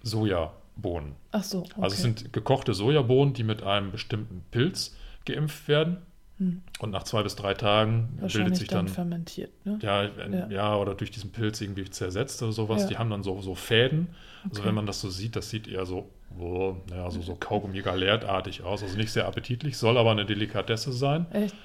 Sojabohnen. 0.01 1.15
Ach 1.33 1.43
so. 1.43 1.59
Okay. 1.59 1.81
Also 1.81 1.95
es 1.95 2.01
sind 2.01 2.31
gekochte 2.31 2.73
Sojabohnen, 2.73 3.33
die 3.33 3.43
mit 3.43 3.63
einem 3.63 3.91
bestimmten 3.91 4.45
Pilz 4.51 4.95
geimpft 5.25 5.67
werden. 5.67 5.97
Und 6.39 6.91
nach 6.91 7.03
zwei 7.03 7.23
bis 7.23 7.35
drei 7.35 7.53
Tagen 7.53 8.17
bildet 8.19 8.57
sich 8.57 8.67
dann, 8.67 8.85
dann 8.85 8.93
fermentiert, 8.93 9.51
ne? 9.65 9.77
ja, 9.81 10.03
ja, 10.03 10.47
ja. 10.49 10.75
oder 10.75 10.95
durch 10.95 11.11
diesen 11.11 11.31
Pilz 11.31 11.61
irgendwie 11.61 11.89
zersetzt 11.89 12.41
oder 12.41 12.51
sowas. 12.51 12.83
Ja. 12.83 12.87
Die 12.89 12.97
haben 12.97 13.09
dann 13.09 13.23
so, 13.23 13.39
so 13.41 13.55
Fäden. 13.55 14.07
Also 14.43 14.59
okay. 14.59 14.67
wenn 14.67 14.75
man 14.75 14.85
das 14.85 14.99
so 14.99 15.09
sieht, 15.09 15.35
das 15.35 15.49
sieht 15.49 15.67
eher 15.67 15.85
so, 15.85 16.09
oh, 16.37 16.75
naja, 16.89 17.09
so, 17.11 17.21
so 17.21 17.35
Kaugummi-Galertartig 17.35 18.63
aus. 18.63 18.83
Also 18.83 18.97
nicht 18.97 19.11
sehr 19.11 19.27
appetitlich, 19.27 19.77
soll 19.77 19.97
aber 19.97 20.11
eine 20.11 20.25
Delikatesse 20.25 20.91
sein. 20.91 21.27
Echt? 21.31 21.55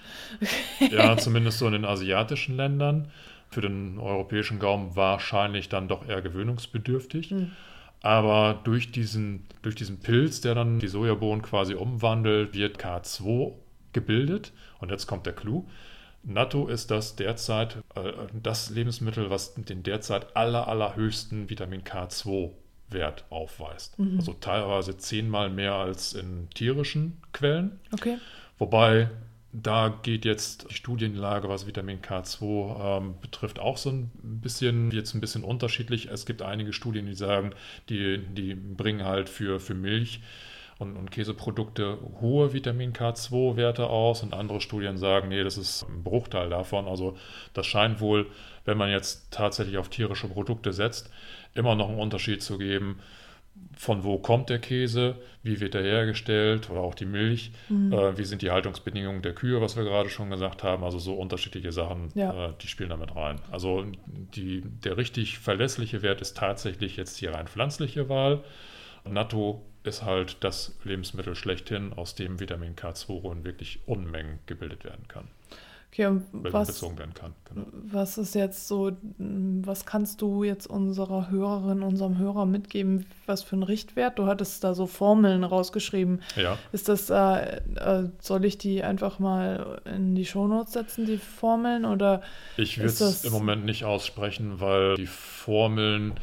Okay. 0.41 0.95
Ja, 0.95 1.17
zumindest 1.19 1.59
so 1.59 1.67
in 1.67 1.73
den 1.73 1.85
asiatischen 1.85 2.57
Ländern. 2.57 3.11
Für 3.51 3.63
den 3.63 3.99
europäischen 3.99 4.59
Gaumen 4.59 4.95
wahrscheinlich 4.95 5.71
dann 5.71 5.89
doch 5.89 6.07
eher 6.07 6.21
gewöhnungsbedürftig. 6.21 7.31
Hm. 7.31 7.53
Aber 8.03 8.61
durch 8.63 8.93
diesen, 8.93 9.47
durch 9.63 9.75
diesen 9.75 10.01
Pilz, 10.01 10.43
der 10.43 10.55
dann 10.55 10.79
die 10.79 10.89
Sojabohnen 10.89 11.43
quasi 11.43 11.75
umwandelt, 11.75 12.53
wird 12.55 12.79
K2 12.79 13.55
gebildet. 14.01 14.53
Und 14.81 14.91
jetzt 14.91 15.07
kommt 15.07 15.27
der 15.27 15.35
Clou. 15.35 15.67
Natto 16.23 16.67
ist 16.69 16.91
das 16.91 17.17
derzeit 17.17 17.77
äh, 17.95 18.13
das 18.43 18.71
Lebensmittel, 18.71 19.31
was 19.31 19.55
den 19.55 19.83
derzeit 19.83 20.37
aller, 20.37 20.69
allerhöchsten 20.69 21.49
Vitamin 21.49 21.83
K2 21.83 22.51
Wert 22.91 23.25
aufweist. 23.31 23.99
Mhm. 23.99 24.19
Also 24.19 24.33
teilweise 24.35 24.97
zehnmal 24.97 25.51
mehr 25.51 25.75
als 25.75 26.15
in 26.15 26.49
tierischen 26.51 27.19
Quellen. 27.33 27.79
Okay. 27.93 28.19
Wobei 28.59 29.11
da 29.53 29.89
geht 30.03 30.25
jetzt 30.25 30.71
die 30.71 30.75
Studienlage, 30.75 31.49
was 31.49 31.67
Vitamin 31.67 32.01
K2 32.01 32.99
ähm, 32.99 33.15
betrifft, 33.21 33.59
auch 33.59 33.79
so 33.79 33.91
ein 33.91 34.11
bisschen, 34.23 34.91
jetzt 34.91 35.15
ein 35.15 35.21
bisschen 35.21 35.43
unterschiedlich. 35.43 36.09
Es 36.11 36.27
gibt 36.27 36.43
einige 36.43 36.73
Studien, 36.73 37.07
die 37.07 37.15
sagen, 37.15 37.53
die, 37.89 38.19
die 38.19 38.55
bringen 38.55 39.05
halt 39.05 39.29
für, 39.29 39.59
für 39.59 39.75
Milch 39.75 40.21
und, 40.79 40.97
und 40.97 41.11
Käseprodukte 41.11 41.99
hohe 42.21 42.53
Vitamin 42.53 42.93
K2-Werte 42.93 43.89
aus 43.89 44.23
und 44.23 44.33
andere 44.33 44.61
Studien 44.61 44.97
sagen, 44.97 45.29
nee, 45.29 45.43
das 45.43 45.59
ist 45.59 45.87
ein 45.89 46.05
Bruchteil 46.05 46.51
davon. 46.51 46.87
Also 46.87 47.17
das 47.53 47.67
scheint 47.67 48.01
wohl, 48.01 48.27
wenn 48.65 48.79
man 48.79 48.91
jetzt 48.91 49.31
tatsächlich 49.31 49.79
auf 49.79 49.89
tierische 49.89 50.29
Produkte 50.29 50.73
setzt, 50.73 51.11
immer 51.55 51.75
noch 51.75 51.89
einen 51.89 51.99
Unterschied 51.99 52.43
zu 52.43 52.59
geben 52.59 53.01
von 53.77 54.03
wo 54.03 54.19
kommt 54.19 54.51
der 54.51 54.59
Käse, 54.59 55.17
wie 55.43 55.61
wird 55.61 55.75
er 55.75 55.83
hergestellt 55.83 56.69
oder 56.71 56.81
auch 56.81 56.95
die 56.95 57.07
Milch, 57.07 57.53
mhm. 57.69 57.93
äh, 57.93 58.19
wie 58.19 58.25
sind 58.25 58.43
die 58.43 58.51
Haltungsbedingungen 58.51 59.23
der 59.23 59.35
Kühe, 59.35 59.61
was 59.61 59.77
wir 59.77 59.85
gerade 59.85 60.11
schon 60.11 60.31
gesagt 60.31 60.63
haben. 60.65 60.83
Also 60.85 60.99
so 60.99 61.15
unterschiedliche 61.15 61.71
Sachen, 61.71 62.09
ja. 62.15 62.49
äh, 62.49 62.53
die 62.61 62.67
spielen 62.67 62.91
damit 62.91 63.15
rein. 63.15 63.41
Also 63.51 63.85
die, 64.07 64.63
der 64.63 64.97
richtig 64.97 65.39
verlässliche 65.39 66.03
Wert 66.03 66.21
ist 66.21 66.37
tatsächlich 66.37 66.97
jetzt 66.97 67.21
die 67.21 67.27
rein 67.27 67.47
pflanzliche 67.47 68.09
Wahl. 68.09 68.43
Natto 69.05 69.65
ist 69.89 70.03
halt 70.03 70.39
das 70.41 70.77
Lebensmittel 70.85 71.35
schlechthin, 71.35 71.93
aus 71.93 72.15
dem 72.15 72.41
Vitamin 72.41 72.77
K2 72.77 73.33
in 73.33 73.45
wirklich 73.45 73.81
Unmengen 73.87 74.39
gebildet 74.47 74.85
werden 74.85 75.09
kann. 75.09 75.29
Okay, 75.91 76.07
und 76.07 76.27
was, 76.33 76.69
bezogen 76.69 76.99
werden 76.99 77.15
kann. 77.15 77.35
Genau. 77.47 77.67
Was 77.73 78.19
ist 78.19 78.35
jetzt 78.35 78.69
so, 78.69 78.93
was 79.19 79.87
kannst 79.87 80.21
du 80.21 80.45
jetzt 80.45 80.67
unserer 80.67 81.31
Hörerin, 81.31 81.83
unserem 81.83 82.19
Hörer 82.19 82.45
mitgeben, 82.45 83.07
was 83.25 83.43
für 83.43 83.57
ein 83.57 83.63
Richtwert? 83.63 84.19
Du 84.19 84.27
hattest 84.27 84.63
da 84.65 84.75
so 84.75 84.87
Formeln 84.87 85.45
rausgeschrieben. 85.45 86.21
Ja. 86.37 86.59
Ist 86.73 86.91
das, 86.91 87.09
äh, 87.09 87.57
äh, 87.77 88.11
soll 88.21 88.45
ich 88.45 88.59
die 88.59 88.83
einfach 88.83 89.19
mal 89.19 89.81
in 89.87 90.15
die 90.15 90.27
Shownotes 90.27 90.75
setzen, 90.75 91.07
die 91.07 91.17
Formeln? 91.17 91.87
Oder 91.87 92.21
ich 92.59 92.77
würde 92.77 92.89
es 92.89 93.25
im 93.25 93.33
Moment 93.33 93.65
nicht 93.65 93.85
aussprechen, 93.85 94.61
weil 94.61 94.97
die 94.97 95.07
Formeln 95.07 96.15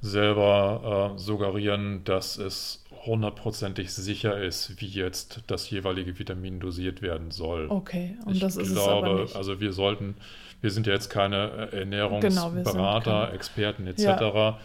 selber 0.00 1.14
äh, 1.14 1.18
suggerieren, 1.18 2.04
dass 2.04 2.36
es 2.36 2.81
hundertprozentig 3.04 3.92
sicher 3.92 4.40
ist, 4.40 4.80
wie 4.80 4.86
jetzt 4.86 5.42
das 5.46 5.68
jeweilige 5.70 6.18
Vitamin 6.18 6.60
dosiert 6.60 7.02
werden 7.02 7.30
soll. 7.30 7.66
Okay, 7.68 8.16
und 8.24 8.34
ich 8.34 8.40
das 8.40 8.56
ist 8.56 8.72
glaube, 8.72 9.06
es 9.06 9.12
aber 9.12 9.22
nicht. 9.22 9.36
Also 9.36 9.60
wir 9.60 9.72
sollten, 9.72 10.14
wir 10.60 10.70
sind 10.70 10.86
ja 10.86 10.92
jetzt 10.92 11.08
keine 11.08 11.68
äh, 11.72 11.80
Ernährungsberater, 11.80 13.24
genau, 13.26 13.34
Experten 13.34 13.86
etc. 13.86 14.02
Ja. 14.04 14.58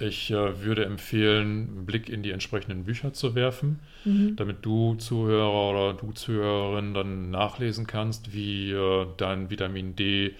Ich 0.00 0.30
äh, 0.30 0.62
würde 0.62 0.84
empfehlen, 0.84 1.68
einen 1.68 1.86
Blick 1.86 2.08
in 2.08 2.22
die 2.22 2.32
entsprechenden 2.32 2.84
Bücher 2.84 3.12
zu 3.12 3.34
werfen, 3.34 3.78
mhm. 4.04 4.34
damit 4.36 4.64
du 4.64 4.96
Zuhörer 4.96 5.70
oder 5.70 5.94
du 5.94 6.12
Zuhörerin 6.12 6.94
dann 6.94 7.30
nachlesen 7.30 7.86
kannst, 7.86 8.32
wie 8.32 8.72
äh, 8.72 9.06
dein 9.16 9.50
Vitamin 9.50 9.94
D 9.94 10.34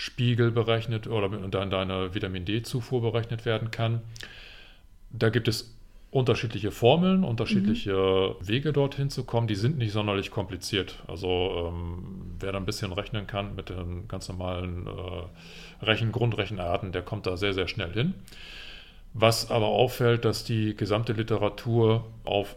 Spiegel 0.00 0.52
berechnet 0.52 1.08
oder 1.08 1.28
dann 1.28 1.70
deine 1.70 2.14
Vitamin 2.14 2.44
D-Zufuhr 2.44 3.02
berechnet 3.02 3.44
werden 3.44 3.72
kann. 3.72 4.00
Da 5.10 5.28
gibt 5.28 5.48
es 5.48 5.74
unterschiedliche 6.10 6.70
Formeln, 6.70 7.22
unterschiedliche 7.22 8.34
mhm. 8.40 8.48
Wege 8.48 8.72
dorthin 8.72 9.10
zu 9.10 9.24
kommen. 9.24 9.46
Die 9.46 9.54
sind 9.54 9.76
nicht 9.76 9.92
sonderlich 9.92 10.30
kompliziert. 10.30 11.02
Also 11.06 11.70
ähm, 11.72 12.36
wer 12.40 12.52
da 12.52 12.58
ein 12.58 12.64
bisschen 12.64 12.92
rechnen 12.92 13.26
kann 13.26 13.54
mit 13.54 13.68
den 13.68 14.08
ganz 14.08 14.28
normalen 14.28 14.86
äh, 14.86 15.84
Rechen 15.84 16.12
Grundrechenarten, 16.12 16.92
der 16.92 17.02
kommt 17.02 17.26
da 17.26 17.36
sehr, 17.36 17.52
sehr 17.52 17.68
schnell 17.68 17.92
hin. 17.92 18.14
Was 19.12 19.50
aber 19.50 19.66
auffällt, 19.66 20.24
dass 20.24 20.44
die 20.44 20.74
gesamte 20.74 21.12
Literatur 21.12 22.06
auf, 22.24 22.56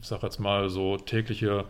ich 0.00 0.06
sage 0.06 0.26
jetzt 0.26 0.38
mal 0.38 0.68
so 0.68 0.96
tägliche 0.96 1.64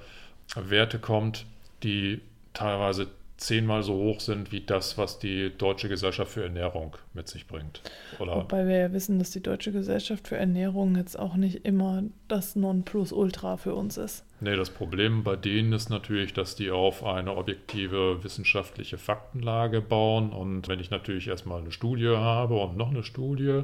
Werte 0.56 0.98
kommt, 0.98 1.46
die 1.82 2.20
teilweise 2.54 3.06
zehnmal 3.38 3.82
so 3.84 3.94
hoch 3.94 4.20
sind 4.20 4.52
wie 4.52 4.60
das, 4.60 4.98
was 4.98 5.18
die 5.18 5.50
Deutsche 5.56 5.88
Gesellschaft 5.88 6.32
für 6.32 6.42
Ernährung 6.42 6.96
mit 7.14 7.28
sich 7.28 7.46
bringt. 7.46 7.80
Oder? 8.18 8.36
Wobei 8.36 8.66
wir 8.66 8.76
ja 8.76 8.92
wissen, 8.92 9.18
dass 9.18 9.30
die 9.30 9.42
Deutsche 9.42 9.72
Gesellschaft 9.72 10.28
für 10.28 10.36
Ernährung 10.36 10.96
jetzt 10.96 11.18
auch 11.18 11.36
nicht 11.36 11.64
immer 11.64 12.02
das 12.26 12.56
Nonplusultra 12.56 13.56
für 13.56 13.74
uns 13.74 13.96
ist. 13.96 14.24
Nee, 14.40 14.56
das 14.56 14.70
Problem 14.70 15.22
bei 15.22 15.36
denen 15.36 15.72
ist 15.72 15.88
natürlich, 15.88 16.32
dass 16.32 16.56
die 16.56 16.70
auf 16.70 17.04
eine 17.04 17.36
objektive 17.36 18.22
wissenschaftliche 18.22 18.98
Faktenlage 18.98 19.80
bauen. 19.80 20.30
Und 20.30 20.68
wenn 20.68 20.80
ich 20.80 20.90
natürlich 20.90 21.28
erstmal 21.28 21.60
eine 21.60 21.72
Studie 21.72 22.08
habe 22.08 22.56
und 22.56 22.76
noch 22.76 22.90
eine 22.90 23.04
Studie 23.04 23.62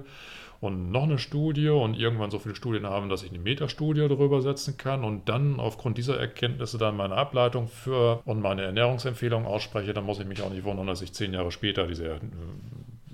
und 0.64 0.90
noch 0.90 1.02
eine 1.02 1.18
Studie 1.18 1.68
und 1.68 1.94
irgendwann 1.94 2.30
so 2.30 2.38
viele 2.38 2.54
Studien 2.54 2.86
haben, 2.86 3.10
dass 3.10 3.22
ich 3.22 3.30
eine 3.30 3.38
Metastudie 3.38 4.08
darüber 4.08 4.40
setzen 4.40 4.78
kann 4.78 5.04
und 5.04 5.28
dann 5.28 5.60
aufgrund 5.60 5.98
dieser 5.98 6.18
Erkenntnisse 6.18 6.78
dann 6.78 6.96
meine 6.96 7.16
Ableitung 7.16 7.68
für 7.68 8.22
und 8.24 8.40
meine 8.40 8.62
Ernährungsempfehlung 8.62 9.44
ausspreche, 9.44 9.92
dann 9.92 10.04
muss 10.04 10.20
ich 10.20 10.26
mich 10.26 10.40
auch 10.40 10.48
nicht 10.48 10.64
wundern, 10.64 10.86
dass 10.86 11.02
ich 11.02 11.12
zehn 11.12 11.34
Jahre 11.34 11.52
später 11.52 11.86
diese 11.86 12.06
äh, 12.06 12.18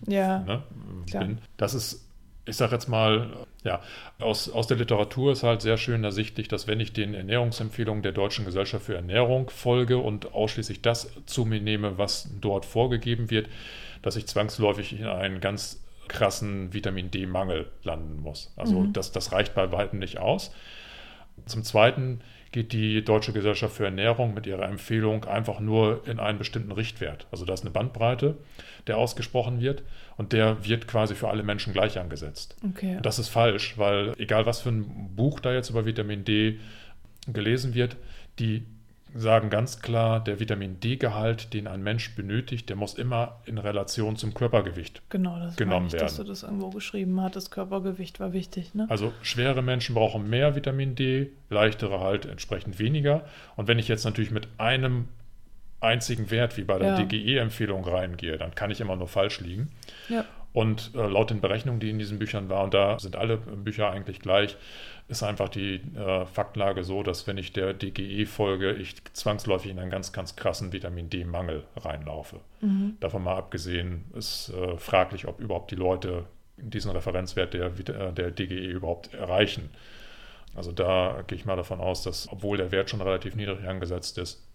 ja, 0.07 0.39
ne, 0.41 0.63
bin. 1.11 1.39
Das 1.57 1.75
ist, 1.75 2.09
ich 2.47 2.57
sage 2.57 2.73
jetzt 2.73 2.89
mal, 2.89 3.29
ja, 3.65 3.81
aus, 4.21 4.49
aus 4.49 4.69
der 4.69 4.77
Literatur 4.77 5.33
ist 5.33 5.43
halt 5.43 5.61
sehr 5.61 5.77
schön 5.77 6.05
ersichtlich, 6.05 6.47
dass 6.47 6.69
wenn 6.69 6.79
ich 6.79 6.93
den 6.93 7.15
Ernährungsempfehlungen 7.15 8.05
der 8.05 8.13
Deutschen 8.13 8.45
Gesellschaft 8.45 8.87
für 8.87 8.95
Ernährung 8.95 9.51
folge 9.51 9.99
und 9.99 10.35
ausschließlich 10.35 10.83
das 10.83 11.11
zu 11.27 11.45
mir 11.45 11.61
nehme, 11.61 11.99
was 11.99 12.31
dort 12.41 12.65
vorgegeben 12.65 13.29
wird, 13.29 13.49
dass 14.03 14.15
ich 14.15 14.27
zwangsläufig 14.27 14.99
in 14.99 15.07
einen 15.07 15.41
ganz 15.41 15.81
krassen 16.11 16.75
Vitamin 16.75 17.11
D-Mangel 17.11 17.71
landen 17.83 18.21
muss. 18.21 18.53
Also 18.57 18.81
mhm. 18.81 18.93
das, 18.93 19.13
das 19.13 19.33
reicht 19.33 19.55
bei 19.55 19.73
weitem 19.73 19.99
nicht 19.99 20.19
aus. 20.19 20.53
Zum 21.47 21.65
Zweiten 21.65 22.21
geht 22.53 22.73
die 22.73 23.03
Deutsche 23.05 23.33
Gesellschaft 23.33 23.77
für 23.77 23.85
Ernährung 23.85 24.35
mit 24.35 24.47
ihrer 24.47 24.69
Empfehlung 24.69 25.25
einfach 25.25 25.61
nur 25.61 26.07
in 26.07 26.19
einen 26.19 26.39
bestimmten 26.39 26.73
Richtwert. 26.73 27.27
Also 27.31 27.45
da 27.45 27.55
ist 27.55 27.61
eine 27.61 27.71
Bandbreite, 27.71 28.37
der 28.89 28.99
ausgesprochen 28.99 29.61
wird 29.61 29.85
und 30.17 30.33
der 30.33 30.65
wird 30.65 30.89
quasi 30.89 31.15
für 31.15 31.29
alle 31.29 31.45
Menschen 31.45 31.73
gleich 31.73 31.99
angesetzt. 31.99 32.57
Okay. 32.69 32.97
Und 32.97 33.07
das 33.07 33.21
ist 33.21 33.29
falsch, 33.29 33.79
weil 33.79 34.15
egal 34.19 34.47
was 34.47 34.61
für 34.61 34.71
ein 34.71 35.15
Buch 35.15 35.39
da 35.39 35.55
jetzt 35.55 35.71
über 35.71 35.87
Vitamin 35.87 36.25
D 36.25 36.59
gelesen 37.29 37.75
wird, 37.75 37.97
die 38.41 38.65
sagen 39.15 39.51
ganz 39.51 39.81
klar, 39.81 40.23
der 40.23 40.41
Vitamin 40.41 40.81
D-Gehalt, 40.81 41.53
den 41.53 41.67
ein 41.67 41.83
Mensch 41.83 42.15
benötigt, 42.15 42.69
der 42.69 42.77
muss 42.77 42.95
immer 42.95 43.41
in 43.45 43.59
Relation 43.59 44.17
zum 44.17 44.35
Körpergewicht 44.35 45.03
genau, 45.09 45.39
das 45.39 45.57
genommen 45.57 45.87
ich, 45.87 45.93
werden. 45.95 46.05
dass 46.05 46.17
du 46.17 46.25
das 46.25 46.43
irgendwo 46.43 46.71
geschrieben 46.71 47.21
hast, 47.21 47.37
das 47.37 47.51
Körpergewicht 47.51 48.21
war 48.21 48.33
wichtig. 48.33 48.75
Ne? 48.75 48.87
Also 48.89 49.13
schwere 49.23 49.63
Menschen 49.63 49.95
brauchen 49.95 50.29
mehr 50.29 50.55
Vitamin 50.55 50.95
D, 50.95 51.31
leichtere 51.49 52.01
halt 52.01 52.27
entsprechend 52.27 52.79
weniger. 52.79 53.25
Und 53.57 53.69
wenn 53.69 53.79
ich 53.79 53.89
jetzt 53.89 54.05
natürlich 54.05 54.31
mit 54.31 54.49
einem 54.59 55.09
einzigen 55.81 56.31
Wert 56.31 56.57
wie 56.57 56.65
bei 56.65 56.79
der 56.79 56.99
ja. 56.99 57.03
DGE-Empfehlung 57.03 57.85
reingehe, 57.85 58.37
dann 58.37 58.55
kann 58.55 58.71
ich 58.71 58.81
immer 58.81 58.97
nur 58.97 59.09
falsch 59.09 59.41
liegen. 59.41 59.71
Ja. 60.09 60.25
Und 60.53 60.93
äh, 60.95 61.07
laut 61.07 61.31
den 61.31 61.41
Berechnungen, 61.41 61.81
die 61.81 61.91
in 61.91 61.99
diesen 61.99 62.19
Büchern 62.19 62.49
waren, 62.49 62.65
und 62.65 62.75
da 62.75 62.99
sind 62.99 63.17
alle 63.17 63.37
Bücher 63.37 63.91
eigentlich 63.91 64.19
gleich, 64.19 64.57
ist 65.11 65.25
einfach 65.25 65.49
die 65.49 65.81
äh, 65.97 66.25
Faktlage 66.25 66.85
so, 66.85 67.03
dass 67.03 67.27
wenn 67.27 67.37
ich 67.37 67.53
der 67.53 67.75
DGE 67.75 68.27
folge, 68.27 68.73
ich 68.75 68.95
zwangsläufig 69.13 69.73
in 69.73 69.81
einen 69.81 69.91
ganz, 69.91 70.13
ganz 70.13 70.37
krassen 70.37 70.73
Vitamin 70.73 71.11
D-Mangel 71.11 71.65
reinlaufe. 71.77 72.41
Mhm. 72.61 72.97
Davon 73.01 73.25
mal 73.25 73.37
abgesehen 73.37 74.05
ist 74.15 74.51
äh, 74.51 74.77
fraglich, 74.77 75.27
ob 75.27 75.41
überhaupt 75.41 75.73
die 75.73 75.77
Leute 75.77 76.27
diesen 76.59 76.93
Referenzwert 76.93 77.55
der, 77.55 77.67
äh, 77.67 78.13
der 78.13 78.31
DGE 78.31 78.71
überhaupt 78.71 79.13
erreichen. 79.13 79.71
Also 80.55 80.71
da 80.71 81.25
gehe 81.27 81.37
ich 81.37 81.45
mal 81.45 81.57
davon 81.57 81.81
aus, 81.81 82.05
dass, 82.05 82.31
obwohl 82.31 82.57
der 82.57 82.71
Wert 82.71 82.89
schon 82.89 83.01
relativ 83.01 83.35
niedrig 83.35 83.67
angesetzt 83.67 84.17
ist, 84.17 84.47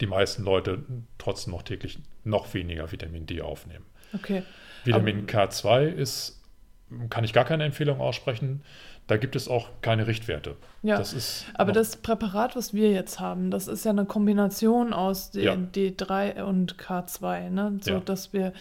die 0.00 0.06
meisten 0.06 0.44
Leute 0.44 0.82
trotzdem 1.18 1.52
noch 1.52 1.62
täglich 1.62 1.98
noch 2.24 2.54
weniger 2.54 2.90
Vitamin 2.90 3.26
D 3.26 3.42
aufnehmen. 3.42 3.84
Okay. 4.14 4.44
Vitamin 4.84 5.26
Aber, 5.28 5.44
K2 5.44 5.88
ist, 5.88 6.40
kann 7.10 7.24
ich 7.24 7.34
gar 7.34 7.44
keine 7.44 7.64
Empfehlung 7.64 8.00
aussprechen 8.00 8.62
da 9.06 9.18
gibt 9.18 9.36
es 9.36 9.48
auch 9.48 9.68
keine 9.82 10.06
Richtwerte. 10.06 10.56
Ja, 10.82 10.96
das 10.96 11.44
aber 11.54 11.72
das 11.72 11.96
Präparat, 11.96 12.56
was 12.56 12.72
wir 12.72 12.90
jetzt 12.90 13.20
haben, 13.20 13.50
das 13.50 13.68
ist 13.68 13.84
ja 13.84 13.90
eine 13.90 14.06
Kombination 14.06 14.92
aus 14.92 15.30
ja. 15.34 15.54
D3 15.54 16.42
und 16.42 16.76
K2, 16.76 17.50
ne? 17.50 17.78
so 17.82 17.92
ja. 17.92 18.00
dass 18.00 18.32
wir, 18.32 18.54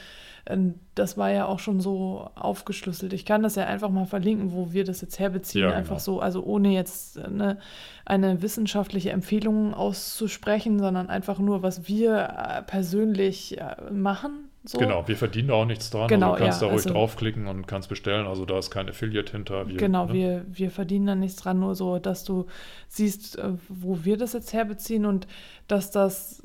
ähm, 0.45 0.75
das 0.95 1.17
war 1.17 1.31
ja 1.31 1.45
auch 1.45 1.59
schon 1.59 1.79
so 1.79 2.29
aufgeschlüsselt. 2.35 3.13
Ich 3.13 3.25
kann 3.25 3.41
das 3.41 3.55
ja 3.55 3.65
einfach 3.65 3.89
mal 3.89 4.05
verlinken, 4.05 4.51
wo 4.51 4.73
wir 4.73 4.83
das 4.83 4.99
jetzt 4.99 5.17
herbeziehen, 5.17 5.63
ja, 5.63 5.71
einfach 5.71 5.95
genau. 5.95 6.17
so, 6.17 6.19
also 6.19 6.43
ohne 6.43 6.69
jetzt 6.69 7.19
eine, 7.19 7.57
eine 8.05 8.41
wissenschaftliche 8.41 9.11
Empfehlung 9.11 9.73
auszusprechen, 9.73 10.79
sondern 10.79 11.09
einfach 11.09 11.39
nur, 11.39 11.63
was 11.63 11.87
wir 11.87 12.35
äh, 12.37 12.61
persönlich 12.63 13.59
äh, 13.59 13.75
machen 13.91 14.42
so. 14.66 14.78
Genau, 14.78 15.07
wir 15.07 15.18
verdienen 15.18 15.49
da 15.49 15.55
auch 15.55 15.66
nichts 15.66 15.89
dran. 15.89 16.07
Genau, 16.07 16.32
also 16.32 16.38
du 16.38 16.43
kannst 16.43 16.61
ja, 16.61 16.68
da 16.68 16.74
ruhig 16.74 16.86
also, 16.86 16.93
draufklicken 16.93 17.47
und 17.47 17.68
kannst 17.68 17.89
bestellen. 17.89 18.28
Also 18.28 18.45
da 18.45 18.57
ist 18.57 18.72
kein 18.72 18.88
Affiliate 18.88 19.32
hinter. 19.32 19.68
Wir, 19.68 19.76
genau, 19.76 20.05
ne? 20.05 20.14
wir, 20.14 20.45
wir 20.47 20.72
verdienen 20.72 21.05
da 21.05 21.16
nichts 21.16 21.41
dran, 21.41 21.59
nur 21.59 21.76
so, 21.76 21.99
dass 21.99 22.24
du 22.24 22.45
siehst, 22.88 23.38
äh, 23.38 23.53
wo 23.68 24.05
wir 24.05 24.18
das 24.18 24.34
jetzt 24.34 24.53
herbeziehen 24.53 25.05
und 25.05 25.28
dass 25.68 25.91
das 25.91 26.43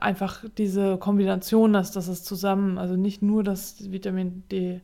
einfach 0.00 0.44
diese 0.58 0.98
Kombination 0.98 1.74
ist, 1.74 1.92
dass 1.92 2.08
es 2.08 2.22
zusammen, 2.22 2.76
also 2.76 2.96
nicht 2.96 3.22
nur 3.22 3.42
das 3.42 3.90
Vitamin 3.90 4.44
D 4.50 4.80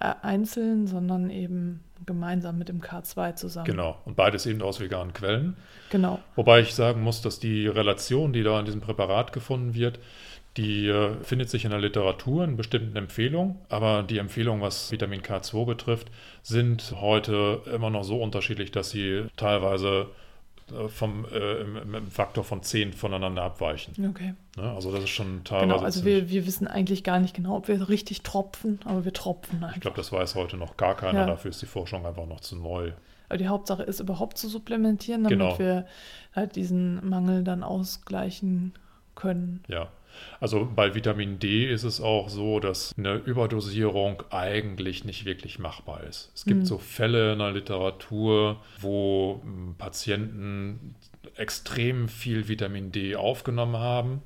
äh, 0.00 0.14
einzeln, 0.22 0.86
sondern 0.86 1.30
eben 1.30 1.84
gemeinsam 2.06 2.58
mit 2.58 2.68
dem 2.68 2.80
K2 2.80 3.34
zusammen. 3.34 3.66
Genau, 3.66 3.98
und 4.04 4.16
beides 4.16 4.46
eben 4.46 4.62
aus 4.62 4.80
veganen 4.80 5.12
Quellen. 5.12 5.56
Genau. 5.90 6.20
Wobei 6.36 6.60
ich 6.60 6.74
sagen 6.74 7.02
muss, 7.02 7.22
dass 7.22 7.40
die 7.40 7.66
Relation, 7.66 8.32
die 8.32 8.42
da 8.42 8.58
in 8.58 8.64
diesem 8.64 8.80
Präparat 8.80 9.32
gefunden 9.32 9.74
wird, 9.74 9.98
die 10.58 10.88
äh, 10.88 11.14
findet 11.22 11.48
sich 11.48 11.64
in 11.64 11.70
der 11.70 11.78
Literatur 11.78 12.42
in 12.42 12.56
bestimmten 12.56 12.96
Empfehlungen, 12.96 13.56
aber 13.68 14.02
die 14.02 14.18
Empfehlungen, 14.18 14.60
was 14.60 14.90
Vitamin 14.90 15.22
K2 15.22 15.64
betrifft, 15.64 16.08
sind 16.42 16.94
heute 17.00 17.62
immer 17.72 17.90
noch 17.90 18.02
so 18.02 18.20
unterschiedlich, 18.20 18.72
dass 18.72 18.90
sie 18.90 19.26
teilweise 19.36 20.08
äh, 20.72 20.88
vom 20.88 21.24
äh, 21.26 21.60
im, 21.60 21.94
im, 21.94 22.10
Faktor 22.10 22.42
von 22.42 22.64
10 22.64 22.92
voneinander 22.92 23.42
abweichen. 23.42 23.94
Okay. 24.10 24.34
Ne? 24.56 24.72
Also 24.72 24.90
das 24.90 25.04
ist 25.04 25.10
schon 25.10 25.44
teilweise. 25.44 25.68
Genau, 25.68 25.84
also 25.84 26.04
wir, 26.04 26.28
wir 26.28 26.44
wissen 26.44 26.66
eigentlich 26.66 27.04
gar 27.04 27.20
nicht 27.20 27.36
genau, 27.36 27.56
ob 27.56 27.68
wir 27.68 27.88
richtig 27.88 28.22
tropfen, 28.22 28.80
aber 28.84 29.04
wir 29.04 29.12
tropfen 29.12 29.62
einfach. 29.62 29.76
Ich 29.76 29.80
glaube, 29.80 29.96
das 29.96 30.10
weiß 30.10 30.34
heute 30.34 30.56
noch 30.56 30.76
gar 30.76 30.96
keiner, 30.96 31.20
ja. 31.20 31.26
dafür 31.26 31.50
ist 31.50 31.62
die 31.62 31.66
Forschung 31.66 32.04
einfach 32.04 32.26
noch 32.26 32.40
zu 32.40 32.56
neu. 32.56 32.90
Aber 33.28 33.38
die 33.38 33.46
Hauptsache 33.46 33.84
ist 33.84 34.00
überhaupt 34.00 34.38
zu 34.38 34.48
supplementieren, 34.48 35.22
damit 35.22 35.38
genau. 35.38 35.58
wir 35.58 35.86
halt 36.34 36.56
diesen 36.56 37.08
Mangel 37.08 37.44
dann 37.44 37.62
ausgleichen 37.62 38.72
können. 39.14 39.62
Ja. 39.68 39.88
Also 40.40 40.68
bei 40.74 40.94
Vitamin 40.94 41.38
D 41.38 41.70
ist 41.70 41.84
es 41.84 42.00
auch 42.00 42.28
so, 42.28 42.60
dass 42.60 42.94
eine 42.96 43.14
Überdosierung 43.14 44.22
eigentlich 44.30 45.04
nicht 45.04 45.24
wirklich 45.24 45.58
machbar 45.58 46.04
ist. 46.04 46.30
Es 46.34 46.44
gibt 46.44 46.60
mhm. 46.60 46.66
so 46.66 46.78
Fälle 46.78 47.32
in 47.32 47.38
der 47.38 47.52
Literatur, 47.52 48.60
wo 48.80 49.40
hm, 49.42 49.74
Patienten 49.78 50.94
extrem 51.36 52.08
viel 52.08 52.48
Vitamin 52.48 52.92
D 52.92 53.16
aufgenommen 53.16 53.76
haben. 53.76 54.22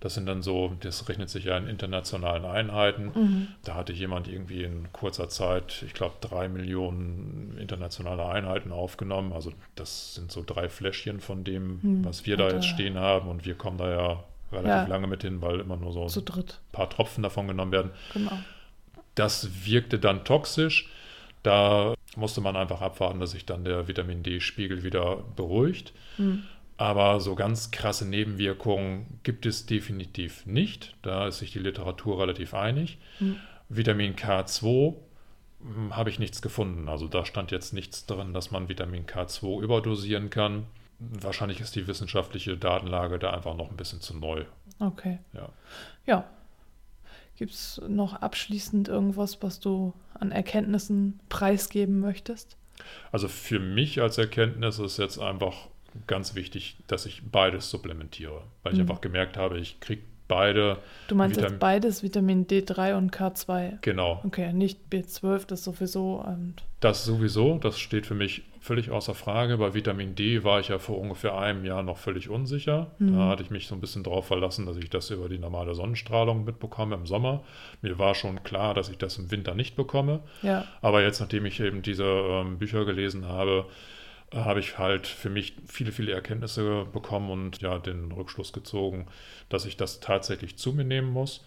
Das 0.00 0.14
sind 0.14 0.24
dann 0.24 0.42
so, 0.42 0.74
das 0.80 1.10
rechnet 1.10 1.28
sich 1.28 1.44
ja 1.44 1.58
in 1.58 1.66
internationalen 1.66 2.46
Einheiten. 2.46 3.12
Mhm. 3.14 3.48
Da 3.64 3.74
hatte 3.74 3.92
jemand 3.92 4.28
irgendwie 4.28 4.64
in 4.64 4.90
kurzer 4.92 5.28
Zeit, 5.28 5.84
ich 5.86 5.92
glaube, 5.92 6.14
drei 6.22 6.48
Millionen 6.48 7.58
internationale 7.58 8.24
Einheiten 8.24 8.72
aufgenommen. 8.72 9.34
Also 9.34 9.52
das 9.74 10.14
sind 10.14 10.32
so 10.32 10.42
drei 10.44 10.70
Fläschchen 10.70 11.20
von 11.20 11.44
dem, 11.44 11.80
mhm. 11.82 12.04
was 12.04 12.24
wir 12.24 12.38
da 12.38 12.48
jetzt 12.48 12.64
stehen 12.64 12.98
haben. 12.98 13.28
Und 13.28 13.44
wir 13.44 13.54
kommen 13.54 13.76
da 13.76 13.90
ja 13.90 14.24
relativ 14.52 14.68
ja. 14.68 14.86
lange 14.86 15.06
mit 15.06 15.22
hin, 15.22 15.40
weil 15.42 15.60
immer 15.60 15.76
nur 15.76 15.92
so 15.92 16.06
ein 16.06 16.44
paar 16.72 16.90
Tropfen 16.90 17.22
davon 17.22 17.48
genommen 17.48 17.72
werden. 17.72 17.90
Genau. 18.12 18.38
Das 19.14 19.66
wirkte 19.66 19.98
dann 19.98 20.24
toxisch. 20.24 20.88
Da 21.42 21.94
musste 22.16 22.40
man 22.40 22.56
einfach 22.56 22.80
abwarten, 22.80 23.20
dass 23.20 23.32
sich 23.32 23.46
dann 23.46 23.64
der 23.64 23.88
Vitamin 23.88 24.22
D-Spiegel 24.22 24.82
wieder 24.82 25.16
beruhigt. 25.36 25.92
Mhm. 26.18 26.44
Aber 26.76 27.20
so 27.20 27.34
ganz 27.34 27.70
krasse 27.70 28.06
Nebenwirkungen 28.08 29.20
gibt 29.22 29.44
es 29.44 29.66
definitiv 29.66 30.46
nicht. 30.46 30.96
Da 31.02 31.28
ist 31.28 31.38
sich 31.38 31.52
die 31.52 31.58
Literatur 31.58 32.20
relativ 32.20 32.54
einig. 32.54 32.98
Mhm. 33.18 33.36
Vitamin 33.68 34.16
K2 34.16 34.94
hm, 35.62 35.96
habe 35.96 36.10
ich 36.10 36.18
nichts 36.18 36.40
gefunden. 36.40 36.88
Also 36.88 37.06
da 37.06 37.24
stand 37.24 37.50
jetzt 37.50 37.72
nichts 37.72 38.06
drin, 38.06 38.32
dass 38.32 38.50
man 38.50 38.68
Vitamin 38.68 39.06
K2 39.06 39.62
überdosieren 39.62 40.30
kann 40.30 40.66
wahrscheinlich 41.00 41.60
ist 41.60 41.74
die 41.74 41.86
wissenschaftliche 41.86 42.56
Datenlage 42.56 43.18
da 43.18 43.30
einfach 43.30 43.56
noch 43.56 43.70
ein 43.70 43.76
bisschen 43.76 44.00
zu 44.00 44.16
neu. 44.16 44.44
Okay. 44.78 45.18
Ja. 45.32 45.48
Ja. 46.06 46.24
Gibt 47.36 47.52
es 47.52 47.80
noch 47.88 48.14
abschließend 48.14 48.88
irgendwas, 48.88 49.42
was 49.42 49.60
du 49.60 49.94
an 50.12 50.30
Erkenntnissen 50.30 51.20
preisgeben 51.30 51.98
möchtest? 52.00 52.56
Also 53.12 53.28
für 53.28 53.58
mich 53.58 54.00
als 54.00 54.18
Erkenntnis 54.18 54.78
ist 54.78 54.98
jetzt 54.98 55.18
einfach 55.18 55.68
ganz 56.06 56.34
wichtig, 56.34 56.76
dass 56.86 57.06
ich 57.06 57.22
beides 57.30 57.70
supplementiere, 57.70 58.42
weil 58.62 58.72
ich 58.72 58.78
mhm. 58.78 58.82
einfach 58.82 59.00
gemerkt 59.00 59.36
habe, 59.36 59.58
ich 59.58 59.80
kriege 59.80 60.02
beide. 60.30 60.78
Du 61.08 61.14
meinst 61.14 61.36
Vitamin 61.36 61.52
jetzt 61.52 61.60
beides, 61.60 62.02
Vitamin 62.02 62.46
D3 62.46 62.96
und 62.96 63.14
K2? 63.14 63.78
Genau. 63.82 64.22
Okay, 64.24 64.52
nicht 64.52 64.78
B12, 64.90 65.46
das 65.46 65.64
sowieso. 65.64 66.24
Das 66.78 67.04
sowieso, 67.04 67.58
das 67.58 67.78
steht 67.78 68.06
für 68.06 68.14
mich 68.14 68.44
völlig 68.60 68.90
außer 68.90 69.14
Frage. 69.14 69.58
Bei 69.58 69.74
Vitamin 69.74 70.14
D 70.14 70.44
war 70.44 70.60
ich 70.60 70.68
ja 70.68 70.78
vor 70.78 70.98
ungefähr 70.98 71.36
einem 71.36 71.64
Jahr 71.64 71.82
noch 71.82 71.98
völlig 71.98 72.28
unsicher. 72.28 72.92
Mhm. 72.98 73.16
Da 73.16 73.28
hatte 73.28 73.42
ich 73.42 73.50
mich 73.50 73.66
so 73.66 73.74
ein 73.74 73.80
bisschen 73.80 74.04
darauf 74.04 74.26
verlassen, 74.26 74.66
dass 74.66 74.76
ich 74.76 74.88
das 74.88 75.10
über 75.10 75.28
die 75.28 75.38
normale 75.38 75.74
Sonnenstrahlung 75.74 76.44
mitbekomme 76.44 76.94
im 76.94 77.06
Sommer. 77.06 77.42
Mir 77.82 77.98
war 77.98 78.14
schon 78.14 78.42
klar, 78.44 78.74
dass 78.74 78.88
ich 78.88 78.98
das 78.98 79.18
im 79.18 79.30
Winter 79.30 79.54
nicht 79.54 79.76
bekomme. 79.76 80.20
Ja. 80.42 80.64
Aber 80.82 81.02
jetzt, 81.02 81.20
nachdem 81.20 81.46
ich 81.46 81.58
eben 81.60 81.82
diese 81.82 82.04
ähm, 82.04 82.58
Bücher 82.58 82.84
gelesen 82.84 83.26
habe, 83.26 83.66
habe 84.32 84.60
ich 84.60 84.78
halt 84.78 85.06
für 85.06 85.30
mich 85.30 85.54
viele, 85.66 85.92
viele 85.92 86.12
Erkenntnisse 86.12 86.86
bekommen 86.92 87.30
und 87.30 87.60
ja 87.60 87.78
den 87.78 88.12
Rückschluss 88.12 88.52
gezogen, 88.52 89.06
dass 89.48 89.64
ich 89.64 89.76
das 89.76 90.00
tatsächlich 90.00 90.56
zu 90.56 90.72
mir 90.72 90.84
nehmen 90.84 91.10
muss, 91.10 91.44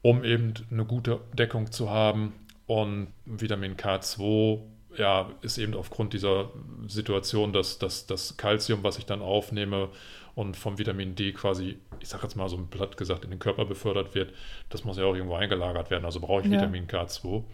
um 0.00 0.24
eben 0.24 0.54
eine 0.70 0.84
gute 0.84 1.20
Deckung 1.34 1.70
zu 1.70 1.90
haben. 1.90 2.32
Und 2.66 3.08
Vitamin 3.26 3.76
K2 3.76 4.60
ja, 4.96 5.30
ist 5.42 5.58
eben 5.58 5.74
aufgrund 5.74 6.12
dieser 6.12 6.50
Situation, 6.86 7.52
dass, 7.52 7.78
dass 7.78 8.06
das 8.06 8.36
Kalzium, 8.36 8.82
was 8.82 8.98
ich 8.98 9.06
dann 9.06 9.20
aufnehme 9.20 9.88
und 10.34 10.56
vom 10.56 10.78
Vitamin 10.78 11.14
D 11.14 11.32
quasi, 11.32 11.78
ich 12.00 12.08
sage 12.08 12.22
jetzt 12.22 12.36
mal 12.36 12.48
so 12.48 12.56
ein 12.56 12.68
Blatt 12.68 12.96
gesagt, 12.96 13.24
in 13.24 13.30
den 13.30 13.38
Körper 13.38 13.64
befördert 13.64 14.14
wird, 14.14 14.32
das 14.70 14.84
muss 14.84 14.96
ja 14.96 15.04
auch 15.04 15.14
irgendwo 15.14 15.34
eingelagert 15.34 15.90
werden. 15.90 16.04
Also 16.04 16.20
brauche 16.20 16.42
ich 16.42 16.46
ja. 16.46 16.52
Vitamin 16.52 16.86
K2. 16.86 17.44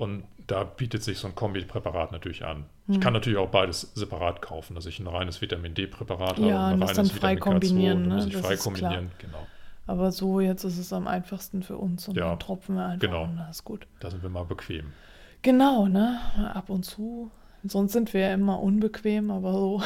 Und 0.00 0.24
da 0.46 0.64
bietet 0.64 1.02
sich 1.02 1.18
so 1.18 1.28
ein 1.28 1.34
Kombipräparat 1.34 2.10
natürlich 2.10 2.42
an. 2.42 2.64
Ich 2.88 2.94
hm. 2.94 3.02
kann 3.02 3.12
natürlich 3.12 3.38
auch 3.38 3.50
beides 3.50 3.82
separat 3.94 4.40
kaufen, 4.40 4.74
dass 4.74 4.86
ich 4.86 4.98
ein 4.98 5.06
reines 5.06 5.42
Vitamin 5.42 5.74
D-Präparat 5.74 6.38
habe 6.38 6.48
ja, 6.48 6.68
und 6.68 6.72
ein 6.72 6.82
reines 6.82 7.12
frei 7.12 7.36
Vitamin 7.36 7.40
kombinieren, 7.40 8.04
K2, 8.04 8.08
ne? 8.08 8.14
muss 8.14 8.26
ich 8.26 8.36
frei 8.38 8.56
kombinieren, 8.56 9.10
genau. 9.18 9.46
Aber 9.86 10.10
so 10.10 10.40
jetzt 10.40 10.64
ist 10.64 10.78
es 10.78 10.90
am 10.94 11.06
einfachsten 11.06 11.62
für 11.62 11.76
uns 11.76 12.08
und 12.08 12.16
ja, 12.16 12.30
dann 12.30 12.38
tropfen 12.38 12.76
wir 12.76 12.86
einfach 12.86 13.06
genau. 13.06 13.24
und 13.24 13.36
das 13.36 13.56
ist 13.56 13.64
gut. 13.64 13.86
Da 14.00 14.10
sind 14.10 14.22
wir 14.22 14.30
mal 14.30 14.44
bequem. 14.44 14.94
Genau, 15.42 15.86
ne? 15.86 16.18
Ab 16.54 16.70
und 16.70 16.84
zu. 16.84 17.30
Sonst 17.62 17.92
sind 17.92 18.14
wir 18.14 18.22
ja 18.22 18.32
immer 18.32 18.58
unbequem, 18.58 19.30
aber 19.30 19.52
so. 19.52 19.82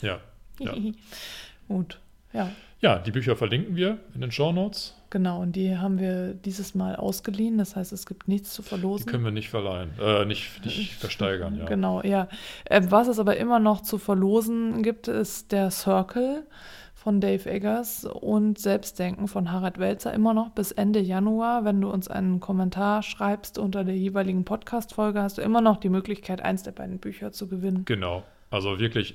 Ja. 0.00 0.20
ja. 0.60 0.74
gut, 1.68 1.98
ja. 2.32 2.50
Ja, 2.80 2.98
die 2.98 3.10
Bücher 3.10 3.36
verlinken 3.36 3.74
wir 3.76 3.98
in 4.14 4.20
den 4.20 4.30
Show 4.30 4.52
Notes. 4.52 4.94
Genau, 5.08 5.40
und 5.40 5.56
die 5.56 5.78
haben 5.78 5.98
wir 5.98 6.34
dieses 6.34 6.74
Mal 6.74 6.96
ausgeliehen. 6.96 7.56
Das 7.56 7.74
heißt, 7.74 7.92
es 7.92 8.06
gibt 8.06 8.28
nichts 8.28 8.52
zu 8.52 8.62
verlosen. 8.62 9.06
Die 9.06 9.12
können 9.12 9.24
wir 9.24 9.30
nicht 9.30 9.48
verleihen, 9.48 9.90
äh, 10.00 10.24
nicht, 10.24 10.64
nicht 10.64 10.92
versteigern, 10.94 11.56
ja. 11.56 11.64
Genau, 11.64 12.02
ja. 12.02 12.28
Äh, 12.64 12.82
was 12.88 13.08
es 13.08 13.18
aber 13.18 13.36
immer 13.38 13.60
noch 13.60 13.80
zu 13.80 13.98
verlosen 13.98 14.82
gibt, 14.82 15.08
ist 15.08 15.52
der 15.52 15.70
Circle 15.70 16.46
von 16.94 17.20
Dave 17.20 17.48
Eggers 17.48 18.04
und 18.04 18.58
Selbstdenken 18.58 19.28
von 19.28 19.52
Harald 19.52 19.78
Welzer 19.78 20.12
immer 20.12 20.34
noch 20.34 20.50
bis 20.50 20.72
Ende 20.72 20.98
Januar. 20.98 21.64
Wenn 21.64 21.80
du 21.80 21.88
uns 21.88 22.08
einen 22.08 22.40
Kommentar 22.40 23.02
schreibst 23.02 23.58
unter 23.58 23.84
der 23.84 23.96
jeweiligen 23.96 24.44
Podcast-Folge, 24.44 25.22
hast 25.22 25.38
du 25.38 25.42
immer 25.42 25.60
noch 25.60 25.76
die 25.76 25.88
Möglichkeit, 25.88 26.42
eins 26.42 26.64
der 26.64 26.72
beiden 26.72 26.98
Bücher 26.98 27.32
zu 27.32 27.48
gewinnen. 27.48 27.84
Genau. 27.84 28.24
Also 28.50 28.80
wirklich 28.80 29.14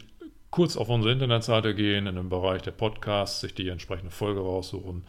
kurz 0.52 0.78
auf 0.78 0.89
unsere 0.89 1.14
Internetseite 1.14 1.74
gehen, 1.74 2.08
in 2.08 2.16
den 2.16 2.30
Bereich 2.30 2.62
der 2.62 2.72
Podcasts, 2.72 3.41
sich 3.41 3.56
die 3.56 3.68
entsprechende 3.70 4.12
Folge 4.12 4.41
raussuchen 4.41 5.04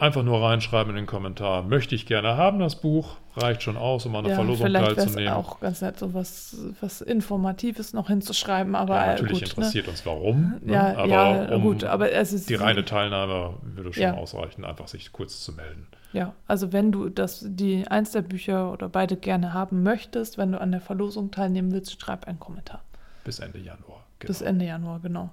Einfach 0.00 0.22
nur 0.22 0.42
reinschreiben 0.42 0.88
in 0.88 0.96
den 0.96 1.06
Kommentar, 1.06 1.62
möchte 1.62 1.94
ich 1.94 2.06
gerne 2.06 2.38
haben, 2.38 2.58
das 2.58 2.80
Buch. 2.80 3.18
Reicht 3.36 3.62
schon 3.62 3.76
aus, 3.76 4.06
um 4.06 4.16
an 4.16 4.24
der 4.24 4.30
ja, 4.30 4.36
Verlosung 4.36 4.72
teilzunehmen. 4.72 5.12
Vielleicht 5.12 5.30
auch 5.30 5.60
ganz 5.60 5.82
nett, 5.82 5.98
so 5.98 6.14
was, 6.14 6.56
was 6.80 7.02
Informatives 7.02 7.92
noch 7.92 8.08
hinzuschreiben. 8.08 8.74
Aber 8.74 8.94
ja, 8.94 9.06
natürlich 9.08 9.32
gut, 9.32 9.42
ne? 9.42 9.48
interessiert 9.48 9.84
ne? 9.84 9.90
uns, 9.90 10.06
warum. 10.06 10.54
Ne? 10.62 10.72
Ja, 10.72 10.96
aber 10.96 11.06
ja 11.06 11.54
um 11.54 11.62
gut, 11.62 11.84
aber 11.84 12.12
es 12.12 12.32
ist. 12.32 12.48
Die 12.48 12.54
reine 12.54 12.86
Teilnahme 12.86 13.58
würde 13.62 13.92
schon 13.92 14.02
ja. 14.02 14.14
ausreichen, 14.14 14.64
einfach 14.64 14.88
sich 14.88 15.12
kurz 15.12 15.44
zu 15.44 15.52
melden. 15.52 15.86
Ja, 16.14 16.32
also 16.46 16.72
wenn 16.72 16.92
du 16.92 17.10
das, 17.10 17.44
die 17.46 17.86
eins 17.86 18.12
der 18.12 18.22
Bücher 18.22 18.72
oder 18.72 18.88
beide 18.88 19.18
gerne 19.18 19.52
haben 19.52 19.82
möchtest, 19.82 20.38
wenn 20.38 20.52
du 20.52 20.60
an 20.62 20.72
der 20.72 20.80
Verlosung 20.80 21.30
teilnehmen 21.30 21.72
willst, 21.72 22.00
schreib 22.00 22.26
einen 22.26 22.40
Kommentar. 22.40 22.82
Bis 23.24 23.38
Ende 23.38 23.58
Januar. 23.58 24.06
Genau. 24.20 24.28
Bis 24.28 24.40
Ende 24.40 24.64
Januar, 24.64 25.00
genau. 25.00 25.30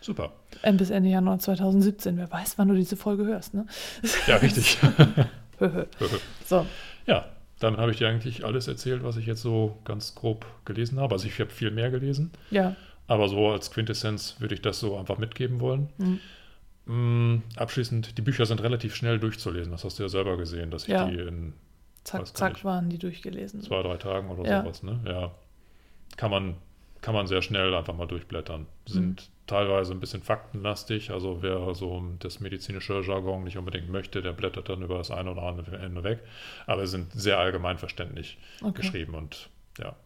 Super. 0.00 0.32
Bis 0.72 0.90
Ende 0.90 1.10
Januar 1.10 1.38
2017. 1.38 2.16
Wer 2.16 2.30
weiß, 2.30 2.56
wann 2.56 2.68
du 2.68 2.74
diese 2.74 2.96
Folge 2.96 3.26
hörst, 3.26 3.54
ne? 3.54 3.66
Ja, 4.26 4.36
richtig. 4.36 4.78
so. 6.46 6.66
Ja, 7.06 7.26
damit 7.58 7.80
habe 7.80 7.90
ich 7.90 7.98
dir 7.98 8.08
eigentlich 8.08 8.44
alles 8.44 8.68
erzählt, 8.68 9.02
was 9.02 9.16
ich 9.16 9.26
jetzt 9.26 9.42
so 9.42 9.78
ganz 9.84 10.14
grob 10.14 10.46
gelesen 10.64 11.00
habe. 11.00 11.14
Also 11.14 11.26
ich 11.26 11.38
habe 11.40 11.50
viel 11.50 11.70
mehr 11.70 11.90
gelesen. 11.90 12.30
Ja. 12.50 12.76
Aber 13.08 13.28
so 13.28 13.48
als 13.48 13.70
Quintessenz 13.70 14.36
würde 14.38 14.54
ich 14.54 14.62
das 14.62 14.78
so 14.78 14.96
einfach 14.96 15.18
mitgeben 15.18 15.60
wollen. 15.60 15.88
Mhm. 15.98 16.20
Mm, 16.88 17.42
abschließend, 17.56 18.16
die 18.16 18.22
Bücher 18.22 18.46
sind 18.46 18.62
relativ 18.62 18.94
schnell 18.94 19.18
durchzulesen. 19.18 19.72
Das 19.72 19.84
hast 19.84 19.98
du 19.98 20.04
ja 20.04 20.08
selber 20.08 20.36
gesehen, 20.36 20.70
dass 20.70 20.84
ich 20.84 20.90
ja. 20.90 21.06
die 21.06 21.18
in 21.18 21.54
zack, 22.04 22.26
zack 22.36 22.52
nicht, 22.54 22.64
waren 22.64 22.88
die 22.88 22.98
durchgelesen. 22.98 23.62
Zwei, 23.62 23.82
drei 23.82 23.96
Tagen 23.96 24.30
oder 24.30 24.48
ja. 24.48 24.62
sowas, 24.62 24.82
ne? 24.82 25.00
Ja. 25.06 25.32
Kann 26.16 26.30
man, 26.30 26.54
kann 27.00 27.14
man 27.14 27.26
sehr 27.26 27.42
schnell 27.42 27.74
einfach 27.74 27.94
mal 27.94 28.06
durchblättern. 28.06 28.66
Sind 28.86 29.28
mhm 29.28 29.38
teilweise 29.48 29.92
ein 29.92 29.98
bisschen 29.98 30.22
faktenlastig. 30.22 31.10
Also 31.10 31.38
wer 31.42 31.74
so 31.74 32.04
das 32.20 32.38
medizinische 32.38 33.00
Jargon 33.00 33.42
nicht 33.42 33.58
unbedingt 33.58 33.90
möchte, 33.90 34.22
der 34.22 34.32
blättert 34.32 34.68
dann 34.68 34.82
über 34.82 34.98
das 34.98 35.10
eine 35.10 35.32
oder 35.32 35.42
andere 35.42 35.78
Ende 35.78 36.04
weg. 36.04 36.20
Aber 36.66 36.86
sie 36.86 36.92
sind 36.92 37.12
sehr 37.12 37.38
allgemeinverständlich 37.38 38.38
okay. 38.62 38.82
geschrieben 38.82 39.14
und 39.14 39.48
ja, 39.78 39.96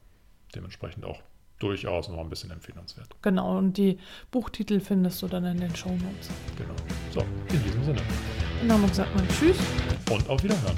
dementsprechend 0.55 1.05
auch 1.05 1.21
durchaus 1.59 2.09
noch 2.09 2.19
ein 2.19 2.31
bisschen 2.31 2.51
empfehlenswert. 2.51 3.09
Genau, 3.21 3.59
und 3.59 3.77
die 3.77 3.99
Buchtitel 4.31 4.81
findest 4.81 5.23
du 5.23 5.29
dann 5.29 5.45
in 5.45 5.61
den 5.61 5.77
Show 5.77 5.91
Notes. 5.91 6.31
Genau. 6.57 6.75
So, 7.11 7.21
in 7.55 7.63
diesem 7.63 7.85
Sinne. 7.85 8.03
Und 8.63 8.69
dann 8.69 8.93
sagt 8.93 9.15
man 9.15 9.29
Tschüss. 9.29 9.59
Und 10.11 10.29
auf 10.29 10.43
Wiederhören. 10.43 10.77